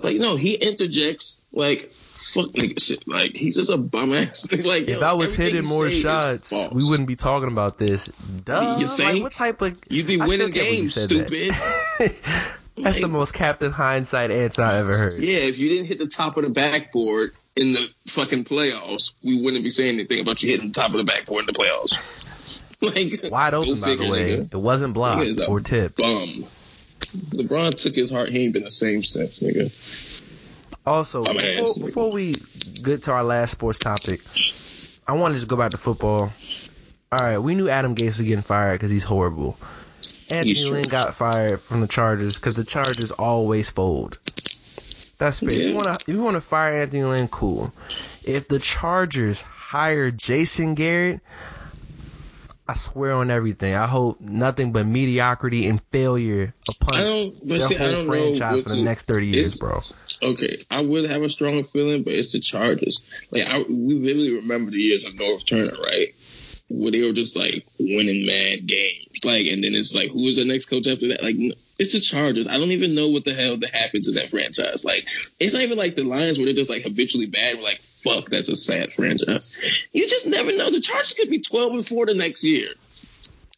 Like 0.00 0.18
no, 0.18 0.36
he 0.36 0.54
interjects 0.54 1.40
like 1.52 1.92
fuck 2.32 2.46
nigga 2.46 2.82
shit. 2.82 3.06
Like 3.06 3.36
he's 3.36 3.56
just 3.56 3.70
a 3.70 3.76
bum 3.76 4.12
ass. 4.12 4.46
like 4.64 4.82
If 4.82 4.88
yo, 4.88 5.00
I 5.00 5.12
was 5.14 5.34
hitting 5.34 5.64
more 5.64 5.90
shots, 5.90 6.52
we 6.72 6.84
wouldn't 6.84 7.08
be 7.08 7.16
talking 7.16 7.48
about 7.48 7.78
this. 7.78 8.06
Duh. 8.44 8.78
You 8.78 9.04
Like, 9.04 9.22
what 9.22 9.32
type 9.32 9.62
of? 9.62 9.78
You'd 9.88 10.06
be 10.06 10.18
winning 10.18 10.52
can't 10.52 10.54
believe 10.54 10.72
you 10.74 10.80
games, 10.80 10.94
said 10.94 11.10
that. 11.10 11.28
stupid. 11.28 12.52
That's 12.84 13.00
the 13.00 13.08
most 13.08 13.32
Captain 13.32 13.72
Hindsight 13.72 14.30
answer 14.30 14.62
I 14.62 14.78
ever 14.78 14.94
heard. 14.94 15.14
Yeah, 15.14 15.38
if 15.38 15.58
you 15.58 15.70
didn't 15.70 15.86
hit 15.86 15.98
the 15.98 16.06
top 16.06 16.36
of 16.36 16.44
the 16.44 16.50
backboard 16.50 17.30
in 17.54 17.72
the 17.72 17.88
fucking 18.06 18.44
playoffs, 18.44 19.14
we 19.22 19.40
wouldn't 19.42 19.64
be 19.64 19.70
saying 19.70 19.94
anything 19.94 20.20
about 20.20 20.42
you 20.42 20.50
hitting 20.50 20.68
the 20.68 20.74
top 20.74 20.90
of 20.90 20.98
the 20.98 21.04
backboard 21.04 21.42
in 21.42 21.46
the 21.46 21.52
playoffs. 21.52 22.62
like 22.82 23.30
Wide 23.32 23.54
open, 23.54 23.80
by 23.80 23.94
the 23.94 24.08
way. 24.08 24.36
nigga. 24.36 24.52
It 24.52 24.58
wasn't 24.58 24.92
blocked 24.92 25.22
Nigga 25.22 25.26
is 25.28 25.38
a 25.38 25.48
or 25.48 25.60
tipped. 25.60 25.96
Bum. 25.96 26.44
LeBron 27.00 27.74
took 27.74 27.94
his 27.94 28.10
heart. 28.10 28.28
He 28.28 28.44
ain't 28.44 28.52
been 28.52 28.64
the 28.64 28.70
same 28.70 29.02
since, 29.02 29.40
nigga. 29.40 29.70
Also, 30.86 31.24
before, 31.24 31.84
before 31.84 32.12
we 32.12 32.34
get 32.84 33.02
to 33.04 33.12
our 33.12 33.24
last 33.24 33.50
sports 33.50 33.78
topic, 33.78 34.20
I 35.06 35.14
want 35.14 35.32
to 35.32 35.36
just 35.36 35.48
go 35.48 35.56
back 35.56 35.72
to 35.72 35.78
football. 35.78 36.32
All 37.10 37.18
right, 37.18 37.38
we 37.38 37.54
knew 37.54 37.68
Adam 37.68 37.94
Gase 37.94 38.06
was 38.06 38.20
getting 38.22 38.42
fired 38.42 38.74
because 38.74 38.90
he's 38.90 39.04
horrible. 39.04 39.56
Anthony 40.30 40.64
Lynn 40.64 40.84
got 40.84 41.14
fired 41.14 41.60
from 41.60 41.80
the 41.80 41.86
Chargers 41.86 42.36
because 42.36 42.56
the 42.56 42.64
Chargers 42.64 43.10
always 43.10 43.70
fold. 43.70 44.18
That's 45.18 45.40
fair. 45.40 45.52
Yeah. 45.52 45.68
You 45.68 45.74
want 45.74 46.00
to 46.00 46.12
you 46.12 46.22
want 46.22 46.34
to 46.34 46.40
fire 46.40 46.82
Anthony 46.82 47.04
Lynn, 47.04 47.28
cool. 47.28 47.72
If 48.24 48.48
the 48.48 48.58
Chargers 48.58 49.42
hire 49.42 50.10
Jason 50.10 50.74
Garrett, 50.74 51.20
I 52.68 52.74
swear 52.74 53.12
on 53.12 53.30
everything. 53.30 53.74
I 53.74 53.86
hope 53.86 54.20
nothing 54.20 54.72
but 54.72 54.86
mediocrity 54.86 55.68
and 55.68 55.80
failure 55.92 56.52
upon 56.68 56.98
I 56.98 57.04
don't, 57.04 57.48
their 57.48 57.60
see, 57.60 57.76
I 57.76 57.78
whole 57.78 57.90
don't 57.90 58.06
franchise 58.06 58.62
for 58.62 58.68
the 58.70 58.82
next 58.82 59.04
thirty 59.04 59.26
years, 59.26 59.56
bro. 59.56 59.80
Okay, 60.22 60.58
I 60.70 60.82
would 60.82 61.08
have 61.08 61.22
a 61.22 61.30
stronger 61.30 61.62
feeling, 61.62 62.02
but 62.02 62.12
it's 62.12 62.32
the 62.32 62.40
Chargers. 62.40 63.00
Like 63.30 63.48
I, 63.48 63.62
we 63.62 63.98
vividly 63.98 64.34
remember 64.34 64.72
the 64.72 64.78
years 64.78 65.04
of 65.04 65.12
Norv 65.12 65.46
Turner, 65.46 65.76
right? 65.80 66.08
Where 66.68 66.90
they 66.90 67.06
were 67.06 67.12
just 67.12 67.36
like 67.36 67.64
winning 67.78 68.26
mad 68.26 68.66
games, 68.66 69.24
like, 69.24 69.46
and 69.46 69.62
then 69.62 69.74
it's 69.74 69.94
like, 69.94 70.10
who 70.10 70.26
is 70.26 70.34
the 70.34 70.44
next 70.44 70.66
coach 70.66 70.88
after 70.88 71.06
that? 71.08 71.22
Like, 71.22 71.36
it's 71.78 71.92
the 71.92 72.00
Chargers. 72.00 72.48
I 72.48 72.58
don't 72.58 72.72
even 72.72 72.96
know 72.96 73.08
what 73.08 73.24
the 73.24 73.34
hell 73.34 73.56
that 73.58 73.74
happens 73.74 74.08
in 74.08 74.16
that 74.16 74.30
franchise. 74.30 74.84
Like, 74.84 75.06
it's 75.38 75.54
not 75.54 75.62
even 75.62 75.78
like 75.78 75.94
the 75.94 76.02
Lions 76.02 76.38
where 76.38 76.46
they're 76.46 76.54
just 76.54 76.70
like 76.70 76.82
habitually 76.82 77.26
bad. 77.26 77.56
We're 77.56 77.62
like, 77.62 77.80
fuck, 78.06 78.28
that's 78.30 78.48
a 78.48 78.56
sad 78.56 78.92
franchise. 78.92 79.86
You 79.92 80.08
just 80.08 80.26
never 80.26 80.56
know. 80.56 80.70
The 80.70 80.80
Chargers 80.80 81.14
could 81.14 81.30
be 81.30 81.40
twelve 81.40 81.72
and 81.72 81.86
four 81.86 82.06
the 82.06 82.14
next 82.14 82.44
year, 82.44 82.68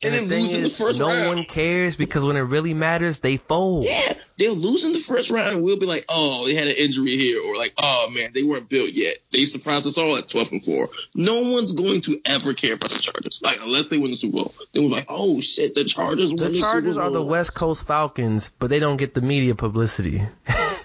and, 0.05 0.15
And 0.15 0.31
then 0.31 0.47
the 0.47 0.57
in 0.57 0.63
the 0.63 0.71
first 0.71 1.01
no 1.01 1.09
round. 1.09 1.23
No 1.23 1.35
one 1.35 1.45
cares 1.45 1.97
because 1.97 2.25
when 2.25 2.37
it 2.37 2.43
really 2.43 2.73
matters, 2.73 3.19
they 3.19 3.37
fold. 3.37 3.85
Yeah, 3.85 4.13
they'll 4.37 4.55
lose 4.55 4.85
in 4.85 4.93
the 4.93 4.99
first 4.99 5.31
round 5.31 5.55
and 5.55 5.63
we'll 5.63 5.79
be 5.79 5.87
like, 5.87 6.05
oh, 6.09 6.47
they 6.47 6.55
had 6.55 6.69
an 6.69 6.77
injury 6.79 7.17
here, 7.17 7.43
or 7.45 7.57
like, 7.57 7.75
oh 7.79 8.09
man, 8.15 8.31
they 8.33 8.45
weren't 8.45 8.69
built 8.69 8.91
yet. 8.91 9.19
They 9.33 9.45
surprised 9.45 9.89
us 9.89 9.99
all 9.99 10.17
at 10.17 10.29
twelve 10.29 10.53
and 10.53 10.65
four. 10.65 10.89
No 11.17 11.51
one's 11.51 11.73
going 11.73 12.03
to 12.03 12.21
ever 12.25 12.55
care 12.55 12.75
about 12.75 12.91
the 12.91 13.01
Chargers, 13.01 13.41
like 13.43 13.59
unless 13.61 13.89
they 13.89 13.99
win 13.99 14.11
the 14.11 14.17
Super 14.17 14.37
Bowl. 14.37 14.55
Then 14.73 14.85
we're 14.85 14.91
like, 14.91 15.07
oh 15.09 15.41
shit, 15.41 15.75
the 15.75 15.85
Chargers 15.85 16.29
won 16.29 16.37
the, 16.37 16.49
The 16.51 16.61
Chargers 16.61 16.93
Super 16.93 17.03
are 17.03 17.11
the 17.11 17.23
West 17.23 17.57
Coast 17.57 17.85
Falcons, 17.87 18.53
but 18.59 18.71
they 18.71 18.79
don't 18.79 18.99
get 18.99 19.15
the 19.15 19.23
media 19.23 19.57
publicity. 19.57 20.23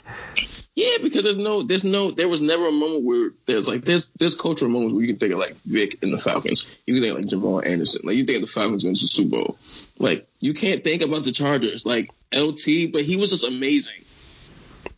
Yeah, 0.76 0.98
because 1.04 1.24
there's 1.24 1.38
no, 1.38 1.62
there's 1.62 1.84
no, 1.84 2.10
there 2.10 2.28
was 2.28 2.42
never 2.42 2.68
a 2.68 2.72
moment 2.72 3.04
where 3.06 3.30
there's 3.46 3.68
like 3.68 3.86
there's 3.86 4.08
there's 4.18 4.34
cultural 4.34 4.72
moments 4.72 4.94
where 4.96 5.04
you 5.04 5.08
can 5.14 5.20
think 5.20 5.34
of 5.34 5.40
like 5.40 5.56
Vic 5.66 6.02
and 6.02 6.12
the 6.12 6.18
Falcons. 6.18 6.66
You 6.88 6.96
can 6.96 7.04
think 7.04 7.12
of 7.16 7.22
like 7.22 7.30
Jamal 7.30 7.64
Anderson. 7.64 8.02
Like 8.04 8.16
you 8.16 8.26
think 8.26 8.38
of 8.38 8.42
the 8.42 8.52
Falcons 8.52 8.82
going 8.84 8.96
to 8.96 9.02
the 9.02 9.08
Super 9.08 9.30
Bowl. 9.30 9.58
Like 10.00 10.26
you 10.40 10.54
can't 10.56 10.84
think 10.84 11.04
about 11.04 11.26
the 11.26 11.32
Chargers. 11.32 11.86
Like 11.86 12.10
LT, 12.36 12.92
but 12.92 13.02
he 13.04 13.18
was 13.18 13.30
just 13.30 13.44
amazing. 13.44 14.04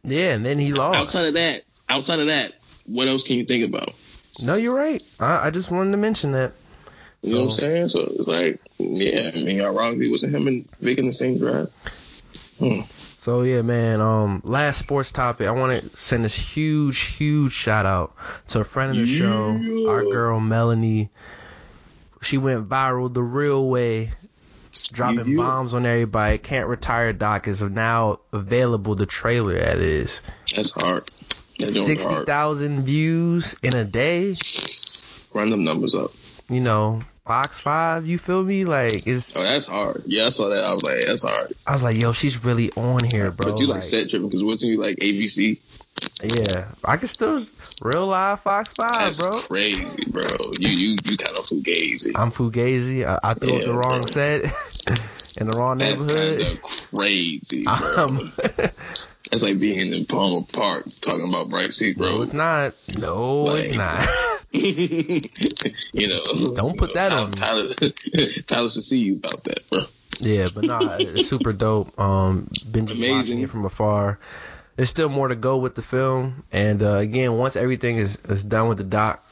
yeah, 0.04 0.34
and 0.34 0.46
then 0.46 0.60
he 0.60 0.72
lost. 0.72 0.98
Outside 1.00 1.28
of 1.28 1.34
that, 1.34 1.64
outside 1.90 2.20
of 2.20 2.28
that, 2.28 2.54
what 2.86 3.10
else 3.10 3.24
can 3.24 3.36
you 3.36 3.44
think 3.46 3.66
about? 3.66 3.94
No, 4.46 4.56
you're 4.56 4.76
right. 4.76 5.04
I, 5.20 5.48
I 5.48 5.50
just 5.50 5.72
wanted 5.72 5.92
to 5.92 5.98
mention 5.98 6.32
that. 6.34 6.54
You 7.22 7.34
know 7.34 7.40
what 7.42 7.46
I'm 7.46 7.52
saying? 7.52 7.88
So 7.90 8.02
it's 8.02 8.28
like, 8.28 8.62
yeah, 8.78 9.32
I 9.34 9.44
mean, 9.44 9.62
wrong. 9.62 10.02
It 10.02 10.12
wasn't 10.12 10.36
him 10.36 10.48
and 10.48 10.70
Vic 10.80 11.00
in 11.00 11.08
the 11.08 11.14
same 11.14 11.40
draft. 11.40 11.72
Hmm. 12.60 12.82
So 13.26 13.42
yeah, 13.42 13.64
man. 13.64 14.02
Um, 14.02 14.40
last 14.44 14.78
sports 14.78 15.12
topic. 15.12 15.48
I 15.48 15.52
want 15.52 15.82
to 15.82 15.98
send 15.98 16.24
this 16.24 16.36
huge, 16.36 17.00
huge 17.00 17.54
shout 17.54 17.88
out 17.88 18.14
to 18.50 18.60
a 18.60 18.64
friend 18.64 18.92
of 18.92 18.98
the 18.98 19.08
show, 19.08 19.60
our 19.90 20.04
girl 20.04 20.40
Melanie. 20.40 21.10
She 22.22 22.38
went 22.38 22.70
viral 22.70 23.12
the 23.12 23.24
real 23.24 23.68
way, 23.68 24.12
dropping 24.92 25.28
Yeah. 25.30 25.38
bombs 25.38 25.74
on 25.74 25.88
everybody. 25.88 26.38
Can't 26.38 26.68
retire 26.68 27.14
doc 27.14 27.48
is 27.48 27.64
now 27.64 28.20
available. 28.32 28.94
The 28.94 29.08
trailer 29.08 29.58
that 29.58 29.80
is 29.80 30.22
That's 30.56 30.72
hard. 30.80 31.10
Sixty 31.58 32.26
thousand 32.26 32.84
views 32.84 33.56
in 33.64 33.76
a 33.76 33.86
day. 33.86 34.36
Run 35.34 35.50
them 35.50 35.64
numbers 35.64 35.96
up. 35.96 36.12
You 36.48 36.62
know, 36.62 37.02
Fox 37.26 37.60
Five. 37.60 38.06
You 38.06 38.18
feel 38.18 38.44
me? 38.44 38.66
Like 38.66 39.08
it's. 39.08 39.36
Oh, 39.36 39.42
that's 39.44 39.66
hard. 39.66 40.04
Yeah, 40.06 40.26
I 40.28 40.30
saw 40.30 40.50
that. 40.50 40.64
I 40.64 40.74
was 40.74 40.84
like, 40.84 41.06
that's 41.08 41.24
hard. 41.24 41.54
I 41.68 41.72
was 41.74 41.84
like, 41.84 41.98
yo, 41.98 42.12
she's 42.12 42.44
really 42.44 42.72
on 42.74 43.04
here, 43.04 43.32
bro. 43.32 43.52
but 43.52 43.60
you 43.60 43.68
like 43.68 43.76
Like, 43.78 43.84
set 43.84 44.10
tripping 44.10 44.30
because 44.30 44.44
wasn't 44.44 44.72
you 44.72 44.82
like 44.82 44.98
ABC? 44.98 45.60
yeah, 46.24 46.72
I 46.84 46.98
can 46.98 47.08
still 47.08 47.40
real 47.82 48.08
live 48.08 48.42
Fox 48.42 48.74
Five, 48.74 49.00
That's 49.00 49.22
bro. 49.22 49.40
crazy, 49.40 50.06
bro. 50.12 50.24
You 50.60 50.70
you 50.70 50.98
you 51.04 51.18
kind 51.18 51.36
of 51.36 51.46
fugazi. 51.46 52.12
I'm 52.16 52.32
Fugazi. 52.32 53.06
I, 53.06 53.20
I 53.24 53.34
threw 53.34 53.56
up 53.58 53.64
the 53.64 53.74
wrong 53.74 54.02
bro. 54.02 54.08
set 54.12 54.44
in 55.40 55.48
the 55.48 55.54
wrong 55.58 55.78
That's 55.80 56.06
neighborhood. 56.06 56.42
of 56.42 56.62
crazy, 56.92 57.64
bro. 57.64 57.74
Um, 57.98 58.32
That's 59.32 59.44
like 59.44 59.60
being 59.60 59.94
in 59.94 60.06
Palmer 60.06 60.46
Park 60.54 60.86
talking 61.02 61.28
about 61.28 61.50
Brightseat 61.50 61.98
bro. 61.98 62.18
no, 62.18 62.22
it's 62.22 62.34
not. 62.34 62.74
No, 63.00 63.56
it's 63.56 63.72
not. 63.72 64.08
you 64.52 66.08
know, 66.08 66.56
Don't 66.56 66.78
put 66.78 66.90
you 66.92 66.96
know, 66.96 67.10
that 67.10 67.12
on 67.12 67.30
me. 67.32 67.34
Tyler, 67.36 67.68
Tyler, 67.74 67.94
Tyler 68.48 68.70
should 68.70 68.84
see 68.84 69.00
you 69.00 69.16
about 69.16 69.44
that, 69.46 69.70
bro. 69.70 69.82
yeah, 70.20 70.48
but 70.54 70.64
nah, 70.66 70.98
it's 71.00 71.28
super 71.28 71.54
dope. 71.54 71.98
Um, 72.00 72.50
been 72.72 72.86
just 72.88 72.98
Amazing. 73.00 73.18
watching 73.18 73.40
it 73.42 73.50
from 73.50 73.66
afar. 73.66 74.20
There's 74.76 74.90
still 74.90 75.10
more 75.10 75.28
to 75.30 75.36
go 75.36 75.58
with 75.58 75.76
the 75.76 75.82
film, 75.82 76.44
and 76.52 76.84
uh, 76.84 76.96
again, 76.96 77.38
once 77.38 77.56
everything 77.56 77.98
is, 77.98 78.18
is 78.26 78.44
done 78.44 78.68
with 78.68 78.78
the 78.78 78.84
doc, 78.84 79.26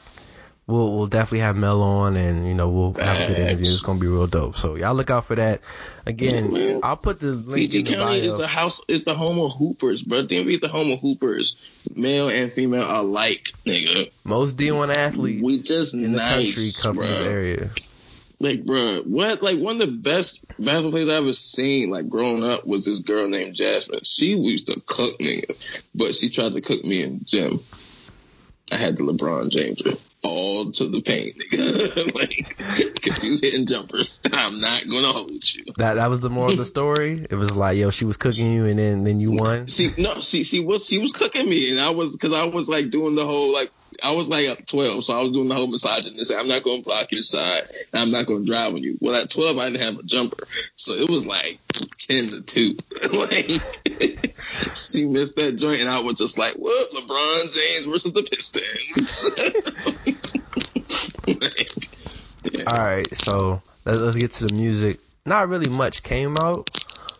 we'll 0.66 0.96
we'll 0.96 1.06
definitely 1.06 1.40
have 1.40 1.56
Mel 1.56 1.82
on, 1.82 2.16
and 2.16 2.46
you 2.46 2.54
know 2.54 2.68
we'll 2.68 2.92
have 2.94 3.20
a 3.22 3.26
good 3.26 3.38
interview. 3.38 3.66
It's 3.66 3.80
gonna 3.82 3.98
be 4.00 4.06
real 4.06 4.26
dope. 4.26 4.56
So 4.56 4.76
y'all 4.76 4.94
look 4.94 5.10
out 5.10 5.24
for 5.26 5.34
that. 5.36 5.60
Again, 6.06 6.54
Yeah. 6.54 6.78
I'll 6.82 6.96
put 6.96 7.20
the 7.20 7.32
link 7.32 7.72
PG 7.72 7.78
in 7.78 7.84
the 7.84 7.94
County 7.94 8.26
is 8.26 8.36
the 8.36 8.46
house, 8.46 8.80
is 8.88 9.04
the 9.04 9.14
home 9.14 9.38
of 9.38 9.52
hoopers, 9.52 10.02
bro. 10.02 10.24
DMV 10.26 10.54
is 10.54 10.60
the 10.60 10.68
home 10.68 10.90
of 10.90 11.00
hoopers, 11.00 11.56
male 11.94 12.28
and 12.28 12.52
female 12.52 12.86
alike, 12.88 13.52
nigga. 13.66 14.10
Most 14.24 14.56
D1 14.56 14.94
athletes 14.94 15.42
We 15.42 15.60
just 15.62 15.94
in 15.94 16.02
the 16.12 16.18
nice, 16.18 16.54
country 16.54 16.70
come 16.82 16.96
from 16.96 17.06
this 17.06 17.18
bro. 17.24 17.28
area. 17.32 17.70
Like, 18.40 18.66
bro, 18.66 19.00
what? 19.06 19.42
Like, 19.42 19.58
one 19.58 19.80
of 19.80 19.86
the 19.86 19.92
best 19.96 20.44
basketball 20.58 20.90
players 20.90 21.08
I 21.08 21.14
ever 21.14 21.32
seen, 21.32 21.90
like, 21.90 22.08
growing 22.08 22.42
up, 22.44 22.66
was 22.66 22.84
this 22.84 22.98
girl 22.98 23.28
named 23.28 23.54
Jasmine. 23.54 24.00
She 24.02 24.36
used 24.36 24.66
to 24.66 24.82
cook 24.84 25.18
nigga, 25.20 25.82
but 25.94 26.14
she 26.14 26.28
tried 26.30 26.52
to 26.52 26.60
cook 26.60 26.84
me 26.84 27.02
in 27.02 27.20
the 27.20 27.24
gym. 27.24 27.60
I 28.72 28.76
had 28.76 28.96
the 28.96 29.04
LeBron 29.04 29.50
James 29.50 29.80
all 30.24 30.72
to 30.72 30.86
the 30.86 31.02
paint, 31.02 31.36
nigga. 31.38 32.14
like, 32.14 32.94
because 32.94 33.18
she 33.20 33.30
was 33.30 33.40
hitting 33.40 33.66
jumpers. 33.66 34.20
I'm 34.32 34.60
not 34.60 34.86
gonna 34.86 35.08
hold 35.08 35.54
you. 35.54 35.64
That 35.76 35.94
that 35.96 36.10
was 36.10 36.20
the 36.20 36.30
moral 36.30 36.52
of 36.52 36.58
the 36.58 36.64
story. 36.64 37.26
It 37.28 37.34
was 37.34 37.56
like, 37.56 37.76
yo, 37.76 37.90
she 37.90 38.04
was 38.04 38.16
cooking 38.16 38.52
you, 38.52 38.66
and 38.66 38.78
then 38.78 39.04
then 39.04 39.20
you 39.20 39.32
won. 39.32 39.66
She 39.74 39.90
no, 39.98 40.20
she 40.20 40.44
she 40.44 40.60
was 40.60 40.86
she 40.86 40.98
was 40.98 41.12
cooking 41.12 41.48
me, 41.48 41.70
and 41.72 41.80
I 41.80 41.90
was 41.90 42.12
because 42.12 42.32
I 42.32 42.44
was 42.44 42.68
like 42.68 42.90
doing 42.90 43.14
the 43.14 43.24
whole 43.24 43.52
like 43.52 43.70
I 44.02 44.14
was 44.14 44.28
like 44.28 44.46
at 44.46 44.66
twelve, 44.66 45.04
so 45.04 45.14
I 45.14 45.22
was 45.22 45.32
doing 45.32 45.48
the 45.48 45.54
whole 45.54 45.70
say, 45.76 46.34
I'm 46.36 46.48
not 46.48 46.62
going 46.62 46.78
to 46.78 46.84
block 46.84 47.10
your 47.12 47.22
side, 47.22 47.62
and 47.92 48.02
I'm 48.02 48.10
not 48.10 48.26
going 48.26 48.44
to 48.44 48.50
drive 48.50 48.74
on 48.74 48.82
you. 48.82 48.98
Well, 49.00 49.14
at 49.14 49.30
twelve, 49.30 49.58
I 49.58 49.70
didn't 49.70 49.82
have 49.82 49.98
a 49.98 50.02
jumper, 50.02 50.46
so 50.74 50.92
it 50.92 51.08
was 51.08 51.26
like 51.26 51.60
ten 51.98 52.28
to 52.28 52.40
two. 52.42 52.76
like 53.12 54.33
she 54.74 55.04
missed 55.06 55.36
that 55.36 55.56
joint, 55.56 55.80
and 55.80 55.88
I 55.90 56.00
was 56.00 56.18
just 56.18 56.38
like, 56.38 56.54
"What? 56.54 56.92
LeBron 56.92 57.54
James 57.54 57.86
versus 57.86 58.12
the 58.12 58.22
Pistons." 58.22 59.30
Like, 61.26 61.70
yeah. 62.52 62.64
All 62.66 62.84
right, 62.84 63.14
so 63.16 63.62
let's, 63.84 64.00
let's 64.00 64.16
get 64.16 64.30
to 64.32 64.48
the 64.48 64.54
music. 64.54 65.00
Not 65.26 65.48
really 65.48 65.70
much 65.70 66.02
came 66.02 66.36
out. 66.38 66.68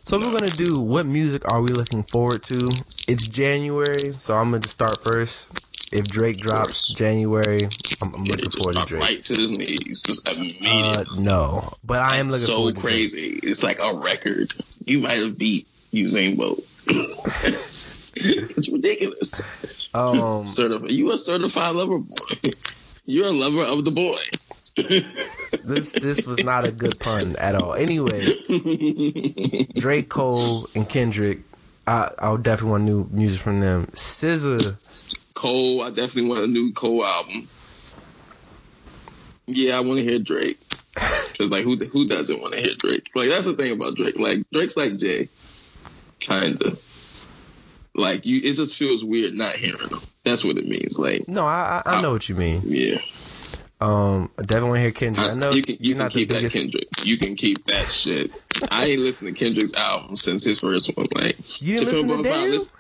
So 0.05 0.19
we're 0.19 0.33
gonna 0.33 0.49
do 0.49 0.79
what 0.81 1.07
music 1.07 1.51
are 1.51 1.63
we 1.63 1.69
looking 1.69 2.03
forward 2.03 2.43
to? 2.45 2.69
It's 3.09 3.27
January, 3.29 4.13
so 4.13 4.37
I'm 4.37 4.51
gonna 4.51 4.69
start 4.69 5.01
first. 5.01 5.49
If 5.93 6.09
Drake 6.09 6.39
drops 6.39 6.93
January, 6.93 7.65
I'm, 8.03 8.15
I'm 8.15 8.25
Yeah, 8.27 8.33
looking 8.33 8.51
forward 8.51 8.77
to 8.77 8.85
Drake. 8.85 9.03
right 9.03 9.23
to 9.25 9.35
his 9.35 9.51
knees, 9.51 10.03
just 10.03 10.29
Uh, 10.29 11.05
no, 11.17 11.73
but 11.85 12.03
I 12.03 12.17
am 12.17 12.29
looking 12.29 12.47
so 12.47 12.57
forward 12.57 12.75
to 12.77 12.81
Drake. 12.83 12.93
crazy. 12.93 13.41
It's 13.43 13.63
like 13.63 13.79
a 13.81 13.97
record. 13.97 14.55
You 14.87 14.99
might 15.01 15.19
have 15.21 15.39
beat 15.39 15.67
Usain 15.93 16.37
Bolt. 16.37 16.65
it's 18.17 18.69
ridiculous. 18.69 19.43
Um, 19.95 20.47
Certified. 20.47 20.91
You 20.93 21.13
a 21.13 21.19
certified 21.19 21.75
lover 21.75 21.99
boy. 21.99 22.17
You're 23.07 23.29
a 23.29 23.33
lover 23.33 23.63
of 23.63 23.85
the 23.85 23.91
boy. 23.91 24.17
this 25.65 25.93
this 25.93 26.27
was 26.27 26.43
not 26.43 26.67
a 26.67 26.73
good 26.73 26.99
pun 26.99 27.37
at 27.37 27.55
all. 27.55 27.75
Anyway, 27.75 28.25
Drake, 29.75 30.09
Cole, 30.09 30.67
and 30.75 30.89
Kendrick. 30.89 31.41
I 31.87 32.11
I 32.19 32.37
definitely 32.37 32.71
want 32.71 32.85
new 32.85 33.09
music 33.13 33.41
from 33.41 33.61
them. 33.61 33.87
SZA, 33.93 34.77
Cole, 35.35 35.83
I 35.83 35.91
definitely 35.91 36.29
want 36.31 36.41
a 36.41 36.47
new 36.47 36.73
Cole 36.73 37.05
album. 37.05 37.49
Yeah, 39.47 39.77
I 39.77 39.81
want 39.81 39.99
to 39.99 40.05
hear 40.05 40.19
Drake. 40.19 40.59
Cause 40.95 41.51
like 41.51 41.65
who 41.65 41.77
who 41.77 42.07
doesn't 42.07 42.41
want 42.41 42.55
to 42.55 42.61
hear 42.61 42.75
Drake? 42.79 43.11
Like 43.15 43.29
that's 43.29 43.47
the 43.47 43.55
thing 43.55 43.73
about 43.73 43.97
Drake. 43.97 44.19
Like 44.19 44.39
Drake's 44.53 44.77
like 44.77 44.97
Jay, 44.97 45.29
kinda. 46.25 46.77
Like 47.95 48.27
you, 48.27 48.41
it 48.43 48.55
just 48.55 48.77
feels 48.77 49.05
weird 49.05 49.35
not 49.35 49.55
hearing 49.55 49.89
him. 49.89 50.01
That's 50.25 50.45
what 50.45 50.57
it 50.57 50.67
means. 50.67 50.99
Like 50.99 51.29
no, 51.29 51.47
I 51.47 51.81
I 51.85 51.99
I 51.99 52.03
know 52.03 52.13
what 52.13 52.29
you 52.29 52.35
mean. 52.35 52.63
yeah. 52.65 52.99
Um, 53.81 54.31
I 54.39 54.43
definitely 54.43 54.81
hear 54.81 54.93
Kendrick. 54.93 55.31
I 55.31 55.35
know 55.35 55.51
you 55.51 55.63
can 55.63 55.77
you 55.79 55.95
can 55.95 56.09
keep 56.09 56.31
that. 56.31 56.51
Kendrick. 56.51 56.89
You 57.05 57.19
can 57.19 57.35
keep 57.37 57.65
that 57.67 57.87
shit. 57.87 58.31
I 58.71 58.87
ain't 58.87 59.01
listened 59.01 59.37
to 59.37 59.45
Kendrick's 59.45 59.75
album 59.75 60.17
since 60.17 60.45
his 60.45 60.61
first 60.61 60.91
one. 60.97 61.07
Like 61.15 61.37
You 61.61 61.79
didn't 61.79 61.93
listen 61.93 62.09
to 62.09 62.17
Butterfly, 62.17 62.37
I 62.37 62.41
Damn? 62.41 62.51
lis- 62.51 62.71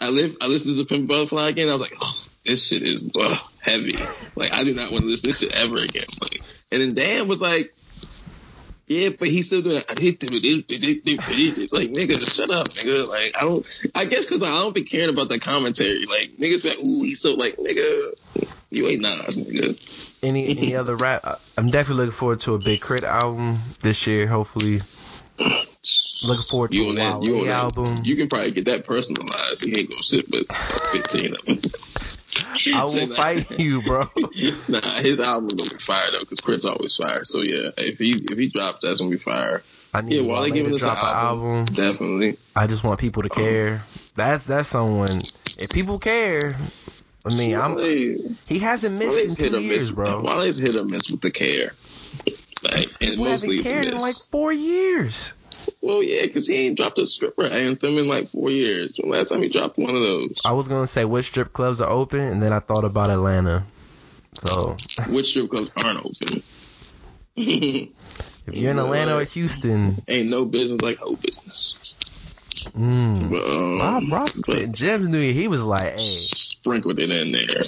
I 0.00 0.08
live. 0.10 0.36
I 0.40 0.46
listened 0.46 0.76
to 0.76 0.84
Pimp 0.84 1.08
Butterfly 1.08 1.48
again. 1.48 1.68
I 1.68 1.72
was 1.72 1.80
like, 1.80 1.94
oh, 2.00 2.14
this 2.44 2.66
shit 2.68 2.82
is 2.82 3.10
ugh, 3.20 3.38
heavy. 3.60 3.96
Like 4.34 4.52
I 4.52 4.64
do 4.64 4.74
not 4.74 4.90
want 4.90 5.02
to 5.02 5.10
listen 5.10 5.24
to 5.24 5.28
this 5.28 5.40
shit 5.40 5.52
ever 5.52 5.74
again. 5.74 6.06
Like, 6.22 6.42
and 6.70 6.80
then 6.80 6.94
Dan 6.94 7.28
was 7.28 7.42
like. 7.42 7.74
Yeah, 8.92 9.08
but 9.18 9.28
he's 9.28 9.46
still 9.46 9.62
doing. 9.62 9.76
It. 9.76 9.88
Like 11.72 11.88
nigga, 11.90 12.34
shut 12.34 12.50
up, 12.50 12.66
nigga. 12.68 13.08
Like 13.08 13.32
I 13.36 13.40
don't. 13.40 13.66
I 13.94 14.04
guess 14.04 14.26
because 14.26 14.42
I 14.42 14.48
don't 14.48 14.74
be 14.74 14.82
caring 14.82 15.08
about 15.08 15.30
the 15.30 15.38
commentary. 15.38 16.04
Like 16.04 16.32
niggas 16.38 16.62
be 16.62 16.68
like, 16.70 16.78
ooh, 16.78 17.02
he's 17.02 17.20
so 17.20 17.32
like 17.34 17.56
nigga. 17.56 18.10
You 18.70 18.88
ain't 18.88 19.00
Nas, 19.02 19.38
nigga. 19.38 19.78
Any 20.22 20.48
any 20.48 20.76
other 20.82 20.94
rap? 20.94 21.22
I- 21.24 21.36
I'm 21.56 21.70
definitely 21.70 22.04
looking 22.06 22.18
forward 22.18 22.40
to 22.40 22.54
a 22.54 22.58
Big 22.58 22.82
K.R.I.T. 22.82 23.06
album 23.06 23.58
this 23.80 24.06
year. 24.06 24.26
Hopefully, 24.26 24.80
looking 25.38 26.44
forward 26.44 26.72
to 26.72 26.78
You 26.78 26.90
a 26.90 26.94
that? 26.94 27.22
You 27.22 27.40
on 27.40 27.46
that? 27.46 27.52
album. 27.54 28.04
You 28.04 28.16
can 28.16 28.28
probably 28.28 28.50
get 28.50 28.66
that 28.66 28.86
personalized. 28.86 29.64
He 29.64 29.78
ain't 29.78 29.88
gonna 29.90 30.02
shit 30.02 30.30
but 30.30 30.44
fifteen 30.92 31.34
of 31.34 31.44
them. 31.46 31.60
I 32.74 32.84
will 32.84 33.14
fight 33.14 33.58
you, 33.58 33.82
bro. 33.82 34.06
Nah, 34.68 34.80
his 35.00 35.20
album 35.20 35.48
gonna 35.48 35.70
be 35.70 35.76
fire 35.78 36.06
though, 36.12 36.20
because 36.20 36.40
Chris 36.40 36.64
always 36.64 36.96
fire. 36.96 37.24
So 37.24 37.42
yeah, 37.42 37.70
if 37.76 37.98
he 37.98 38.12
if 38.12 38.38
he 38.38 38.48
drops, 38.48 38.78
that's 38.82 39.00
gonna 39.00 39.10
be 39.10 39.18
fire. 39.18 39.62
I 39.92 40.00
need 40.00 40.16
Yeah, 40.16 40.22
while 40.22 40.42
they 40.42 40.50
giving 40.50 40.70
to 40.70 40.76
us 40.76 40.82
an 40.82 40.88
album, 40.88 41.48
album. 41.48 41.64
definitely. 41.74 42.36
I 42.56 42.66
just 42.66 42.82
want 42.84 42.98
people 42.98 43.22
to 43.22 43.30
um, 43.30 43.36
care. 43.36 43.82
That's 44.14 44.46
that's 44.46 44.68
someone. 44.68 45.18
If 45.58 45.70
people 45.70 45.98
care, 45.98 46.54
I 47.26 47.34
mean, 47.36 47.54
I'm. 47.56 47.78
He 48.46 48.58
hasn't 48.58 48.98
missed 48.98 49.16
Wale's 49.16 49.38
in 49.38 49.44
hit 49.44 49.50
two 49.52 49.56
or 49.58 49.60
years, 49.60 49.88
miss, 49.88 49.90
bro. 49.90 50.22
Wale's 50.22 50.58
hit 50.58 50.76
or 50.76 50.84
miss 50.84 51.10
with 51.10 51.20
the 51.20 51.30
care. 51.30 51.74
Like, 52.62 52.88
and 53.00 53.10
People 53.10 53.24
mostly 53.24 53.56
haven't 53.56 53.58
it's 53.58 53.68
cared 53.68 53.86
in 53.86 53.92
miss. 53.94 54.02
like 54.02 54.16
four 54.30 54.52
years. 54.52 55.34
Well, 55.80 56.02
yeah, 56.02 56.26
because 56.26 56.46
he 56.46 56.66
ain't 56.66 56.76
dropped 56.76 56.98
a 56.98 57.06
stripper 57.06 57.44
anthem 57.44 57.98
in 57.98 58.08
like 58.08 58.28
four 58.28 58.50
years. 58.50 58.98
When 58.98 59.10
last 59.10 59.30
time 59.30 59.42
he 59.42 59.48
dropped 59.48 59.78
one 59.78 59.94
of 59.94 60.00
those? 60.00 60.40
I 60.44 60.52
was 60.52 60.68
gonna 60.68 60.86
say 60.86 61.04
which 61.04 61.26
strip 61.26 61.52
clubs 61.52 61.80
are 61.80 61.90
open, 61.90 62.20
and 62.20 62.42
then 62.42 62.52
I 62.52 62.60
thought 62.60 62.84
about 62.84 63.10
Atlanta. 63.10 63.64
So 64.34 64.76
Which 65.08 65.30
strip 65.30 65.50
clubs 65.50 65.70
aren't 65.84 65.98
open? 65.98 66.42
if 67.36 67.88
you're 68.46 68.70
in 68.70 68.78
Atlanta 68.78 69.18
or 69.18 69.24
Houston, 69.24 70.02
ain't 70.08 70.28
no 70.30 70.44
business 70.44 70.82
like 70.82 70.98
whole 70.98 71.16
business. 71.16 71.94
mm, 72.76 73.30
But, 73.30 73.44
um, 73.44 73.78
Rob 73.78 74.12
Rob 74.12 74.30
but 74.46 75.00
knew 75.00 75.32
he 75.32 75.48
was 75.48 75.62
like, 75.62 75.92
hey. 75.94 75.98
sprinkled 75.98 76.98
it 76.98 77.10
in 77.10 77.32
there. 77.32 77.62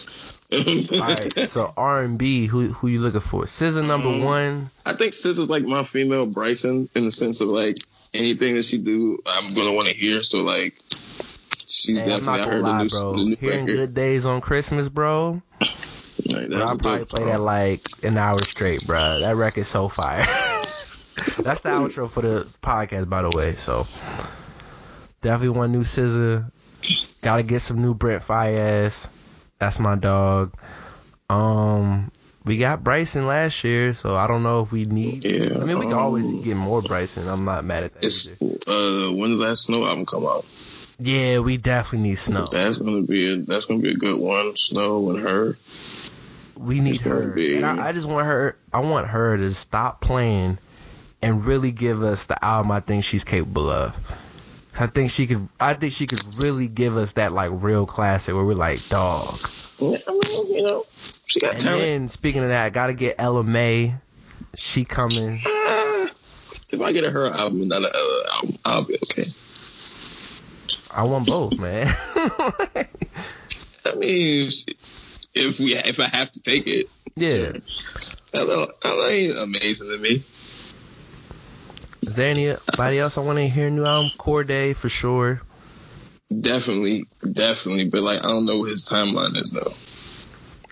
All 0.53 0.99
right, 1.01 1.49
so 1.49 1.73
R 1.77 2.03
and 2.05 2.19
B, 2.19 2.47
who 2.47 2.69
who 2.69 2.89
you 2.89 3.01
looking 3.01 3.21
for? 3.21 3.43
SZA 3.45 3.85
number 3.87 4.09
Um, 4.11 4.23
one. 4.23 4.71
I 4.87 4.93
think 4.95 5.15
Sis 5.15 5.39
is 5.39 5.49
like 5.49 5.65
my 5.65 5.83
female 5.83 6.27
Bryson 6.27 6.89
in 6.95 7.05
the 7.05 7.11
sense 7.11 7.41
of 7.41 7.49
like 7.49 7.79
anything 8.13 8.55
that 8.55 8.65
she 8.65 8.79
do, 8.79 9.19
I'm 9.27 9.51
gonna 9.55 9.73
want 9.73 9.89
to 9.89 9.95
hear. 9.95 10.23
So 10.23 10.43
like, 10.43 10.75
she's 11.67 12.01
Hey, 12.01 12.09
definitely. 12.09 12.41
I 12.41 12.45
heard 12.45 12.63
lie, 12.63 12.79
the 12.79 12.83
new, 12.85 12.89
bro. 12.91 13.13
the 13.13 13.25
new 13.25 13.37
Hearing 13.37 13.61
record. 13.67 13.77
Good 13.77 13.95
Days 13.95 14.27
on 14.27 14.41
Christmas, 14.41 14.89
bro. 14.89 15.43
Like, 16.27 16.49
Bro, 16.49 16.59
I'll 16.63 16.79
probably 16.79 17.05
play 17.07 17.19
song. 17.23 17.27
that 17.27 17.41
like 17.41 17.83
an 18.05 18.17
hour 18.17 18.39
straight, 18.45 18.87
bro. 18.87 19.21
That 19.21 19.35
record's 19.37 19.69
so 19.69 19.89
fire. 19.89 20.25
That's 21.39 21.61
the 21.63 21.69
outro 21.71 22.09
for 22.09 22.23
the 22.23 22.47
podcast, 22.63 23.09
by 23.09 23.23
the 23.23 23.31
way. 23.37 23.55
So 23.55 23.87
definitely 25.21 25.49
one 25.59 25.73
new 25.73 25.83
SZA. 25.83 26.51
Got 27.23 27.37
to 27.39 27.43
get 27.43 27.61
some 27.63 27.81
new 27.83 27.95
Brent 27.95 28.23
Faiyaz. 28.23 29.09
That's 29.65 29.81
my 29.81 29.95
dog. 29.95 30.53
Um, 31.31 32.11
we 32.45 32.59
got 32.59 32.85
Bryson 32.85 33.27
last 33.27 33.65
year, 33.65 33.95
so 33.95 34.15
I 34.15 34.27
don't 34.27 34.43
know 34.43 34.61
if 34.61 34.73
we 34.73 34.85
need. 34.85 35.25
Yeah, 35.25 35.59
I 35.59 35.65
mean, 35.65 35.79
we 35.79 35.87
can 35.87 35.95
always 35.95 36.27
um, 36.27 36.43
get 36.43 36.55
more 36.59 36.83
Bryson. 36.83 37.27
I'm 37.27 37.47
not 37.47 37.65
mad 37.65 37.85
at 37.85 37.95
that. 37.95 38.05
It's 38.05 38.31
either. 38.43 38.59
uh 38.71 39.11
when 39.11 39.31
did 39.31 39.41
that 39.41 39.57
snow 39.57 39.87
album 39.87 40.05
come 40.05 40.27
out? 40.27 40.45
Yeah, 40.99 41.39
we 41.39 41.57
definitely 41.57 42.11
need 42.11 42.17
Snow. 42.17 42.45
That's 42.45 42.77
gonna 42.77 43.01
be 43.01 43.33
a 43.33 43.37
that's 43.37 43.65
gonna 43.65 43.81
be 43.81 43.89
a 43.93 43.97
good 43.97 44.19
one. 44.19 44.55
Snow 44.55 45.09
and 45.11 45.21
her. 45.27 45.57
We 46.59 46.81
need 46.81 46.97
It's 46.97 47.05
her. 47.05 47.31
be- 47.31 47.57
And 47.57 47.65
I, 47.65 47.89
I 47.89 47.93
just 47.93 48.07
want 48.07 48.27
her. 48.27 48.59
I 48.71 48.81
want 48.81 49.07
her 49.09 49.39
to 49.39 49.55
stop 49.55 50.03
playing 50.03 50.59
and 51.23 51.47
really 51.47 51.73
give 51.73 52.03
us 52.03 52.27
the 52.27 52.45
album 52.45 52.71
I 52.71 52.81
think 52.81 53.03
she's 53.03 53.25
capable 53.25 53.71
of. 53.71 53.97
I 54.79 54.87
think 54.87 55.11
she 55.11 55.27
could. 55.27 55.49
I 55.61 55.75
think 55.75 55.93
she 55.93 56.07
could 56.07 56.21
really 56.39 56.69
give 56.69 56.97
us 56.97 57.13
that 57.13 57.33
like 57.33 57.51
real 57.53 57.87
classic 57.87 58.35
where 58.35 58.45
we're 58.45 58.55
like, 58.55 58.87
dog. 58.89 59.39
Yeah, 59.79 59.99
I 60.07 60.13
mean, 60.13 60.55
you 60.55 60.63
know, 60.63 60.85
she 61.27 61.41
got 61.41 61.55
And 61.55 61.63
talent. 61.63 61.83
then 61.83 62.09
speaking 62.09 62.43
of 62.43 62.49
that, 62.49 62.65
I 62.65 62.71
gotta 62.71 62.95
get 62.95 63.17
Ella 63.19 63.43
Mai. 63.45 63.95
She 64.57 64.85
coming. 64.85 65.43
Ah, 65.45 66.11
if 66.71 66.81
I 66.81 66.93
get 66.93 67.05
her 67.05 67.27
album 67.27 67.61
and 67.61 67.69
not 67.71 67.83
a 67.83 67.89
other 67.89 68.29
album, 68.35 68.59
I'll 68.65 68.87
be 68.87 68.95
okay. 68.95 69.23
I 70.91 71.03
want 71.05 71.27
both, 71.27 71.59
man. 71.59 71.89
I 72.17 73.95
mean, 73.97 74.51
if 75.35 75.59
we 75.59 75.75
if 75.75 75.99
I 76.01 76.07
have 76.07 76.31
to 76.33 76.41
take 76.41 76.67
it, 76.67 76.87
yeah. 77.17 77.53
that, 78.33 78.69
that 78.83 79.09
ain't 79.11 79.37
amazing 79.37 79.89
to 79.89 79.99
me. 79.99 80.23
Is 82.07 82.17
there 82.17 82.31
anybody 82.31 82.99
else 82.99 83.17
I 83.17 83.23
want 83.23 83.39
to 83.39 83.49
hear 83.49 83.71
new 83.71 83.85
album? 83.85 84.11
Cordae 84.19 84.77
for 84.77 84.89
sure. 84.89 85.41
Definitely, 86.41 87.07
definitely, 87.31 87.85
but 87.85 88.03
like 88.03 88.21
I 88.25 88.29
don't 88.29 88.45
know 88.45 88.59
what 88.59 88.71
his 88.71 88.85
timeline 88.89 89.41
is 89.41 89.53
though. 89.53 89.73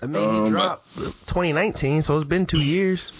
I 0.01 0.07
mean, 0.07 0.23
Um, 0.23 0.45
he 0.45 0.51
dropped 0.51 0.95
2019, 0.95 2.01
so 2.01 2.17
it's 2.17 2.25
been 2.25 2.45
two 2.45 2.61
years. 2.61 3.13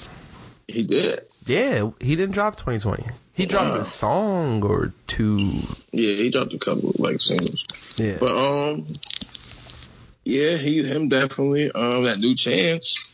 He 0.68 0.84
did. 0.84 1.26
Yeah, 1.46 1.92
he 2.00 2.16
didn't 2.16 2.34
drop 2.34 2.56
2020. 2.56 3.06
He 3.34 3.46
dropped 3.46 3.76
a 3.76 3.86
song 3.86 4.64
or 4.64 4.94
two. 5.08 5.62
Yeah, 5.92 6.16
he 6.16 6.30
dropped 6.30 6.54
a 6.54 6.60
couple 6.60 6.92
of 6.92 7.00
like 7.00 7.20
singles. 7.20 7.66
Yeah. 7.98 8.18
But 8.20 8.36
um, 8.36 8.88
yeah, 10.24 10.58
he 10.58 10.84
him 10.84 11.10
definitely. 11.10 11.72
Um, 11.72 12.04
that 12.04 12.20
new 12.20 12.36
chance. 12.36 13.10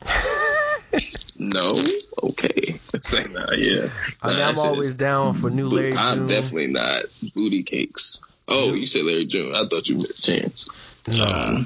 no, 1.38 1.70
okay. 2.22 2.57
It's 3.12 3.34
nah, 3.34 3.52
yeah. 3.52 3.88
I 4.22 4.28
mean, 4.28 4.42
I'm 4.42 4.58
always 4.58 4.90
is- 4.90 4.94
down 4.94 5.34
for 5.34 5.50
new 5.50 5.68
Larry 5.68 5.94
I'm 5.94 6.26
definitely 6.26 6.68
not 6.68 7.04
booty 7.34 7.62
cakes. 7.62 8.22
Oh, 8.46 8.72
you 8.72 8.86
said 8.86 9.04
Larry 9.04 9.26
June. 9.26 9.54
I 9.54 9.64
thought 9.66 9.88
you 9.88 9.96
meant 9.96 10.16
chance. 10.16 11.00
No. 11.16 11.24
Uh, 11.24 11.64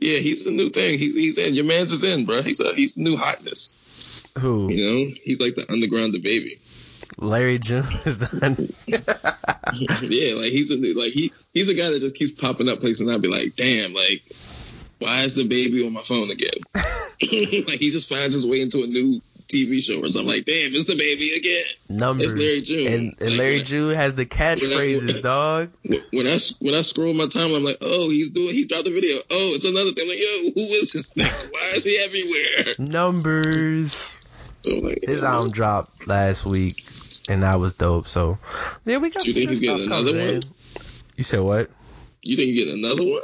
yeah, 0.00 0.18
he's 0.18 0.44
the 0.44 0.50
new 0.50 0.70
thing. 0.70 0.98
He's 0.98 1.14
he's 1.14 1.38
in. 1.38 1.54
Your 1.54 1.64
man's 1.64 1.92
is 1.92 2.02
in, 2.02 2.24
bro. 2.24 2.42
He's 2.42 2.60
a, 2.60 2.74
he's 2.74 2.96
new 2.96 3.16
hotness. 3.16 3.72
Who? 4.38 4.70
You 4.70 4.86
know, 4.86 5.14
he's 5.22 5.40
like 5.40 5.54
the 5.54 5.70
underground 5.70 6.14
the 6.14 6.20
baby. 6.20 6.58
Larry 7.18 7.58
June 7.58 7.84
is 8.04 8.18
the. 8.18 8.74
yeah, 10.02 10.34
like 10.34 10.52
he's 10.52 10.70
a 10.70 10.76
new 10.76 10.94
like 10.94 11.12
he 11.12 11.32
he's 11.54 11.68
a 11.68 11.74
guy 11.74 11.90
that 11.90 12.00
just 12.00 12.14
keeps 12.14 12.32
popping 12.32 12.68
up 12.68 12.80
places, 12.80 13.02
and 13.02 13.10
I'd 13.10 13.22
be 13.22 13.28
like, 13.28 13.56
damn, 13.56 13.92
like 13.92 14.22
why 14.98 15.22
is 15.22 15.34
the 15.34 15.46
baby 15.46 15.86
on 15.86 15.92
my 15.92 16.02
phone 16.02 16.30
again? 16.30 16.50
like 16.74 17.80
he 17.80 17.90
just 17.90 18.08
finds 18.08 18.34
his 18.34 18.46
way 18.46 18.60
into 18.60 18.82
a 18.82 18.86
new 18.86 19.20
TV 19.48 19.82
show 19.82 20.00
or 20.02 20.08
something. 20.10 20.28
Like, 20.28 20.44
damn, 20.44 20.74
it's 20.74 20.86
the 20.86 20.96
baby 20.96 21.30
again. 21.36 21.98
Numbers. 22.00 22.32
It's 22.32 22.40
Larry 22.40 22.60
June. 22.62 22.86
And, 22.92 23.16
and 23.20 23.30
Like, 23.30 23.38
Larry 23.38 23.62
June 23.62 23.94
has 23.94 24.14
the 24.14 24.26
catchphrases, 24.26 25.22
dog. 25.22 25.70
When 26.12 26.26
I 26.26 26.38
when 26.60 26.74
I 26.74 26.82
scroll 26.82 27.12
my 27.12 27.26
time, 27.26 27.54
I'm 27.54 27.64
like, 27.64 27.78
oh, 27.80 28.10
he's 28.10 28.30
doing 28.30 28.54
he 28.54 28.64
dropped 28.66 28.86
a 28.88 28.90
video. 28.92 29.16
Oh, 29.30 29.52
it's 29.54 29.64
another 29.64 29.92
thing. 29.92 30.08
like, 30.08 30.18
yo, 30.18 30.50
who 30.54 30.60
is 30.76 30.92
this 30.92 31.12
nigga? 31.12 31.52
Why 31.52 31.72
is 31.76 31.84
he 31.84 31.98
everywhere? 31.98 32.74
Numbers. 32.78 34.20
So 34.62 34.74
like, 34.76 35.00
His 35.04 35.22
album 35.22 35.52
dropped 35.52 36.06
last 36.08 36.44
week, 36.46 36.84
and 37.28 37.42
that 37.42 37.60
was 37.60 37.72
dope. 37.74 38.08
So, 38.08 38.38
yeah, 38.84 38.98
we 38.98 39.10
got 39.10 39.24
You 39.26 39.32
some 39.32 39.34
think 39.34 39.48
good 39.50 39.58
he's 39.58 39.68
stuff 39.68 39.78
coming, 39.88 40.14
another 40.14 40.32
one? 40.32 40.42
You 41.16 41.24
said 41.24 41.40
what? 41.40 41.70
You 42.22 42.36
think 42.36 42.48
you 42.48 42.64
get 42.64 42.74
another 42.74 43.04
one? 43.04 43.22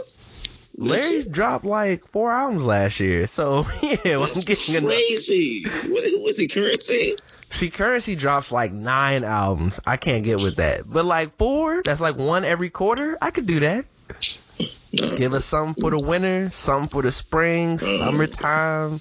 Larry 0.77 1.23
dropped 1.25 1.65
like 1.65 2.07
four 2.09 2.33
albums 2.33 2.65
last 2.65 2.99
year, 2.99 3.27
so 3.27 3.67
yeah, 3.83 4.19
I'm 4.19 4.41
getting 4.41 4.85
crazy. 4.85 5.65
What, 5.65 6.05
is 6.05 6.39
he? 6.39 6.49
Currency? 6.49 7.15
See, 7.51 7.71
Currency 7.71 8.17
drops 8.17 8.51
like 8.51 8.73
nine 8.73 9.25
albums. 9.25 9.81
I 9.87 9.99
can't 9.99 10.25
get 10.25 10.41
with 10.41 10.57
that. 10.57 10.83
But 10.87 11.05
like 11.05 11.37
four, 11.37 11.83
that's 11.85 12.01
like 12.01 12.17
one 12.17 12.45
every 12.45 12.71
quarter. 12.71 13.19
I 13.21 13.31
could 13.31 13.47
do 13.47 13.61
that. 13.61 13.85
No. 14.95 15.17
Give 15.17 15.33
us 15.35 15.45
something 15.45 15.81
for 15.81 15.91
the 15.91 15.99
winter, 15.99 16.51
something 16.51 16.89
for 16.89 17.03
the 17.03 17.13
spring, 17.13 17.75
uh-huh. 17.75 17.99
summertime. 17.99 19.01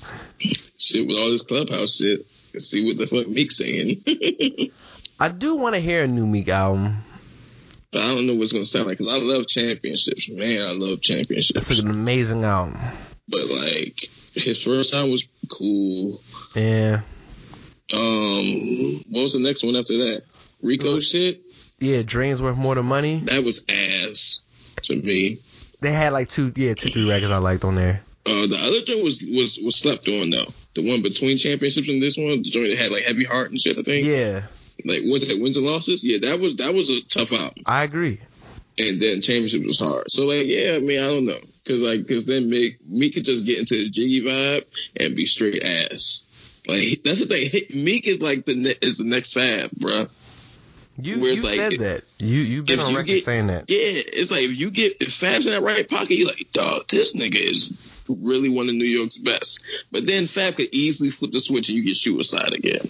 shit 0.78 1.08
with 1.08 1.18
all 1.18 1.30
this 1.32 1.42
clubhouse 1.42 1.96
shit. 1.96 2.26
Let's 2.54 2.68
see 2.68 2.86
what 2.86 2.98
the 2.98 3.08
fuck 3.08 3.28
Meek's 3.28 3.58
saying. 3.58 4.04
I 5.20 5.30
do 5.30 5.56
want 5.56 5.76
to 5.76 5.82
hear 5.82 6.04
a 6.04 6.08
new 6.08 6.26
Meek 6.26 6.50
album. 6.50 7.04
But 7.92 8.02
I 8.02 8.08
don't 8.08 8.28
know 8.28 8.36
what's 8.36 8.52
gonna 8.52 8.66
sound 8.66 8.88
like 8.88 8.98
because 8.98 9.14
I 9.14 9.18
love 9.18 9.48
championships. 9.48 10.30
Man, 10.30 10.68
I 10.68 10.72
love 10.74 11.02
championships. 11.02 11.72
It's 11.72 11.80
an 11.80 11.90
amazing 11.90 12.44
album. 12.44 12.80
But 13.28 13.48
like 13.48 14.10
his 14.34 14.62
first 14.64 14.94
album 14.94 15.12
was 15.12 15.28
cool. 15.50 16.22
Yeah. 16.56 17.02
Um, 17.94 19.04
what 19.10 19.24
was 19.24 19.34
the 19.34 19.40
next 19.40 19.64
one 19.64 19.76
after 19.76 19.98
that? 19.98 20.24
Rico 20.62 21.00
shit. 21.00 21.42
Yeah, 21.80 22.04
Dreams 22.04 22.42
Worth 22.42 22.58
More 22.58 22.76
Than 22.76 22.86
Money. 22.86 23.20
That 23.26 23.44
was 23.44 23.66
ass 23.68 24.42
to 24.84 24.96
me. 24.96 25.40
They 25.82 25.92
had 25.92 26.14
like 26.14 26.30
two, 26.30 26.54
yeah, 26.56 26.76
two, 26.76 26.90
three 26.90 27.10
records 27.10 27.32
I 27.32 27.38
liked 27.38 27.66
on 27.66 27.76
there. 27.76 28.02
Uh, 28.26 28.46
the 28.46 28.58
other 28.62 28.82
joint 28.86 29.04
was 29.04 29.24
was 29.24 29.60
was 29.64 29.76
slept 29.76 30.08
on 30.08 30.30
though. 30.30 30.46
The 30.76 30.88
one 30.88 31.02
between 31.02 31.38
championships 31.38 31.90
and 31.90 32.02
this 32.02 32.18
one, 32.18 32.44
the 32.44 32.50
joint 32.50 32.70
that 32.70 32.78
had 32.78 32.92
like 32.92 33.04
heavy 33.04 33.24
heart 33.24 33.50
and 33.50 33.60
shit. 33.60 33.80
I 33.80 33.82
think. 33.82 34.06
Yeah, 34.06 34.44
Like 34.86 35.02
what's 35.06 35.28
that? 35.28 35.42
Wins 35.42 35.58
and 35.58 35.66
losses. 35.66 36.04
Yeah, 36.04 36.18
that 36.30 36.40
was 36.40 36.58
that 36.58 36.74
was 36.74 36.90
a 36.90 37.02
tough 37.08 37.34
out. 37.34 37.54
I 37.66 37.84
agree. 37.84 38.20
And 38.80 39.02
then 39.02 39.22
championship 39.22 39.64
was 39.64 39.80
hard. 39.80 40.10
So 40.10 40.26
like, 40.26 40.46
yeah, 40.48 40.74
I 40.76 40.80
mean, 40.80 41.00
I 41.00 41.08
don't 41.08 41.26
know, 41.26 41.40
cause 41.68 41.82
like, 41.82 42.08
cause 42.08 42.26
then 42.26 42.50
Meek 42.50 42.78
Meek 42.88 43.14
could 43.14 43.26
just 43.26 43.46
get 43.46 43.60
into 43.60 43.76
the 43.76 43.90
jiggy 43.90 44.22
vibe 44.24 44.66
and 44.98 45.16
be 45.16 45.26
straight 45.26 45.64
ass. 45.64 46.22
Like 46.68 47.02
that's 47.04 47.26
the 47.26 47.26
thing. 47.26 47.84
Meek 47.84 48.08
is 48.08 48.22
like 48.22 48.46
the 48.46 48.56
ne- 48.56 48.76
is 48.82 48.98
the 48.98 49.04
next 49.04 49.34
fab, 49.34 49.72
bruh. 49.72 50.10
You 51.02 51.16
you 51.16 51.42
like- 51.42 51.56
said 51.56 51.72
that. 51.80 52.04
You 52.20 52.40
you've 52.40 52.66
been 52.66 52.80
on 52.80 52.92
you 52.92 52.98
record 52.98 53.08
get- 53.08 53.24
saying 53.24 53.48
that. 53.48 53.66
Yeah, 53.70 53.78
it's 53.78 54.30
like 54.32 54.44
if 54.44 54.58
you 54.60 54.70
get 54.72 54.98
if 55.02 55.14
Fab's 55.14 55.46
in 55.48 55.54
that 55.54 55.62
right 55.62 55.88
pocket, 55.90 56.16
you're 56.16 56.28
like, 56.28 56.48
dog, 56.54 56.88
this 56.88 57.14
nigga 57.16 57.36
is 57.36 57.72
really 58.08 58.50
one 58.50 58.68
of 58.70 58.76
New 58.76 58.86
York's 58.86 59.18
best. 59.18 59.64
But 59.92 60.06
then 60.06 60.28
Fab 60.28 60.56
could 60.58 60.74
easily 60.74 61.10
flip 61.10 61.32
the 61.32 61.40
switch 61.40 61.70
and 61.70 61.78
you 61.78 61.84
get 61.84 61.96
suicide 61.96 62.54
again. 62.54 62.90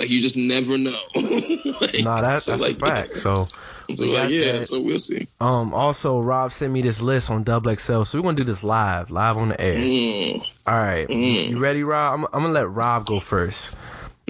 Like 0.00 0.08
you 0.08 0.22
just 0.22 0.34
never 0.34 0.78
know. 0.78 0.98
like, 1.14 2.00
Nah, 2.02 2.22
that, 2.22 2.40
so, 2.42 2.52
that's 2.52 2.62
like, 2.62 2.72
a 2.72 2.74
fact. 2.74 3.16
So, 3.18 3.46
So 3.94 4.04
like, 4.06 4.30
yeah, 4.30 4.52
that. 4.52 4.66
so 4.66 4.80
we'll 4.80 4.98
see. 4.98 5.28
um, 5.42 5.74
also 5.74 6.20
Rob 6.20 6.52
sent 6.54 6.72
me 6.72 6.80
this 6.80 7.02
list 7.02 7.30
on 7.30 7.42
Double 7.42 7.74
XL, 7.76 8.04
so 8.04 8.16
we're 8.18 8.22
gonna 8.22 8.36
do 8.38 8.44
this 8.44 8.64
live, 8.64 9.10
live 9.10 9.36
on 9.36 9.50
the 9.50 9.60
air. 9.60 9.76
Mm. 9.76 10.46
All 10.66 10.74
right, 10.74 11.06
Mm. 11.06 11.50
you 11.50 11.58
ready, 11.58 11.82
Rob? 11.82 12.18
I'm, 12.20 12.24
I'm 12.32 12.42
gonna 12.44 12.54
let 12.54 12.70
Rob 12.70 13.04
go 13.04 13.20
first. 13.20 13.74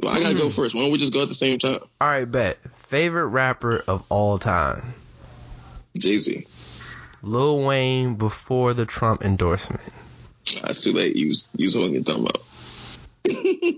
Well, 0.03 0.13
I 0.13 0.19
gotta 0.21 0.35
Mm. 0.35 0.39
go 0.39 0.49
first. 0.51 0.75
Why 0.75 0.81
don't 0.81 0.91
we 0.91 0.99
just 0.99 1.13
go 1.13 1.23
at 1.23 1.29
the 1.29 1.35
same 1.37 1.61
time? 1.61 1.79
All 2.01 2.09
right, 2.09 2.25
bet. 2.25 2.59
Favorite 2.75 3.27
rapper 3.27 3.85
of 3.87 4.03
all 4.09 4.39
time, 4.41 4.95
Jay 5.97 6.17
Z. 6.19 6.47
Lil 7.23 7.63
Wayne 7.63 8.17
before 8.17 8.75
the 8.75 8.87
Trump 8.87 9.23
endorsement. 9.25 9.83
That's 10.63 10.83
too 10.83 10.93
late. 10.93 11.15
You 11.15 11.29
was 11.29 11.49
you 11.57 11.67
was 11.67 11.75
holding 11.75 11.95
your 11.95 12.03
thumb 12.03 12.27
up. 12.27 12.39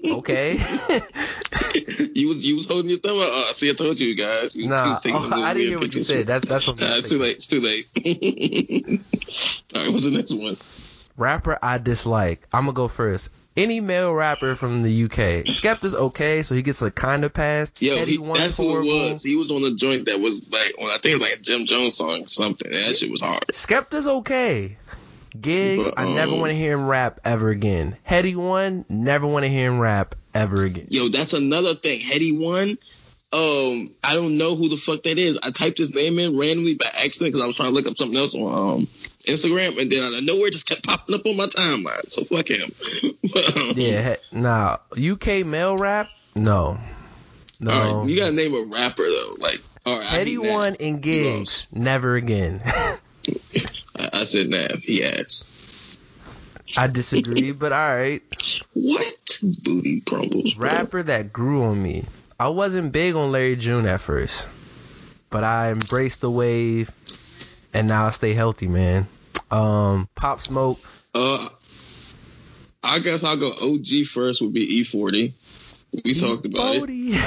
Okay. 0.04 0.52
you 2.14 2.28
was 2.28 2.44
you 2.44 2.56
was 2.56 2.66
holding 2.66 2.90
your 2.90 2.98
thumb 2.98 3.18
out. 3.18 3.28
Oh, 3.28 3.50
see, 3.52 3.70
I 3.70 3.74
told 3.74 3.98
you 3.98 4.14
guys. 4.14 4.54
He 4.54 4.66
Nah, 4.66 4.94
taking 4.94 5.20
oh, 5.20 5.42
I 5.42 5.54
didn't 5.54 5.68
hear 5.68 5.78
what 5.78 5.94
you 5.94 6.02
said. 6.02 6.26
That's 6.26 6.46
that's 6.46 6.66
what 6.66 6.80
Nah, 6.80 6.96
it's 6.96 7.08
too 7.08 7.18
late. 7.18 7.36
It's 7.36 7.46
too 7.46 7.60
late. 7.60 7.88
All 9.74 9.82
right, 9.82 9.92
what's 9.92 10.04
the 10.04 10.10
next 10.10 10.32
one? 10.34 10.56
Rapper 11.16 11.58
I 11.62 11.78
dislike. 11.78 12.46
I'm 12.52 12.62
gonna 12.62 12.72
go 12.72 12.88
first. 12.88 13.30
Any 13.54 13.80
male 13.80 14.14
rapper 14.14 14.54
from 14.54 14.82
the 14.82 15.04
UK. 15.04 15.44
Skepta's 15.52 15.94
okay, 15.94 16.42
so 16.42 16.54
he 16.54 16.62
gets 16.62 16.80
a 16.80 16.90
kind 16.90 17.22
of 17.22 17.34
pass. 17.34 17.70
Yo, 17.80 18.02
he, 18.06 18.16
that's 18.16 18.56
who 18.56 18.80
it 18.80 18.86
was. 18.86 19.22
He 19.22 19.36
was 19.36 19.50
on 19.50 19.62
a 19.64 19.74
joint 19.74 20.06
that 20.06 20.20
was 20.20 20.50
like, 20.50 20.72
on, 20.78 20.88
I 20.88 20.96
think 20.96 21.12
it 21.12 21.14
was 21.16 21.22
like 21.22 21.38
a 21.38 21.42
Jim 21.42 21.66
Jones 21.66 21.96
song 21.96 22.22
or 22.22 22.28
something. 22.28 22.70
That 22.70 22.96
shit 22.96 23.10
was 23.10 23.20
hard. 23.20 23.42
Skepta's 23.52 24.06
okay. 24.06 24.78
Giggs, 25.40 25.84
But, 25.90 25.98
I 25.98 26.04
never 26.04 26.32
um, 26.32 26.40
want 26.40 26.50
to 26.50 26.56
hear 26.56 26.74
him 26.74 26.86
rap 26.86 27.20
ever 27.24 27.48
again. 27.50 27.96
Headie 28.08 28.36
One, 28.36 28.84
never 28.88 29.26
want 29.26 29.44
to 29.44 29.48
hear 29.48 29.70
him 29.70 29.78
rap 29.78 30.14
ever 30.34 30.64
again. 30.64 30.86
Yo, 30.90 31.08
that's 31.08 31.32
another 31.32 31.74
thing. 31.74 32.00
Headie 32.00 32.38
One. 32.38 32.78
Um, 33.34 33.88
I 34.04 34.14
don't 34.14 34.36
know 34.36 34.56
who 34.56 34.68
the 34.68 34.76
fuck 34.76 35.04
that 35.04 35.16
is. 35.16 35.38
I 35.42 35.50
typed 35.52 35.78
his 35.78 35.94
name 35.94 36.18
in 36.18 36.38
randomly 36.38 36.74
by 36.74 36.86
accident 36.92 37.32
because 37.32 37.42
I 37.42 37.46
was 37.46 37.56
trying 37.56 37.70
to 37.70 37.74
look 37.74 37.86
up 37.86 37.96
something 37.96 38.18
else 38.18 38.34
on 38.34 38.80
um, 38.80 38.86
Instagram, 39.24 39.80
and 39.80 39.90
then 39.90 40.04
out 40.04 40.12
of 40.12 40.22
nowhere, 40.22 40.50
just 40.50 40.66
kept 40.68 40.84
popping 40.84 41.14
up 41.14 41.24
on 41.24 41.38
my 41.38 41.46
timeline. 41.46 42.10
So 42.10 42.24
fuck 42.24 42.48
him. 42.48 42.70
But, 43.32 43.56
um, 43.56 43.72
Yeah, 43.76 44.16
he- 44.30 44.38
nah. 44.38 44.76
UK 44.94 45.46
male 45.46 45.78
rap, 45.78 46.08
no, 46.34 46.78
no. 47.58 47.70
All 47.70 48.00
right, 48.00 48.08
you 48.10 48.16
gotta 48.18 48.32
name 48.32 48.54
a 48.54 48.64
rapper 48.64 49.04
though. 49.04 49.36
Like, 49.38 49.60
all 49.86 49.96
right, 49.98 50.06
I 50.06 50.16
Heady 50.16 50.36
need 50.36 50.42
Nav. 50.44 50.52
One 50.54 50.76
and 50.80 51.00
Giggs, 51.00 51.66
never 51.72 52.16
again. 52.16 52.60
I, 54.34 54.40
I 54.40 54.44
Nav. 54.44 54.78
He 54.82 55.04
adds. 55.04 55.44
I 56.76 56.86
disagree, 56.86 57.52
but 57.52 57.72
all 57.72 57.96
right. 57.96 58.22
What 58.72 59.38
booty 59.62 60.00
crumbles? 60.00 60.54
bro. 60.54 60.68
Rapper 60.68 61.02
that 61.02 61.32
grew 61.32 61.64
on 61.64 61.82
me. 61.82 62.06
I 62.38 62.48
wasn't 62.48 62.92
big 62.92 63.14
on 63.14 63.30
Larry 63.30 63.56
June 63.56 63.86
at 63.86 64.00
first, 64.00 64.48
but 65.30 65.44
I 65.44 65.70
embraced 65.70 66.20
the 66.22 66.30
wave, 66.30 66.90
and 67.72 67.88
now 67.88 68.06
I 68.06 68.10
stay 68.10 68.34
healthy, 68.34 68.68
man. 68.68 69.06
Um, 69.50 70.08
Pop 70.14 70.40
Smoke, 70.40 70.80
Uh, 71.14 71.48
I 72.82 72.98
guess 72.98 73.22
I'll 73.22 73.36
go 73.36 73.52
OG 73.52 74.06
first. 74.06 74.40
Would 74.40 74.54
be 74.54 74.82
E40. 74.82 75.32
We 76.04 76.14
talked 76.14 76.46
about 76.46 76.76
it. 76.76 77.20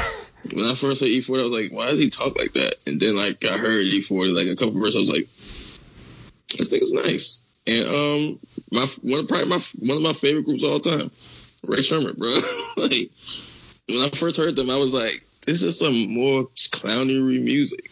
When 0.54 0.66
I 0.66 0.76
first 0.76 1.02
heard 1.02 1.10
E40, 1.10 1.40
I 1.40 1.44
was 1.44 1.54
like, 1.54 1.72
why 1.72 1.90
does 1.90 2.00
he 2.00 2.10
talk 2.10 2.38
like 2.38 2.54
that? 2.54 2.76
And 2.86 3.00
then 3.00 3.16
like 3.16 3.46
I 3.46 3.58
heard 3.58 3.86
E40 3.86 4.36
like 4.36 4.48
a 4.48 4.56
couple 4.56 4.80
verses, 4.80 4.96
I 4.96 5.00
was 5.00 5.10
like, 5.10 5.28
this 6.58 6.74
nigga's 6.74 6.94
nice. 6.94 7.42
And 7.68 7.88
um, 7.88 8.40
my 8.72 8.86
one 9.02 9.22
of 9.22 9.28
probably 9.28 9.50
my 9.50 9.62
one 9.80 9.98
of 9.98 10.04
my 10.04 10.14
favorite 10.14 10.46
groups 10.46 10.64
of 10.64 10.72
all 10.72 10.80
time, 10.80 11.10
Rae 11.64 11.80
Sremmurd, 11.80 12.18
bro. 12.18 12.40
like 12.78 13.10
when 13.88 14.02
I 14.02 14.10
first 14.10 14.38
heard 14.38 14.56
them, 14.56 14.70
I 14.70 14.78
was 14.78 14.94
like, 14.94 15.26
this 15.46 15.64
is 15.64 15.80
some 15.80 16.14
more 16.14 16.46
clownery 16.72 17.44
music. 17.44 17.92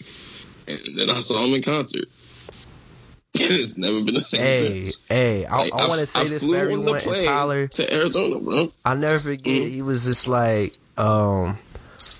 And 0.67 0.97
then 0.97 1.09
I 1.09 1.19
saw 1.19 1.43
him 1.43 1.53
in 1.53 1.61
concert. 1.61 2.05
it's 3.33 3.77
never 3.77 4.03
been 4.03 4.13
the 4.13 4.21
same 4.21 4.41
hey, 4.41 4.83
since. 4.83 5.01
hey, 5.09 5.45
I, 5.45 5.57
Like, 5.57 5.73
I 5.73 5.87
want 5.87 6.01
to 6.01 6.07
say 6.07 6.27
this 6.27 6.43
for 6.43 6.45
on 6.45 6.51
the 6.51 6.59
everyone. 6.59 6.95
And 6.95 7.25
Tyler, 7.25 7.67
to 7.67 7.93
Arizona, 7.93 8.39
bro. 8.39 8.71
I'll 8.85 8.95
never 8.95 9.19
forget. 9.19 9.43
Mm. 9.43 9.69
He 9.69 9.81
was 9.81 10.05
just 10.05 10.27
like, 10.27 10.77
um, 10.97 11.57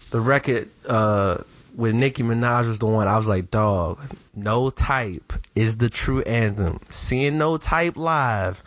the 0.10 0.20
record 0.20 0.70
uh 0.88 1.40
with 1.76 1.94
Nicki 1.96 2.24
Minaj 2.24 2.68
was 2.68 2.80
the 2.80 2.86
one. 2.86 3.08
I 3.08 3.18
was 3.18 3.28
like, 3.28 3.50
dog, 3.52 4.00
No 4.36 4.70
Type 4.70 5.34
is 5.56 5.78
the 5.78 5.90
true 5.90 6.22
anthem. 6.22 6.80
Seeing 6.90 7.38
No 7.38 7.58
Type 7.58 7.98
live 7.98 8.62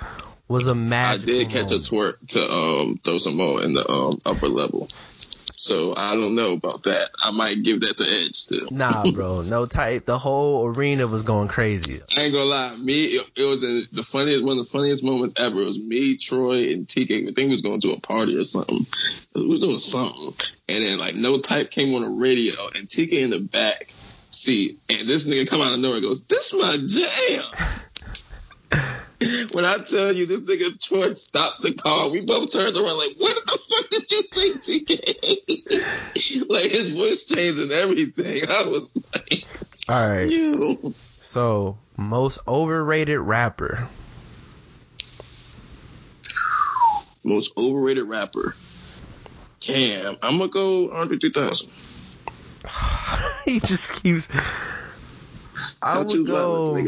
was 0.49 0.67
a 0.67 0.71
I 0.71 0.75
magical. 0.75 1.27
did 1.27 1.51
catch 1.51 1.73
a 1.73 1.79
twerk 1.79 2.15
to 2.29 2.51
um 2.53 3.01
throw 3.05 3.19
some 3.19 3.37
more 3.37 3.63
in 3.63 3.75
the 3.75 3.89
um 3.91 4.13
upper 4.25 4.49
level. 4.49 4.89
So 5.59 5.95
I 5.97 6.15
don't 6.15 6.35
know 6.37 6.53
about 6.53 6.85
that. 6.85 7.09
I 7.21 7.31
might 7.33 7.63
give 7.65 7.81
that 7.81 7.97
to 7.97 8.05
Edge 8.05 8.37
still. 8.37 8.69
Nah, 8.71 9.11
bro, 9.11 9.41
No 9.43 9.67
Type. 9.67 10.05
The 10.05 10.19
whole 10.19 10.67
arena 10.67 11.07
was 11.09 11.23
going 11.23 11.49
crazy. 11.49 12.01
I 12.17 12.21
ain't 12.23 12.33
gonna 12.33 12.45
lie, 12.45 12.77
me 12.77 13.07
it, 13.07 13.27
it 13.37 13.43
was 13.45 13.65
in 13.65 13.89
the 13.91 14.03
funniest 14.05 14.45
one 14.45 14.59
of 14.59 14.65
the 14.65 14.71
funniest 14.71 15.03
moments 15.03 15.35
ever. 15.37 15.61
It 15.63 15.67
was 15.67 15.79
me, 15.79 16.17
Troy, 16.19 16.73
and 16.73 16.87
TK. 16.87 17.23
I 17.23 17.33
think 17.33 17.37
we 17.37 17.49
was 17.49 17.63
going 17.63 17.81
to 17.81 17.93
a 17.93 18.01
party 18.01 18.39
or 18.39 18.45
something. 18.45 18.87
We 19.35 19.47
was 19.47 19.61
doing 19.61 19.79
something, 19.79 20.35
and 20.69 20.85
then 20.85 20.99
like 20.99 21.15
no 21.15 21.39
type 21.39 21.71
came 21.71 21.95
on 21.95 22.03
the 22.03 22.09
radio, 22.09 22.69
and 22.75 22.89
TK 22.89 23.13
in 23.13 23.31
the 23.31 23.41
back 23.41 23.95
seat, 24.31 24.81
and 24.89 25.07
this 25.09 25.27
nigga 25.27 25.49
come 25.49 25.61
out 25.61 25.73
of 25.73 25.81
nowhere 25.81 25.99
and 25.99 26.07
goes, 26.07 26.25
"This 26.25 26.53
my 26.53 26.79
jam." 26.87 27.45
When 29.53 29.65
I 29.65 29.79
tell 29.79 30.13
you 30.13 30.27
this 30.27 30.41
nigga 30.41 30.83
Troy 30.83 31.15
stopped 31.15 31.63
the 31.63 31.73
car, 31.73 32.11
we 32.11 32.21
both 32.21 32.53
turned 32.53 32.77
around 32.77 32.99
like, 32.99 33.17
what 33.17 33.35
the 33.47 33.59
fuck 33.59 33.91
did 33.91 34.11
you 34.11 34.23
say, 34.27 34.85
TK? 34.85 36.49
like 36.51 36.71
his 36.71 36.91
voice 36.91 37.25
changed 37.25 37.59
and 37.59 37.73
everything. 37.73 38.43
I 38.47 38.69
was 38.69 38.93
like, 39.15 39.47
All 39.89 40.11
right. 40.11 40.31
you. 40.31 40.95
So, 41.19 41.79
most 41.97 42.41
overrated 42.47 43.19
rapper. 43.21 43.89
Most 47.25 47.53
overrated 47.57 48.05
rapper. 48.05 48.55
Cam. 49.67 50.17
I'm 50.23 50.39
gonna 50.39 50.49
go 50.49 50.93
Andre 50.93 51.19
3000. 51.19 51.69
he 53.45 53.59
just 53.59 53.93
keeps. 53.95 54.29
I 55.83 56.03
would 56.03 56.27
go. 56.27 56.87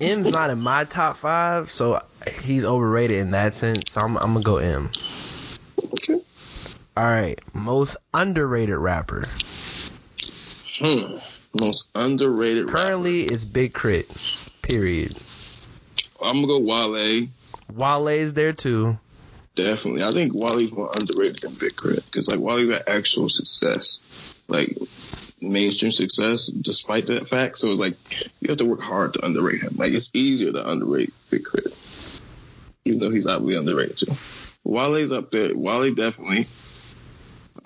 M's 0.00 0.32
not 0.32 0.50
in 0.50 0.60
my 0.60 0.84
top 0.84 1.16
five, 1.16 1.70
so 1.70 2.00
he's 2.40 2.64
overrated 2.64 3.18
in 3.18 3.32
that 3.32 3.54
sense. 3.54 3.90
So 3.90 4.00
I'm, 4.00 4.16
I'm 4.18 4.34
gonna 4.34 4.42
go 4.42 4.56
M. 4.58 4.90
Okay. 5.84 6.20
All 6.96 7.04
right, 7.04 7.40
most 7.52 7.96
underrated 8.14 8.76
rapper. 8.76 9.22
Hmm. 10.78 11.18
Most 11.60 11.88
underrated 11.94 12.68
Currently, 12.68 13.24
it's 13.24 13.44
Big 13.44 13.74
Crit. 13.74 14.08
Period. 14.62 15.12
I'm 16.24 16.36
gonna 16.36 16.46
go 16.46 16.58
Wale. 16.60 17.26
Wale 17.74 18.08
is 18.08 18.34
there 18.34 18.52
too. 18.52 18.98
Definitely. 19.54 20.04
I 20.04 20.12
think 20.12 20.32
Wale's 20.34 20.72
more 20.72 20.90
underrated 20.98 21.40
than 21.42 21.54
Big 21.54 21.76
K.R.I.T. 21.76 22.02
because 22.10 22.28
like 22.28 22.40
Wale 22.40 22.68
got 22.68 22.88
actual 22.88 23.28
success, 23.28 23.98
like 24.48 24.74
mainstream 25.40 25.92
success, 25.92 26.46
despite 26.46 27.06
that 27.06 27.28
fact. 27.28 27.58
So 27.58 27.70
it's 27.70 27.80
like 27.80 27.96
you 28.40 28.48
have 28.48 28.58
to 28.58 28.64
work 28.64 28.80
hard 28.80 29.14
to 29.14 29.24
underrate 29.24 29.60
him. 29.60 29.74
Like 29.76 29.92
it's 29.92 30.10
easier 30.14 30.52
to 30.52 30.68
underrate 30.68 31.12
Big 31.30 31.42
K.R.I.T., 31.44 31.76
even 32.86 33.00
though 33.00 33.10
he's 33.10 33.26
obviously 33.26 33.56
underrated 33.56 33.98
too. 33.98 34.14
Wale's 34.64 35.12
up 35.12 35.30
there. 35.30 35.54
Wale 35.54 35.94
definitely. 35.94 36.46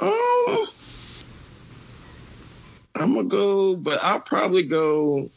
Um, 0.00 0.66
I'm 2.96 3.14
gonna 3.14 3.24
go, 3.24 3.76
but 3.76 4.00
I'll 4.02 4.20
probably 4.20 4.64
go. 4.64 5.30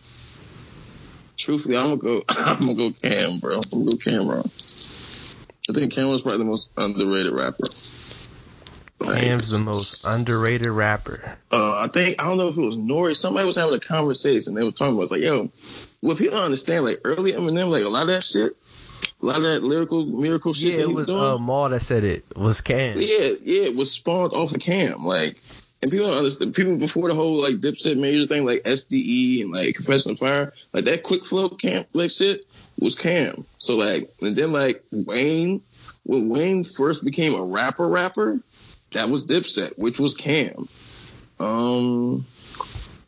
Truthfully, 1.38 1.78
I'm 1.78 1.98
gonna 1.98 2.02
go. 2.02 2.24
I'm 2.30 2.60
gonna 2.60 2.74
go 2.74 2.92
Cam, 2.92 3.40
bro. 3.40 3.58
I'm 3.58 3.84
gonna 3.84 3.86
go 3.86 3.98
Cam'ron. 3.98 4.89
I 5.70 5.74
think 5.74 5.94
Cam 5.94 6.10
was 6.10 6.24
probably 6.24 6.40
the 6.40 6.46
most 6.46 6.72
underrated 6.78 7.34
rapper. 7.34 7.64
Like, 9.00 9.22
Cam's 9.22 9.50
the 9.50 9.60
most 9.60 10.06
underrated 10.06 10.68
rapper. 10.68 11.38
uh, 11.52 11.78
I 11.78 11.88
think 11.88 12.22
I 12.22 12.26
don't 12.26 12.38
know 12.38 12.50
if 12.50 12.58
it 12.58 12.62
was 12.62 12.76
Nori. 12.76 13.16
Somebody 13.16 13.46
was 13.46 13.56
having 13.56 13.76
a 13.76 13.80
conversation. 13.80 14.56
They 14.56 14.64
were 14.64 14.72
talking 14.72 14.94
about 14.94 15.04
it's 15.04 15.12
like, 15.12 15.22
yo, 15.22 15.50
what 16.02 16.18
people 16.18 16.36
don't 16.36 16.46
understand, 16.46 16.84
like 16.84 17.00
early 17.06 17.32
Eminem, 17.32 17.70
like 17.70 17.84
a 17.84 17.88
lot 17.90 18.04
of 18.04 18.08
that 18.10 18.24
shit, 18.24 18.58
a 19.22 19.26
lot 19.26 19.38
of 19.38 19.44
that 19.44 19.64
lyrical 19.64 20.06
miracle 20.06 20.54
shit. 20.54 20.74
Yeah, 20.74 20.82
it 20.82 20.94
was 20.94 21.08
doing, 21.08 21.22
uh, 21.22 21.38
Maul 21.38 21.70
that 21.70 21.82
said 21.82 22.04
it. 22.04 22.26
Was 22.36 22.62
Cam. 22.62 23.00
yeah, 23.00 23.32
yeah, 23.42 23.64
it 23.64 23.76
was 23.76 23.92
spawned 23.92 24.34
off 24.34 24.54
of 24.54 24.60
Cam. 24.60 25.06
Like, 25.06 25.40
and 25.82 25.92
people 25.92 26.08
don't 26.08 26.18
understand. 26.18 26.54
People 26.54 26.76
before 26.76 27.08
the 27.08 27.16
whole 27.16 27.42
like 27.42 27.56
Dipset 27.56 27.98
major 27.98 28.28
thing, 28.28 28.44
like 28.44 28.64
SDE 28.64 29.44
and 29.44 29.52
like 29.52 29.76
Confession 29.76 30.12
of 30.12 30.20
Fire, 30.20 30.52
like 30.74 30.86
that 30.86 31.04
quick 31.04 31.26
flow 31.26 31.48
Cam 31.48 31.86
like 31.94 32.12
shit 32.12 32.46
was 32.82 32.96
Cam. 32.96 33.46
So 33.58 33.76
like, 33.76 34.10
and 34.22 34.36
then 34.36 34.52
like 34.52 34.84
Wayne, 34.92 35.62
when 36.04 36.30
Wayne 36.30 36.64
first 36.64 37.04
became 37.04 37.36
a 37.36 37.44
rapper, 37.44 37.88
rapper, 37.88 38.40
that 38.94 39.10
was 39.10 39.26
Dipset, 39.26 39.78
which 39.78 40.00
was 40.00 40.14
Cam. 40.14 40.68
Um, 41.40 42.26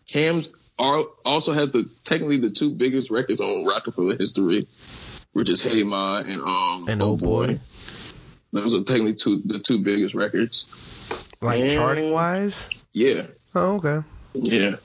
Cam's 0.09 0.49
are, 0.77 1.03
also 1.25 1.53
has 1.53 1.69
the 1.71 1.89
technically 2.03 2.37
the 2.37 2.49
two 2.49 2.71
biggest 2.71 3.11
records 3.11 3.39
on 3.39 3.65
Roc-A-Fella 3.65 4.15
history, 4.17 4.61
which 5.33 5.49
is 5.49 5.61
Hey 5.61 5.83
Ma 5.83 6.19
and 6.19 6.41
um 6.41 6.85
And 6.89 7.03
Oh 7.03 7.15
Boy. 7.15 7.59
Those 8.51 8.73
are 8.73 8.83
technically 8.83 9.15
two 9.15 9.41
the 9.45 9.59
two 9.59 9.79
biggest 9.79 10.15
records. 10.15 10.65
Like 11.41 11.59
Yeah. 11.59 11.73
charting 11.73 12.11
wise. 12.11 12.69
Yeah, 12.93 13.27
Oh, 13.55 13.75
okay. 13.75 14.05
yeah. 14.33 14.75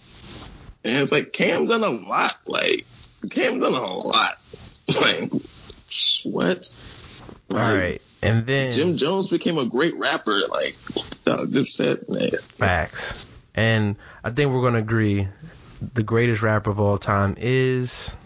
And 0.84 1.03
it's 1.03 1.12
like 1.12 1.32
Cam 1.32 1.66
done 1.66 1.82
a 1.82 1.91
lot. 1.91 2.37
Like 2.47 2.87
Cam 3.30 3.59
done 3.59 3.72
a 3.74 3.97
lot. 3.97 4.37
Like 5.01 5.32
what? 6.24 6.70
All 7.51 7.57
right, 7.57 8.01
and 8.22 8.47
then 8.47 8.72
Jim 8.72 8.97
Jones 8.97 9.28
became 9.28 9.59
a 9.59 9.66
great 9.66 9.97
rapper. 9.97 10.38
Like 10.51 10.76
uh, 11.26 11.44
Dipset, 11.47 12.09
man. 12.09 12.38
Facts. 12.59 13.26
And 13.55 13.97
I 14.22 14.30
think 14.30 14.53
we're 14.53 14.62
gonna 14.62 14.78
agree 14.78 15.28
the 15.94 16.03
greatest 16.03 16.42
rapper 16.42 16.70
of 16.70 16.80
all 16.80 16.99
time 16.99 17.34
is 17.38 18.16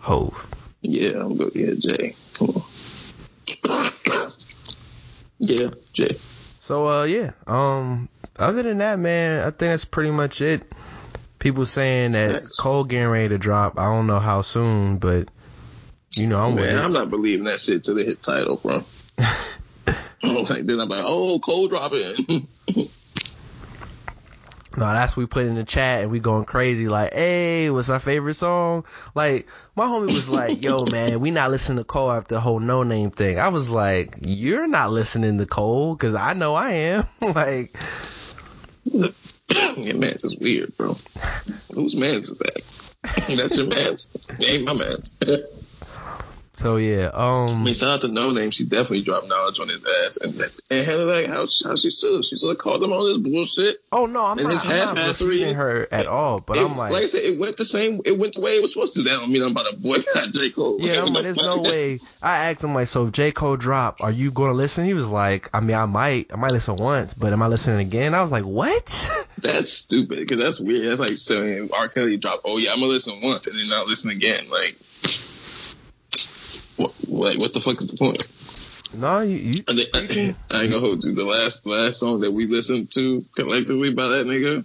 Hove. 0.00 0.50
Yeah, 0.82 1.20
I'm 1.20 1.36
good. 1.36 1.52
Yeah, 1.54 1.74
Jay. 1.78 2.16
Come 2.34 2.50
on. 2.50 2.62
yeah, 5.38 5.68
Jay. 5.92 6.10
So 6.58 6.88
uh 6.88 7.04
yeah, 7.04 7.32
um 7.46 8.08
other 8.38 8.62
than 8.62 8.78
that, 8.78 8.98
man, 8.98 9.40
I 9.40 9.50
think 9.50 9.58
that's 9.58 9.84
pretty 9.84 10.10
much 10.10 10.40
it. 10.40 10.62
People 11.38 11.66
saying 11.66 12.12
that. 12.12 12.42
Cole 12.58 12.84
getting 12.84 13.08
ready 13.08 13.28
to 13.30 13.38
drop. 13.38 13.78
I 13.78 13.84
don't 13.84 14.06
know 14.06 14.18
how 14.18 14.42
soon, 14.42 14.98
but 14.98 15.30
you 16.16 16.26
know 16.26 16.40
I'm 16.40 16.54
Man. 16.54 16.78
I'm 16.78 16.92
not 16.92 17.10
believing 17.10 17.44
that 17.44 17.60
shit 17.60 17.84
till 17.84 17.94
they 17.94 18.04
hit 18.04 18.22
title, 18.22 18.56
bro. 18.56 18.84
like 20.22 20.66
then 20.66 20.80
I'm 20.80 20.88
like, 20.88 21.04
oh, 21.04 21.38
cold 21.38 21.70
dropping. 21.70 22.48
No, 24.76 24.86
that's 24.86 25.16
what 25.16 25.22
we 25.22 25.26
put 25.26 25.46
in 25.46 25.56
the 25.56 25.64
chat 25.64 26.02
and 26.02 26.12
we 26.12 26.20
going 26.20 26.44
crazy 26.44 26.88
like, 26.88 27.12
hey, 27.12 27.70
what's 27.70 27.90
our 27.90 27.98
favorite 27.98 28.34
song? 28.34 28.84
Like, 29.16 29.48
my 29.74 29.84
homie 29.84 30.14
was 30.14 30.28
like, 30.28 30.62
yo, 30.62 30.84
man, 30.92 31.18
we 31.18 31.32
not 31.32 31.50
listening 31.50 31.78
to 31.78 31.84
Cole 31.84 32.12
after 32.12 32.36
the 32.36 32.40
whole 32.40 32.60
no 32.60 32.84
name 32.84 33.10
thing. 33.10 33.40
I 33.40 33.48
was 33.48 33.68
like, 33.68 34.16
you're 34.20 34.68
not 34.68 34.92
listening 34.92 35.38
to 35.38 35.46
Cole 35.46 35.96
because 35.96 36.14
I 36.14 36.34
know 36.34 36.54
I 36.54 36.70
am. 36.70 37.04
like, 37.20 37.76
Your 39.76 39.96
man's 39.96 40.22
is 40.22 40.36
weird, 40.36 40.76
bro. 40.76 40.96
Whose 41.74 41.96
man's 41.96 42.28
is 42.28 42.38
that? 42.38 42.62
That's 43.36 43.56
your 43.56 43.66
man's. 43.66 44.08
It 44.38 44.48
ain't 44.48 44.66
my 44.66 44.74
man's. 44.74 45.16
So 46.60 46.76
yeah, 46.76 47.10
um, 47.14 47.48
I 47.48 47.54
mean, 47.54 47.72
shout 47.72 47.88
out 47.88 48.00
to 48.02 48.08
Noname. 48.08 48.52
She 48.52 48.64
definitely 48.64 49.00
dropped 49.00 49.26
knowledge 49.28 49.58
on 49.60 49.68
his 49.70 49.82
ass, 50.04 50.18
and 50.18 50.38
and 50.70 50.86
had 50.86 51.00
like 51.00 51.26
how 51.26 51.46
how 51.64 51.74
she 51.74 51.90
stood. 51.90 52.22
She 52.26 52.36
sort 52.36 52.54
of 52.54 52.58
called 52.62 52.82
him 52.82 52.92
on 52.92 53.08
this 53.08 53.16
bullshit. 53.32 53.82
oh 53.92 54.04
no, 54.04 54.22
I'm 54.26 54.38
And 54.38 54.48
not, 54.48 54.52
his 54.52 54.64
I'm 54.66 54.94
not 54.94 55.06
refuting 55.08 55.54
her 55.54 55.88
at 55.90 56.06
all, 56.06 56.40
but 56.40 56.58
It- 56.58 56.64
I'm 56.64 56.76
like, 56.76 56.92
like 56.92 57.04
I 57.04 57.06
said, 57.06 57.22
it 57.22 57.38
went 57.38 57.56
the 57.56 57.64
same. 57.64 58.02
It 58.04 58.18
went 58.18 58.34
the 58.34 58.42
way 58.42 58.56
it 58.56 58.62
was 58.62 58.74
supposed 58.74 58.92
to. 58.96 59.02
That 59.04 59.12
don't 59.20 59.30
mean 59.30 59.42
I'm 59.42 59.52
about 59.52 59.70
to 59.70 59.76
boycott 59.78 60.30
J 60.34 60.50
Cole. 60.50 60.76
Yeah, 60.80 61.00
I'm 61.00 61.06
like, 61.06 61.14
the 61.14 61.22
there's 61.22 61.36
no 61.38 61.58
way. 61.62 61.98
I 62.20 62.50
asked 62.50 62.62
him 62.62 62.74
like, 62.74 62.88
so 62.88 63.06
if 63.06 63.12
J 63.12 63.32
Cole 63.32 63.56
drop, 63.56 64.02
are 64.02 64.10
you 64.12 64.30
gonna 64.30 64.52
listen? 64.52 64.84
He 64.84 64.92
was 64.92 65.08
like, 65.08 65.48
I 65.54 65.60
mean, 65.60 65.76
I 65.76 65.86
might, 65.86 66.30
I 66.30 66.36
might 66.36 66.52
listen 66.52 66.76
once, 66.76 67.14
but 67.14 67.32
am 67.32 67.42
I 67.42 67.46
listening 67.46 67.80
again? 67.80 68.14
I 68.14 68.20
was 68.20 68.30
like, 68.30 68.44
what? 68.44 69.10
That's 69.38 69.72
stupid 69.72 70.18
because 70.18 70.38
that's 70.38 70.60
weird. 70.60 70.84
That's 70.86 71.00
like 71.00 71.16
saying 71.16 71.70
R. 71.74 71.88
Kelly 71.88 72.18
dropped. 72.18 72.42
Oh 72.44 72.58
yeah, 72.58 72.72
I'm 72.72 72.80
gonna 72.80 72.92
listen 72.92 73.18
once 73.22 73.46
and 73.46 73.58
then 73.58 73.66
not 73.70 73.86
listen 73.86 74.10
again. 74.10 74.50
Like, 74.50 74.76
what? 76.80 76.94
Like, 77.08 77.38
what 77.38 77.52
the 77.52 77.60
fuck 77.60 77.80
is 77.80 77.88
the 77.90 77.96
point? 77.96 78.28
Nah, 78.92 79.20
you, 79.20 79.36
you 79.36 79.64
I, 79.68 79.74
think- 79.74 80.36
I, 80.50 80.56
I 80.58 80.62
ain't 80.62 80.72
gonna 80.72 80.80
hold 80.84 81.04
you. 81.04 81.14
The 81.14 81.24
last 81.24 81.64
last 81.66 82.00
song 82.00 82.20
that 82.20 82.32
we 82.32 82.46
listened 82.46 82.90
to 82.92 83.24
collectively 83.36 83.92
by 83.94 84.08
that 84.08 84.26
nigga. 84.26 84.64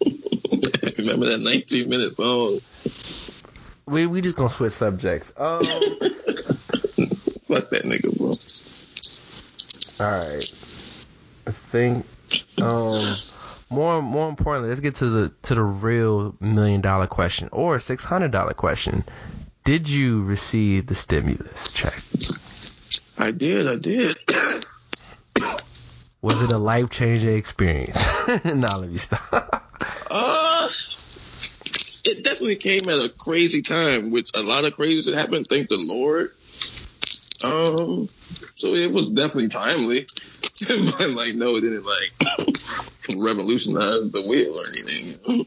Remember 0.98 1.26
that 1.26 1.40
19 1.40 1.88
minute 1.88 2.14
song? 2.14 2.60
we 3.86 4.06
we 4.06 4.20
just 4.20 4.36
gonna 4.36 4.50
switch 4.50 4.72
subjects. 4.72 5.32
Um, 5.36 5.60
Fuck 7.48 7.70
that 7.70 7.84
nigga, 7.84 8.16
bro. 8.18 8.28
all 10.06 10.12
right. 10.18 10.54
I 11.46 11.50
think, 11.50 12.04
um, 12.60 12.92
more 13.70 14.02
more 14.02 14.28
importantly, 14.28 14.68
let's 14.70 14.80
get 14.80 14.94
to 14.96 15.06
the 15.08 15.32
to 15.42 15.54
the 15.54 15.62
real 15.62 16.34
million 16.40 16.80
dollar 16.82 17.06
question 17.06 17.48
or 17.52 17.78
six 17.80 18.04
hundred 18.04 18.30
dollar 18.30 18.52
question. 18.52 19.04
Did 19.68 19.86
you 19.86 20.22
receive 20.22 20.86
the 20.86 20.94
stimulus 20.94 21.74
check? 21.74 22.02
I 23.18 23.32
did. 23.32 23.68
I 23.68 23.76
did. 23.76 24.16
Was 26.22 26.42
it 26.42 26.50
a 26.50 26.56
life 26.56 26.88
changing 26.88 27.36
experience? 27.36 27.98
nah, 28.46 28.78
let 28.78 28.88
me 28.88 28.96
stop. 28.96 29.66
Uh, 30.10 30.68
it 32.06 32.24
definitely 32.24 32.56
came 32.56 32.88
at 32.88 33.04
a 33.04 33.10
crazy 33.10 33.60
time, 33.60 34.10
which 34.10 34.30
a 34.34 34.40
lot 34.40 34.64
of 34.64 34.72
crazy 34.74 35.02
shit 35.02 35.14
happened. 35.14 35.46
Thank 35.46 35.68
the 35.68 35.76
Lord. 35.76 36.32
Um, 37.44 38.08
so 38.56 38.74
it 38.74 38.90
was 38.90 39.10
definitely 39.10 39.48
timely. 39.48 40.06
but 40.66 41.10
like, 41.10 41.34
no, 41.34 41.56
it 41.56 41.60
didn't 41.60 41.84
like 41.84 42.12
revolutionize 43.14 44.10
the 44.10 44.22
wheel 44.26 44.58
or 44.58 44.66
anything. 44.66 45.46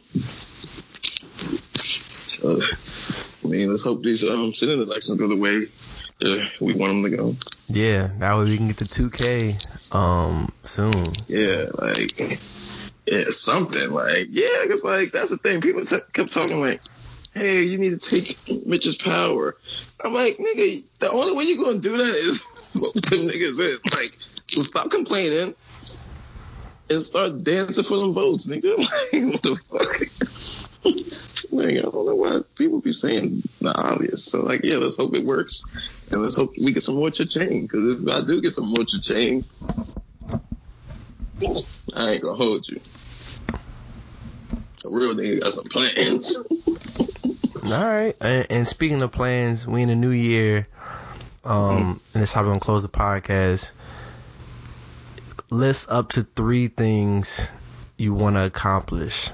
so, 2.28 2.62
I 3.44 3.48
mean, 3.48 3.70
let's 3.70 3.84
hope 3.84 4.04
these 4.04 4.24
um 4.28 4.54
Senate 4.54 4.80
elections 4.80 5.18
go 5.18 5.28
the 5.28 5.36
way 5.36 5.68
uh, 6.24 6.46
we 6.60 6.74
want 6.74 7.02
them 7.02 7.12
to 7.12 7.18
go. 7.18 7.34
Yeah, 7.68 8.08
that 8.20 8.38
way 8.38 8.44
we 8.44 8.58
can 8.58 8.68
get 8.68 8.78
to 8.78 8.86
2K 8.86 9.96
um 9.96 10.52
soon. 10.64 11.04
Yeah, 11.28 11.68
like 11.74 12.39
yeah, 13.06 13.26
something 13.30 13.92
like 13.92 14.28
yeah, 14.30 14.64
because 14.64 14.84
like 14.84 15.12
that's 15.12 15.30
the 15.30 15.38
thing. 15.38 15.62
People 15.62 15.86
t- 15.86 15.98
kept 16.14 16.32
talking 16.32 16.60
like, 16.62 16.82
"Hey, 17.34 17.64
you 17.64 17.78
need 17.78 18.00
to 18.00 18.10
take 18.10 18.66
Mitch's 18.66 18.96
power." 18.96 19.56
I'm 20.04 20.14
like, 20.14 20.38
nigga, 20.38 20.84
the 21.00 21.12
only 21.12 21.36
way 21.36 21.44
you're 21.46 21.64
gonna 21.64 21.80
do 21.80 21.98
that 21.98 22.16
is 22.16 22.46
what 22.74 22.94
them 22.94 23.28
niggas 23.28 23.60
is 23.60 23.80
like. 23.92 24.18
So 24.48 24.62
stop 24.62 24.92
complaining 24.92 25.56
and 26.89 27.02
start 27.02 27.44
dancing 27.44 27.84
for 27.84 27.98
them 27.98 28.14
votes, 28.14 28.48
nigga. 28.48 28.78
Like, 28.78 29.34
what 29.34 29.42
the 29.44 29.56
fuck? 29.70 30.61
like, 31.52 31.78
I 31.78 31.82
don't 31.82 32.06
know 32.06 32.16
why 32.16 32.40
people 32.56 32.82
be 32.82 32.94
saying 32.94 33.44
the 33.60 33.74
obvious. 33.76 34.26
So 34.26 34.42
like, 34.42 34.62
yeah, 34.64 34.78
let's 34.78 34.96
hope 34.96 35.16
it 35.16 35.26
works, 35.26 35.64
and 36.12 36.22
let's 36.22 36.36
hope 36.36 36.54
we 36.58 36.74
get 36.74 36.82
some 36.84 36.96
more 36.96 37.12
cha-ching. 37.12 37.64
Because 37.64 38.02
if 38.02 38.10
I 38.10 38.22
do 38.22 38.42
get 38.42 38.52
some 38.52 38.68
more 38.68 38.84
cha-ching, 38.84 39.46
I 41.96 42.12
ain't 42.12 42.24
gonna 42.24 42.36
hold 42.36 42.68
you. 42.68 42.80
A 44.84 44.90
real 44.90 45.14
nigga 45.14 45.42
got 45.42 45.52
some 45.52 45.66
plans. 45.66 46.38
All 47.64 47.88
right. 47.88 48.16
And, 48.20 48.48
and 48.50 48.68
speaking 48.68 49.04
of 49.04 49.12
plans, 49.12 49.68
we 49.68 49.84
in 49.84 49.92
a 49.92 49.96
new 49.96 50.10
year. 50.10 50.68
Um, 51.44 52.02
and 52.14 52.24
it's 52.24 52.34
how 52.34 52.42
we're 52.42 52.50
gonna 52.50 52.60
close 52.60 52.82
the 52.82 52.90
podcast. 52.90 53.72
List 55.52 55.90
up 55.92 56.10
to 56.10 56.24
three 56.24 56.70
things 56.70 57.52
you 57.98 58.14
want 58.16 58.36
to 58.36 58.46
accomplish 58.46 59.30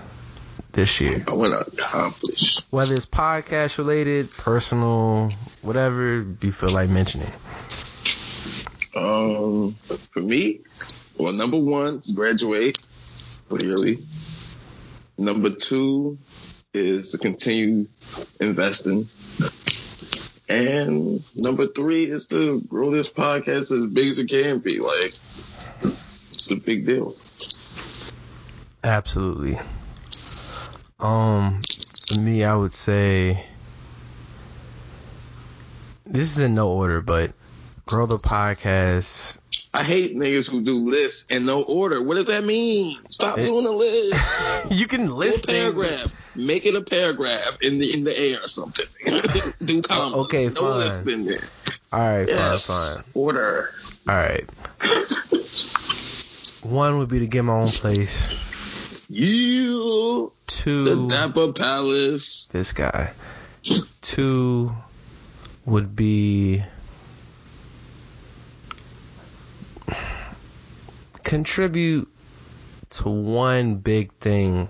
this 0.77 1.01
year, 1.01 1.23
I 1.27 1.33
want 1.33 1.53
to 1.53 1.83
accomplish. 1.83 2.55
whether 2.69 2.93
it's 2.93 3.07
podcast 3.07 3.79
related, 3.79 4.31
personal, 4.31 5.31
whatever 5.63 6.23
you 6.39 6.51
feel 6.51 6.69
like 6.69 6.87
mentioning. 6.87 7.31
Um, 8.95 9.73
for 10.11 10.21
me, 10.21 10.61
well, 11.17 11.33
number 11.33 11.57
one 11.57 11.95
is 11.97 12.11
graduate, 12.11 12.77
clearly. 13.49 13.97
Number 15.17 15.49
two 15.49 16.19
is 16.75 17.11
to 17.11 17.17
continue 17.17 17.87
investing. 18.39 19.09
And 20.47 21.23
number 21.35 21.65
three 21.65 22.03
is 22.05 22.27
to 22.27 22.61
grow 22.61 22.91
this 22.91 23.09
podcast 23.09 23.75
as 23.75 23.87
big 23.87 24.09
as 24.09 24.19
it 24.19 24.29
can 24.29 24.59
be. 24.59 24.79
Like, 24.79 25.11
it's 26.29 26.51
a 26.51 26.55
big 26.55 26.85
deal. 26.85 27.15
Absolutely. 28.83 29.57
Um, 30.99 31.61
for 32.11 32.19
me, 32.19 32.43
I 32.43 32.55
would 32.55 32.73
say 32.73 33.43
this 36.05 36.31
is 36.35 36.39
in 36.39 36.55
no 36.55 36.69
order, 36.69 37.01
but 37.01 37.33
grow 37.85 38.05
the 38.07 38.17
podcast. 38.17 39.37
I 39.73 39.83
hate 39.83 40.15
niggas 40.15 40.49
who 40.49 40.61
do 40.63 40.89
lists 40.89 41.25
in 41.29 41.45
no 41.45 41.61
order. 41.63 42.01
What 42.03 42.15
does 42.15 42.25
that 42.25 42.43
mean? 42.45 42.97
Stop 43.11 43.37
It- 43.37 43.45
doing 43.45 43.67
a 43.67 43.71
list. 43.71 44.71
you 44.71 44.87
can 44.87 45.05
Do 45.05 45.13
a 45.13 45.15
list 45.15 45.45
things. 45.45 45.59
paragraph. 45.59 46.13
Make 46.35 46.65
it 46.65 46.73
a 46.75 46.81
paragraph 46.81 47.59
in 47.61 47.77
the 47.79 47.93
in 47.93 48.03
the 48.03 48.17
air 48.19 48.37
or 48.43 48.47
something. 48.47 48.85
do 49.65 49.81
commas. 49.83 50.17
okay, 50.25 50.45
no 50.49 50.61
fine. 50.61 50.77
list 50.79 51.07
in 51.07 51.25
there. 51.25 51.39
All 51.93 51.99
right, 52.17 52.27
Yes. 52.27 52.65
fine, 52.67 53.03
Order. 53.13 53.69
All 54.07 54.15
right. 54.15 54.49
One 56.63 56.97
would 56.97 57.07
be 57.09 57.19
to 57.19 57.27
get 57.27 57.43
my 57.43 57.53
own 57.53 57.69
place. 57.69 58.31
You 59.09 60.33
to 60.47 60.83
the 60.83 61.07
Dapper 61.07 61.53
Palace. 61.53 62.47
this 62.51 62.73
guy. 62.73 63.13
Two 64.01 64.75
would 65.65 65.95
be 65.95 66.63
contribute 71.23 72.07
to 72.89 73.09
one 73.09 73.75
big 73.75 74.13
thing 74.13 74.69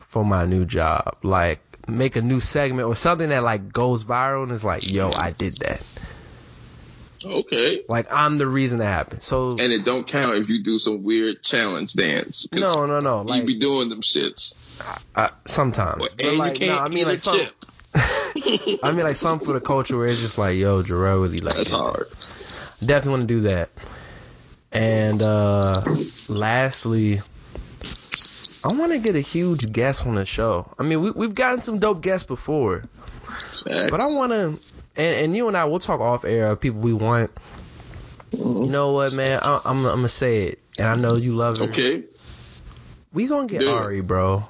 for 0.00 0.24
my 0.24 0.44
new 0.46 0.64
job. 0.64 1.16
Like 1.22 1.60
make 1.88 2.16
a 2.16 2.22
new 2.22 2.40
segment 2.40 2.88
or 2.88 2.96
something 2.96 3.28
that 3.28 3.42
like 3.42 3.72
goes 3.72 4.04
viral 4.04 4.44
and 4.44 4.52
is 4.52 4.64
like, 4.64 4.90
yo, 4.90 5.10
I 5.16 5.30
did 5.32 5.54
that. 5.58 5.86
Okay. 7.24 7.82
Like 7.88 8.06
I'm 8.12 8.38
the 8.38 8.46
reason 8.46 8.78
that 8.78 8.86
happened. 8.86 9.22
So 9.22 9.50
And 9.50 9.72
it 9.72 9.84
don't 9.84 10.06
count 10.06 10.36
if 10.36 10.48
you 10.48 10.62
do 10.62 10.78
some 10.78 11.02
weird 11.02 11.42
challenge 11.42 11.94
dance. 11.94 12.46
no, 12.52 12.86
no, 12.86 13.00
no. 13.00 13.24
You 13.34 13.44
be 13.44 13.54
doing 13.56 13.88
them 13.88 14.00
shits. 14.00 14.54
uh, 15.14 15.28
sometimes. 15.46 16.08
But, 16.08 16.26
and 16.26 16.38
like, 16.38 16.60
you 16.60 16.66
no, 16.68 16.74
can't 16.74 16.90
I 16.90 16.94
mean 16.94 17.06
like 17.06 17.18
some. 17.20 17.38
I 18.82 18.92
mean 18.92 19.04
like 19.04 19.16
some 19.16 19.38
for 19.38 19.52
the 19.52 19.60
culture 19.60 19.96
where 19.96 20.06
it's 20.06 20.20
just 20.20 20.38
like, 20.38 20.56
yo, 20.56 20.82
Jarrell 20.82 21.22
really 21.22 21.38
like 21.38 21.54
That's 21.56 21.70
hard. 21.70 22.06
Definitely 22.84 23.10
want 23.10 23.28
to 23.28 23.34
do 23.34 23.40
that. 23.42 23.70
And 24.72 25.22
uh 25.22 25.84
lastly, 26.28 27.20
I 28.64 28.72
want 28.72 28.92
to 28.92 28.98
get 28.98 29.14
a 29.14 29.20
huge 29.20 29.70
guest 29.70 30.06
on 30.06 30.14
the 30.14 30.24
show. 30.24 30.72
I 30.78 30.84
mean, 30.84 31.02
we 31.02 31.10
we've 31.10 31.34
gotten 31.34 31.60
some 31.60 31.78
dope 31.78 32.00
guests 32.00 32.26
before, 32.26 32.84
but 33.64 34.00
I 34.00 34.06
want 34.14 34.32
to, 34.32 34.58
and, 34.96 35.24
and 35.24 35.36
you 35.36 35.48
and 35.48 35.56
I, 35.56 35.66
we'll 35.66 35.80
talk 35.80 36.00
off 36.00 36.24
air 36.24 36.46
of 36.46 36.60
people 36.60 36.80
we 36.80 36.94
want. 36.94 37.30
Mm-hmm. 38.30 38.64
You 38.64 38.70
know 38.70 38.92
what, 38.92 39.12
man? 39.12 39.38
I, 39.42 39.60
I'm, 39.66 39.84
I'm 39.84 39.96
gonna 39.96 40.08
say 40.08 40.44
it, 40.44 40.60
and 40.78 40.88
I 40.88 40.94
know 40.96 41.14
you 41.14 41.34
love 41.34 41.60
it. 41.60 41.68
Okay. 41.70 42.04
We 43.12 43.26
gonna 43.26 43.46
get 43.46 43.60
it. 43.60 43.68
Ari, 43.68 44.00
bro. 44.00 44.48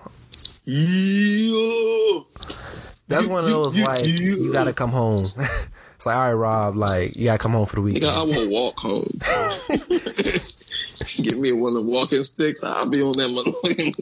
Yo. 0.64 2.26
That's 3.08 3.26
one 3.26 3.44
of 3.44 3.50
those 3.50 3.76
like 3.76 4.06
you 4.06 4.52
gotta 4.52 4.72
come 4.72 4.90
home. 4.90 5.18
it's 5.24 6.06
like, 6.06 6.16
all 6.16 6.28
right, 6.28 6.32
Rob, 6.32 6.76
like 6.76 7.16
you 7.16 7.24
gotta 7.24 7.38
come 7.38 7.52
home 7.52 7.66
for 7.66 7.76
the 7.76 7.82
Nigga, 7.82 8.08
I 8.08 8.22
weekend. 8.22 8.50
will 8.50 8.52
walk 8.52 8.78
home. 8.78 9.20
Give 11.16 11.38
me 11.38 11.52
one 11.52 11.76
of 11.76 11.84
the 11.84 11.90
walking 11.90 12.24
sticks. 12.24 12.62
I'll 12.64 12.88
be 12.90 13.02
on 13.02 13.12
that 13.12 13.30
motherfucking. 13.30 13.94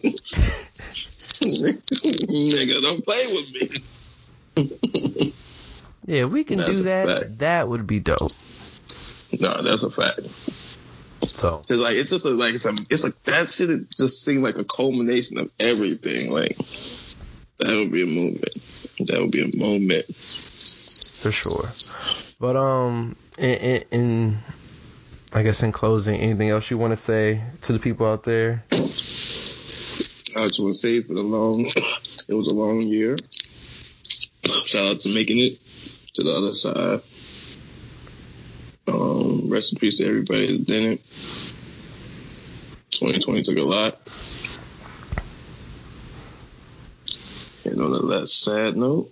Nigga, 2.28 2.82
don't 2.82 3.04
play 3.04 3.24
with 3.32 3.52
me. 3.52 5.32
Yeah, 6.06 6.24
if 6.24 6.30
we 6.32 6.44
can 6.44 6.58
That's 6.58 6.78
do 6.78 6.82
that. 6.84 7.08
fact. 7.08 7.38
That 7.38 7.68
would 7.68 7.86
be 7.86 8.00
dope. 8.00 8.32
No, 9.40 9.62
that's 9.62 9.82
a 9.82 9.90
fact. 9.90 10.20
So 11.28 11.62
Cause 11.68 11.78
like 11.78 11.96
it's 11.96 12.10
just 12.10 12.26
a, 12.26 12.30
like 12.30 12.54
it's 12.54 12.64
a, 12.66 12.74
it's 12.90 13.04
like 13.04 13.20
that 13.24 13.48
shit 13.48 13.90
just 13.90 14.24
seemed 14.24 14.42
like 14.42 14.56
a 14.56 14.64
culmination 14.64 15.38
of 15.38 15.50
everything. 15.60 16.30
Like 16.32 16.56
that 17.58 17.76
would 17.76 17.92
be 17.92 18.02
a 18.02 18.06
movement. 18.06 18.58
That 19.08 19.20
would 19.20 19.30
be 19.30 19.42
a 19.42 19.56
moment. 19.56 20.04
for 20.06 21.30
sure. 21.32 21.70
But 22.40 22.56
um, 22.56 23.16
in, 23.38 23.54
in, 23.54 23.84
in 23.92 24.38
I 25.34 25.42
guess 25.42 25.62
in 25.62 25.72
closing, 25.72 26.20
anything 26.20 26.50
else 26.50 26.70
you 26.70 26.76
want 26.76 26.92
to 26.92 26.96
say 26.96 27.40
to 27.62 27.72
the 27.72 27.78
people 27.78 28.06
out 28.06 28.22
there? 28.22 28.64
I 28.70 28.76
just 28.76 30.60
want 30.60 30.74
to 30.74 30.78
say 30.78 30.96
it's 30.96 31.08
been 31.08 31.16
a 31.16 31.20
long. 31.20 31.66
It 32.28 32.34
was 32.34 32.46
a 32.46 32.54
long 32.54 32.82
year. 32.82 33.16
Shout 34.64 34.92
out 34.92 35.00
to 35.00 35.14
making 35.14 35.38
it 35.38 35.58
to 36.14 36.22
the 36.22 36.32
other 36.32 36.52
side. 36.52 37.00
Um, 38.86 39.50
rest 39.50 39.72
in 39.72 39.78
peace 39.78 39.98
to 39.98 40.06
everybody 40.06 40.56
that 40.56 40.66
did 40.66 40.84
it. 40.84 41.06
2020 42.90 43.42
took 43.42 43.56
a 43.56 43.62
lot. 43.62 43.98
And 47.64 47.80
on 47.80 47.92
a 47.92 47.96
less 47.96 48.34
sad 48.34 48.76
note, 48.76 49.10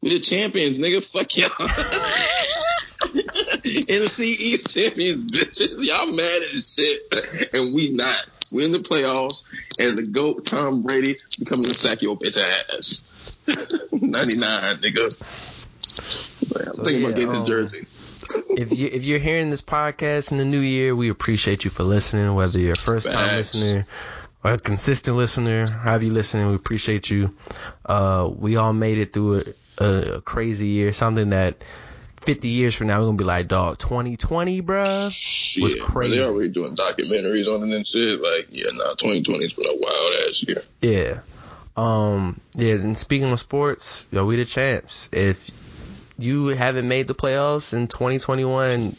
we're 0.00 0.14
the 0.14 0.20
champions, 0.20 0.78
nigga. 0.78 1.02
Fuck 1.02 1.36
y'all. 1.36 1.50
NFC 3.82 4.20
East 4.26 4.74
champions, 4.74 5.30
bitches. 5.30 5.84
Y'all 5.84 6.12
mad 6.12 6.42
as 6.54 6.74
shit, 6.74 7.50
and 7.52 7.74
we 7.74 7.90
not. 7.90 8.26
We 8.50 8.64
in 8.64 8.72
the 8.72 8.78
playoffs, 8.78 9.44
and 9.78 9.98
the 9.98 10.06
goat 10.06 10.44
Tom 10.44 10.82
Brady 10.82 11.16
becoming 11.38 11.64
to 11.64 11.74
sack 11.74 12.02
your 12.02 12.16
bitch 12.16 12.38
ass. 12.38 13.10
99, 13.92 14.76
nigga. 14.76 15.12
I'm 16.66 16.72
So, 16.72 16.84
thinking 16.84 17.02
yeah, 17.02 17.08
about 17.08 17.18
getting 17.18 17.36
um, 17.36 17.42
a 17.42 17.46
jersey. 17.46 17.86
if 18.50 18.76
you 18.76 18.88
if 18.92 19.04
you're 19.04 19.18
hearing 19.18 19.50
this 19.50 19.62
podcast 19.62 20.30
in 20.32 20.38
the 20.38 20.44
new 20.44 20.60
year, 20.60 20.94
we 20.94 21.08
appreciate 21.08 21.64
you 21.64 21.70
for 21.70 21.82
listening. 21.82 22.34
Whether 22.34 22.58
you're 22.60 22.72
a 22.74 22.76
first 22.76 23.10
time 23.10 23.36
listener 23.36 23.86
or 24.44 24.52
a 24.52 24.58
consistent 24.58 25.16
listener, 25.16 25.66
however 25.68 26.04
you 26.04 26.12
listening, 26.12 26.48
we 26.48 26.54
appreciate 26.54 27.10
you. 27.10 27.34
Uh, 27.84 28.30
we 28.34 28.56
all 28.56 28.72
made 28.72 28.98
it 28.98 29.12
through 29.12 29.38
a, 29.38 29.40
a, 29.84 30.12
a 30.16 30.20
crazy 30.20 30.68
year, 30.68 30.92
something 30.92 31.30
that 31.30 31.64
50 32.24 32.48
years 32.48 32.74
from 32.74 32.86
now 32.88 32.98
we're 33.00 33.06
gonna 33.06 33.18
be 33.18 33.24
like, 33.24 33.48
dog, 33.48 33.78
2020, 33.78 34.62
bruh. 34.62 35.04
was 35.04 35.14
Shit, 35.14 35.78
but 35.78 35.86
crazy. 35.86 36.16
They 36.16 36.24
already 36.24 36.48
doing 36.48 36.74
documentaries 36.74 37.46
on 37.46 37.68
it 37.68 37.74
and 37.74 37.86
shit. 37.86 38.20
Like, 38.20 38.48
yeah, 38.50 38.66
nah, 38.72 38.94
2020's 38.94 39.52
been 39.52 39.66
a 39.66 39.76
wild 39.76 40.14
ass 40.28 40.42
year. 40.42 40.62
Yeah. 40.80 41.20
Um. 41.76 42.40
Yeah. 42.54 42.74
And 42.74 42.96
speaking 42.96 43.30
of 43.30 43.40
sports, 43.40 44.06
yo, 44.10 44.24
we 44.24 44.36
the 44.36 44.44
champs. 44.44 45.08
If 45.12 45.50
you 46.18 46.48
haven't 46.48 46.86
made 46.88 47.08
the 47.08 47.14
playoffs 47.14 47.72
in 47.72 47.88
2021, 47.88 48.96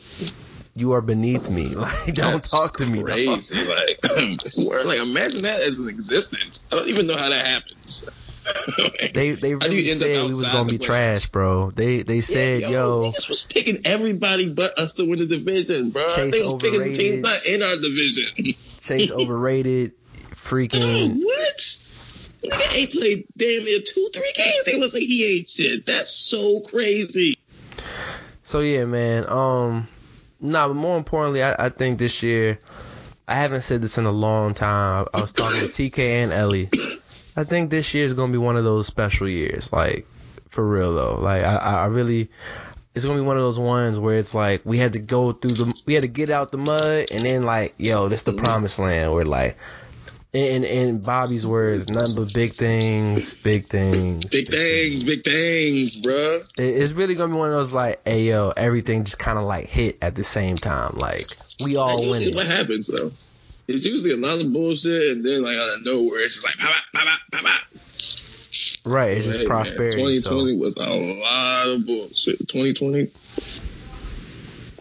you 0.75 0.91
are 0.91 1.01
beneath 1.01 1.49
me. 1.49 1.69
Like, 1.75 2.13
don't 2.13 2.33
That's 2.33 2.49
talk 2.49 2.77
to 2.77 2.85
me. 2.85 2.99
dog. 2.99 3.07
Crazy, 3.07 3.55
like, 3.65 3.99
like 4.85 4.99
imagine 4.99 5.43
that 5.43 5.61
as 5.61 5.79
an 5.79 5.89
existence. 5.89 6.63
I 6.71 6.75
don't 6.75 6.89
even 6.89 7.07
know 7.07 7.15
how 7.15 7.29
that 7.29 7.45
happens. 7.45 8.09
They 9.13 9.31
they 9.31 9.55
really 9.55 9.81
you 9.83 9.91
end 9.91 9.99
said 10.01 10.23
we 10.25 10.33
was 10.33 10.43
gonna 10.47 10.69
be 10.69 10.77
playoffs? 10.77 10.85
trash, 10.85 11.25
bro. 11.29 11.71
They 11.71 12.03
they 12.03 12.21
said, 12.21 12.61
Yeah, 12.61 12.69
yo, 12.69 13.01
niggas 13.11 13.29
was 13.29 13.43
picking 13.43 13.81
everybody 13.85 14.49
but 14.49 14.77
us 14.77 14.93
to 14.95 15.05
win 15.05 15.19
the 15.19 15.25
division, 15.25 15.91
bro. 15.91 16.03
Chase 16.15 16.33
they 16.33 16.41
was 16.43 16.55
picking 16.55 16.81
overrated. 16.81 16.97
teams 16.97 17.21
not 17.23 17.45
in 17.45 17.63
our 17.63 17.75
division. 17.77 18.55
Chase 18.81 19.11
overrated, 19.13 19.91
Dude, 19.91 20.37
freaking. 20.37 21.15
what? 21.23 21.57
Nigga 22.43 22.75
ain't 22.75 22.91
played 22.91 23.25
damn 23.37 23.63
near 23.63 23.79
two, 23.79 24.09
three 24.13 24.33
games. 24.35 24.65
They 24.65 24.77
was 24.77 24.93
like 24.93 25.03
he 25.03 25.37
ain't 25.37 25.49
shit. 25.49 25.85
That's 25.85 26.11
so 26.11 26.59
crazy. 26.61 27.37
So 28.43 28.59
yeah, 28.59 28.85
man. 28.85 29.29
Um, 29.29 29.87
nah, 30.41 30.67
but 30.67 30.73
more 30.75 30.97
importantly, 30.97 31.41
I, 31.41 31.55
I 31.67 31.69
think 31.69 31.97
this 31.99 32.21
year, 32.21 32.59
I 33.27 33.35
haven't 33.35 33.61
said 33.61 33.81
this 33.81 33.97
in 33.97 34.05
a 34.05 34.11
long 34.11 34.53
time. 34.53 35.07
I, 35.13 35.17
I 35.17 35.21
was 35.21 35.31
talking 35.31 35.61
to 35.61 35.67
TK 35.67 35.99
and 35.99 36.33
Ellie. 36.33 36.69
I 37.37 37.43
think 37.43 37.69
this 37.69 37.93
year 37.93 38.05
is 38.05 38.13
gonna 38.13 38.31
be 38.31 38.37
one 38.37 38.55
of 38.57 38.63
those 38.63 38.87
special 38.87 39.27
years, 39.27 39.71
like 39.73 40.07
for 40.49 40.65
real 40.67 40.93
though. 40.95 41.15
Like 41.19 41.43
I, 41.43 41.55
I 41.57 41.85
really, 41.87 42.29
it's 42.93 43.03
gonna 43.05 43.19
be 43.19 43.25
one 43.25 43.37
of 43.37 43.43
those 43.43 43.59
ones 43.59 43.99
where 43.99 44.15
it's 44.15 44.33
like 44.33 44.61
we 44.65 44.77
had 44.77 44.93
to 44.93 44.99
go 44.99 45.31
through 45.33 45.51
the, 45.51 45.81
we 45.85 45.93
had 45.93 46.03
to 46.03 46.07
get 46.07 46.29
out 46.29 46.51
the 46.51 46.57
mud, 46.57 47.07
and 47.11 47.23
then 47.23 47.43
like, 47.43 47.75
yo, 47.77 48.07
this 48.07 48.23
the 48.23 48.31
mm-hmm. 48.31 48.43
promised 48.45 48.79
land. 48.79 49.13
Where 49.13 49.25
like, 49.25 49.57
in 50.31 50.63
in 50.63 50.99
Bobby's 50.99 51.45
words, 51.45 51.89
nothing 51.89 52.15
but 52.15 52.33
big 52.33 52.53
things, 52.53 53.33
big 53.33 53.67
things, 53.67 54.23
Big 54.25 54.49
things, 54.49 55.03
big 55.03 55.23
things, 55.23 56.01
bruh. 56.01 56.41
it- 56.57 56.63
it's 56.63 56.93
really 56.93 57.15
gonna 57.15 57.33
be 57.33 57.39
one 57.39 57.49
of 57.49 57.55
those 57.55 57.73
like, 57.73 58.01
hey 58.05 58.23
yo, 58.23 58.53
everything 58.55 59.03
just 59.03 59.19
kind 59.19 59.37
of 59.37 59.43
like 59.45 59.67
hit 59.67 59.97
at 60.01 60.15
the 60.15 60.23
same 60.23 60.55
time. 60.55 60.93
Like 60.95 61.35
we 61.63 61.75
all 61.75 62.09
winning. 62.09 62.33
what 62.35 62.45
happens 62.47 62.87
though. 62.87 63.11
It's 63.67 63.83
usually 63.85 64.11
a 64.13 64.17
lot 64.17 64.39
of 64.39 64.51
bullshit, 64.53 65.17
and 65.17 65.25
then 65.25 65.41
like 65.43 65.57
out 65.57 65.69
of 65.75 65.85
nowhere, 65.85 66.19
it's 66.23 66.35
just 66.35 66.45
like 66.45 66.55
bah, 66.59 66.67
bah, 66.93 67.01
bah, 67.03 67.17
bah, 67.31 67.39
bah. 67.43 67.59
Right, 68.87 69.17
it's 69.17 69.25
just 69.25 69.39
Hey, 69.39 69.45
man, 69.45 69.47
prosperity. 69.47 69.95
2020 70.21 70.57
was 70.57 70.75
a 70.75 70.89
lot 71.19 71.67
of 71.67 71.85
bullshit. 71.87 72.37
2020, 72.47 73.09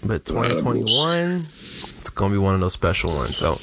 but 0.04 0.24
2021, 0.26 1.46
it's 2.00 2.10
gonna 2.10 2.32
be 2.32 2.38
one 2.38 2.54
of 2.54 2.60
those 2.60 2.74
special 2.74 3.10
ones. 3.16 3.38
So, 3.38 3.58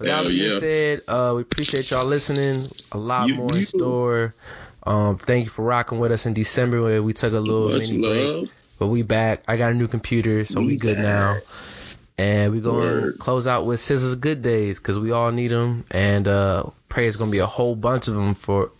that 0.00 0.26
being 0.26 0.50
yeah. 0.52 0.58
said, 0.58 1.02
uh, 1.06 1.34
we 1.36 1.42
appreciate 1.42 1.90
y'all 1.90 2.06
listening. 2.06 2.66
A 2.92 2.98
lot 2.98 3.28
You- 3.28 3.34
more 3.34 3.52
in 3.52 3.60
you. 3.60 3.66
store. 3.66 4.34
Um, 4.84 5.16
thank 5.16 5.44
you 5.44 5.50
for 5.50 5.64
rocking 5.64 5.98
with 5.98 6.12
us 6.12 6.24
in 6.26 6.32
December 6.32 6.80
where 6.80 7.02
we 7.02 7.12
took 7.12 7.32
a 7.34 7.40
little 7.40 7.68
much 7.70 7.90
mini 7.90 8.00
break. 8.00 8.50
But 8.78 8.86
we 8.86 9.02
back. 9.02 9.42
I 9.48 9.56
got 9.56 9.72
a 9.72 9.74
new 9.74 9.88
computer, 9.88 10.44
so 10.44 10.60
we, 10.60 10.66
We 10.68 10.76
good 10.76 10.96
back. 10.96 11.02
now. 11.04 11.38
And 12.18 12.52
we're 12.52 12.60
gonna 12.60 13.12
close 13.12 13.46
out 13.46 13.66
with 13.66 13.80
SZA's 13.80 14.14
Good 14.14 14.42
Days 14.42 14.78
because 14.78 14.98
we 14.98 15.12
all 15.12 15.30
need 15.32 15.48
them. 15.48 15.84
And 15.90 16.26
uh, 16.26 16.64
pray 16.88 17.06
it's 17.06 17.16
gonna 17.16 17.30
be 17.30 17.40
a 17.40 17.46
whole 17.46 17.76
bunch 17.76 18.08
of 18.08 18.14
them 18.14 18.34
for 18.34 18.72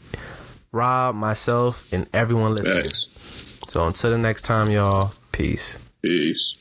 Rob, 0.73 1.15
myself, 1.15 1.87
and 1.93 2.07
everyone 2.13 2.55
listening. 2.55 2.83
Thanks. 2.83 3.61
So 3.69 3.87
until 3.87 4.11
the 4.11 4.19
next 4.19 4.43
time, 4.43 4.71
y'all. 4.71 5.13
Peace. 5.33 5.79
Peace. 6.03 6.55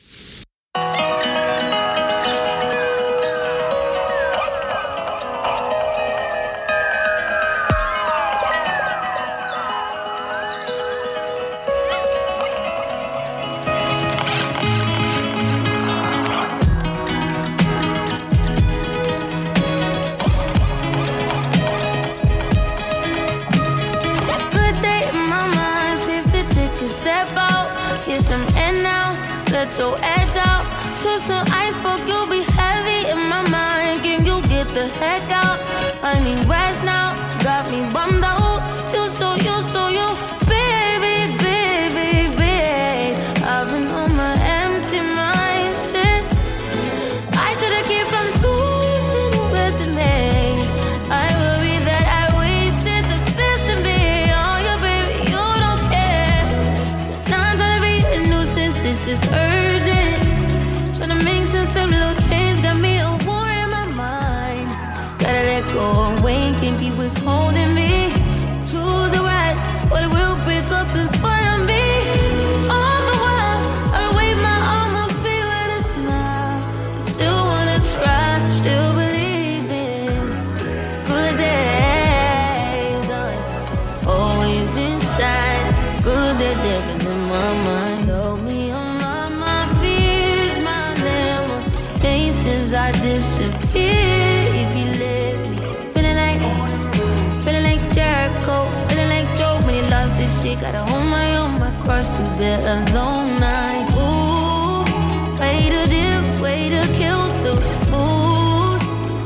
Cross 102.05 102.17
to 102.17 102.23
bear 102.37 102.59
alone 102.59 103.39
night. 103.39 103.89
Ooh, 103.93 105.39
way 105.39 105.69
to 105.69 105.89
dip, 105.89 106.41
way 106.41 106.69
to 106.69 106.81
kill 106.93 107.27
the 107.43 107.55
mood. 107.91 108.81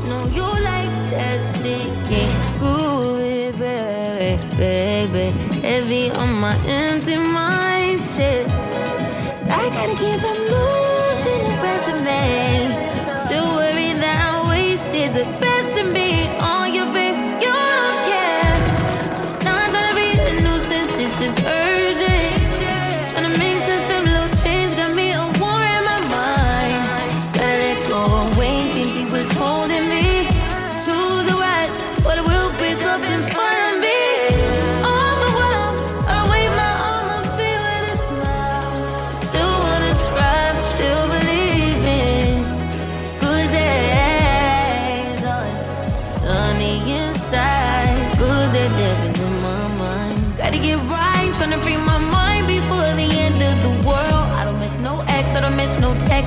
No, 0.08 0.26
you 0.28 0.44
like 0.44 0.92
that 1.12 1.42
shit, 1.62 1.92
can't 2.08 2.60
groove 2.60 3.22
it, 3.22 3.58
baby, 3.58 4.58
baby. 4.58 5.60
Heavy 5.62 6.12
on 6.12 6.34
my 6.40 6.56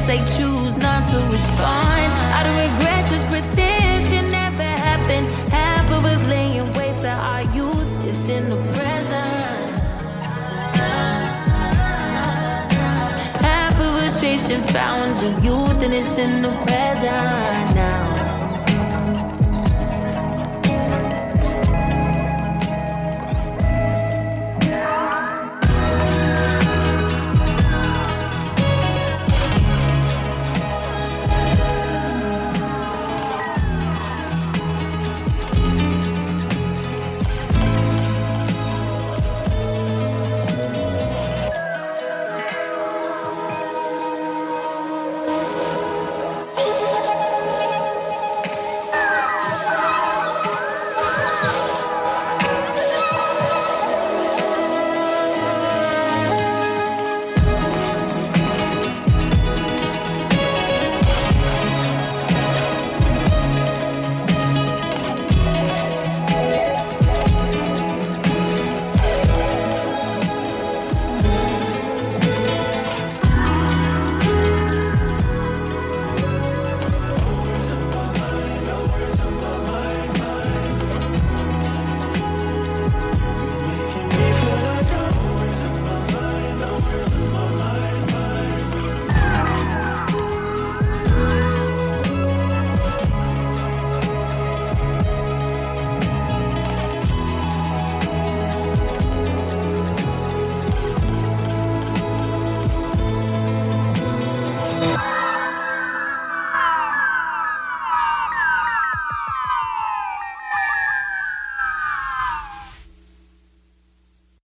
They 0.07 0.19
choose 0.19 0.77
not 0.77 1.09
to 1.11 1.17
respond. 1.31 2.13
I 2.37 2.43
don't 2.43 2.59
regret, 2.59 3.09
just 3.09 3.27
pretend 3.29 4.05
shit 4.05 4.31
never 4.31 4.63
happened. 4.63 5.27
Half 5.51 5.91
of 5.91 6.05
us 6.05 6.21
laying 6.29 6.71
waste 6.75 7.01
to 7.03 7.09
our 7.09 7.43
youth 7.55 8.05
is 8.05 8.29
in 8.29 8.51
the 8.51 8.57
present. 8.75 9.81
Half 13.41 13.75
of 13.77 13.95
us 14.05 14.21
chasing 14.21 14.61
fountains 14.65 15.23
of 15.23 15.43
youth 15.45 15.83
and 15.83 15.95
it's 15.95 16.19
in 16.19 16.43
the 16.43 16.51
present 16.67 17.75
now. 17.75 18.12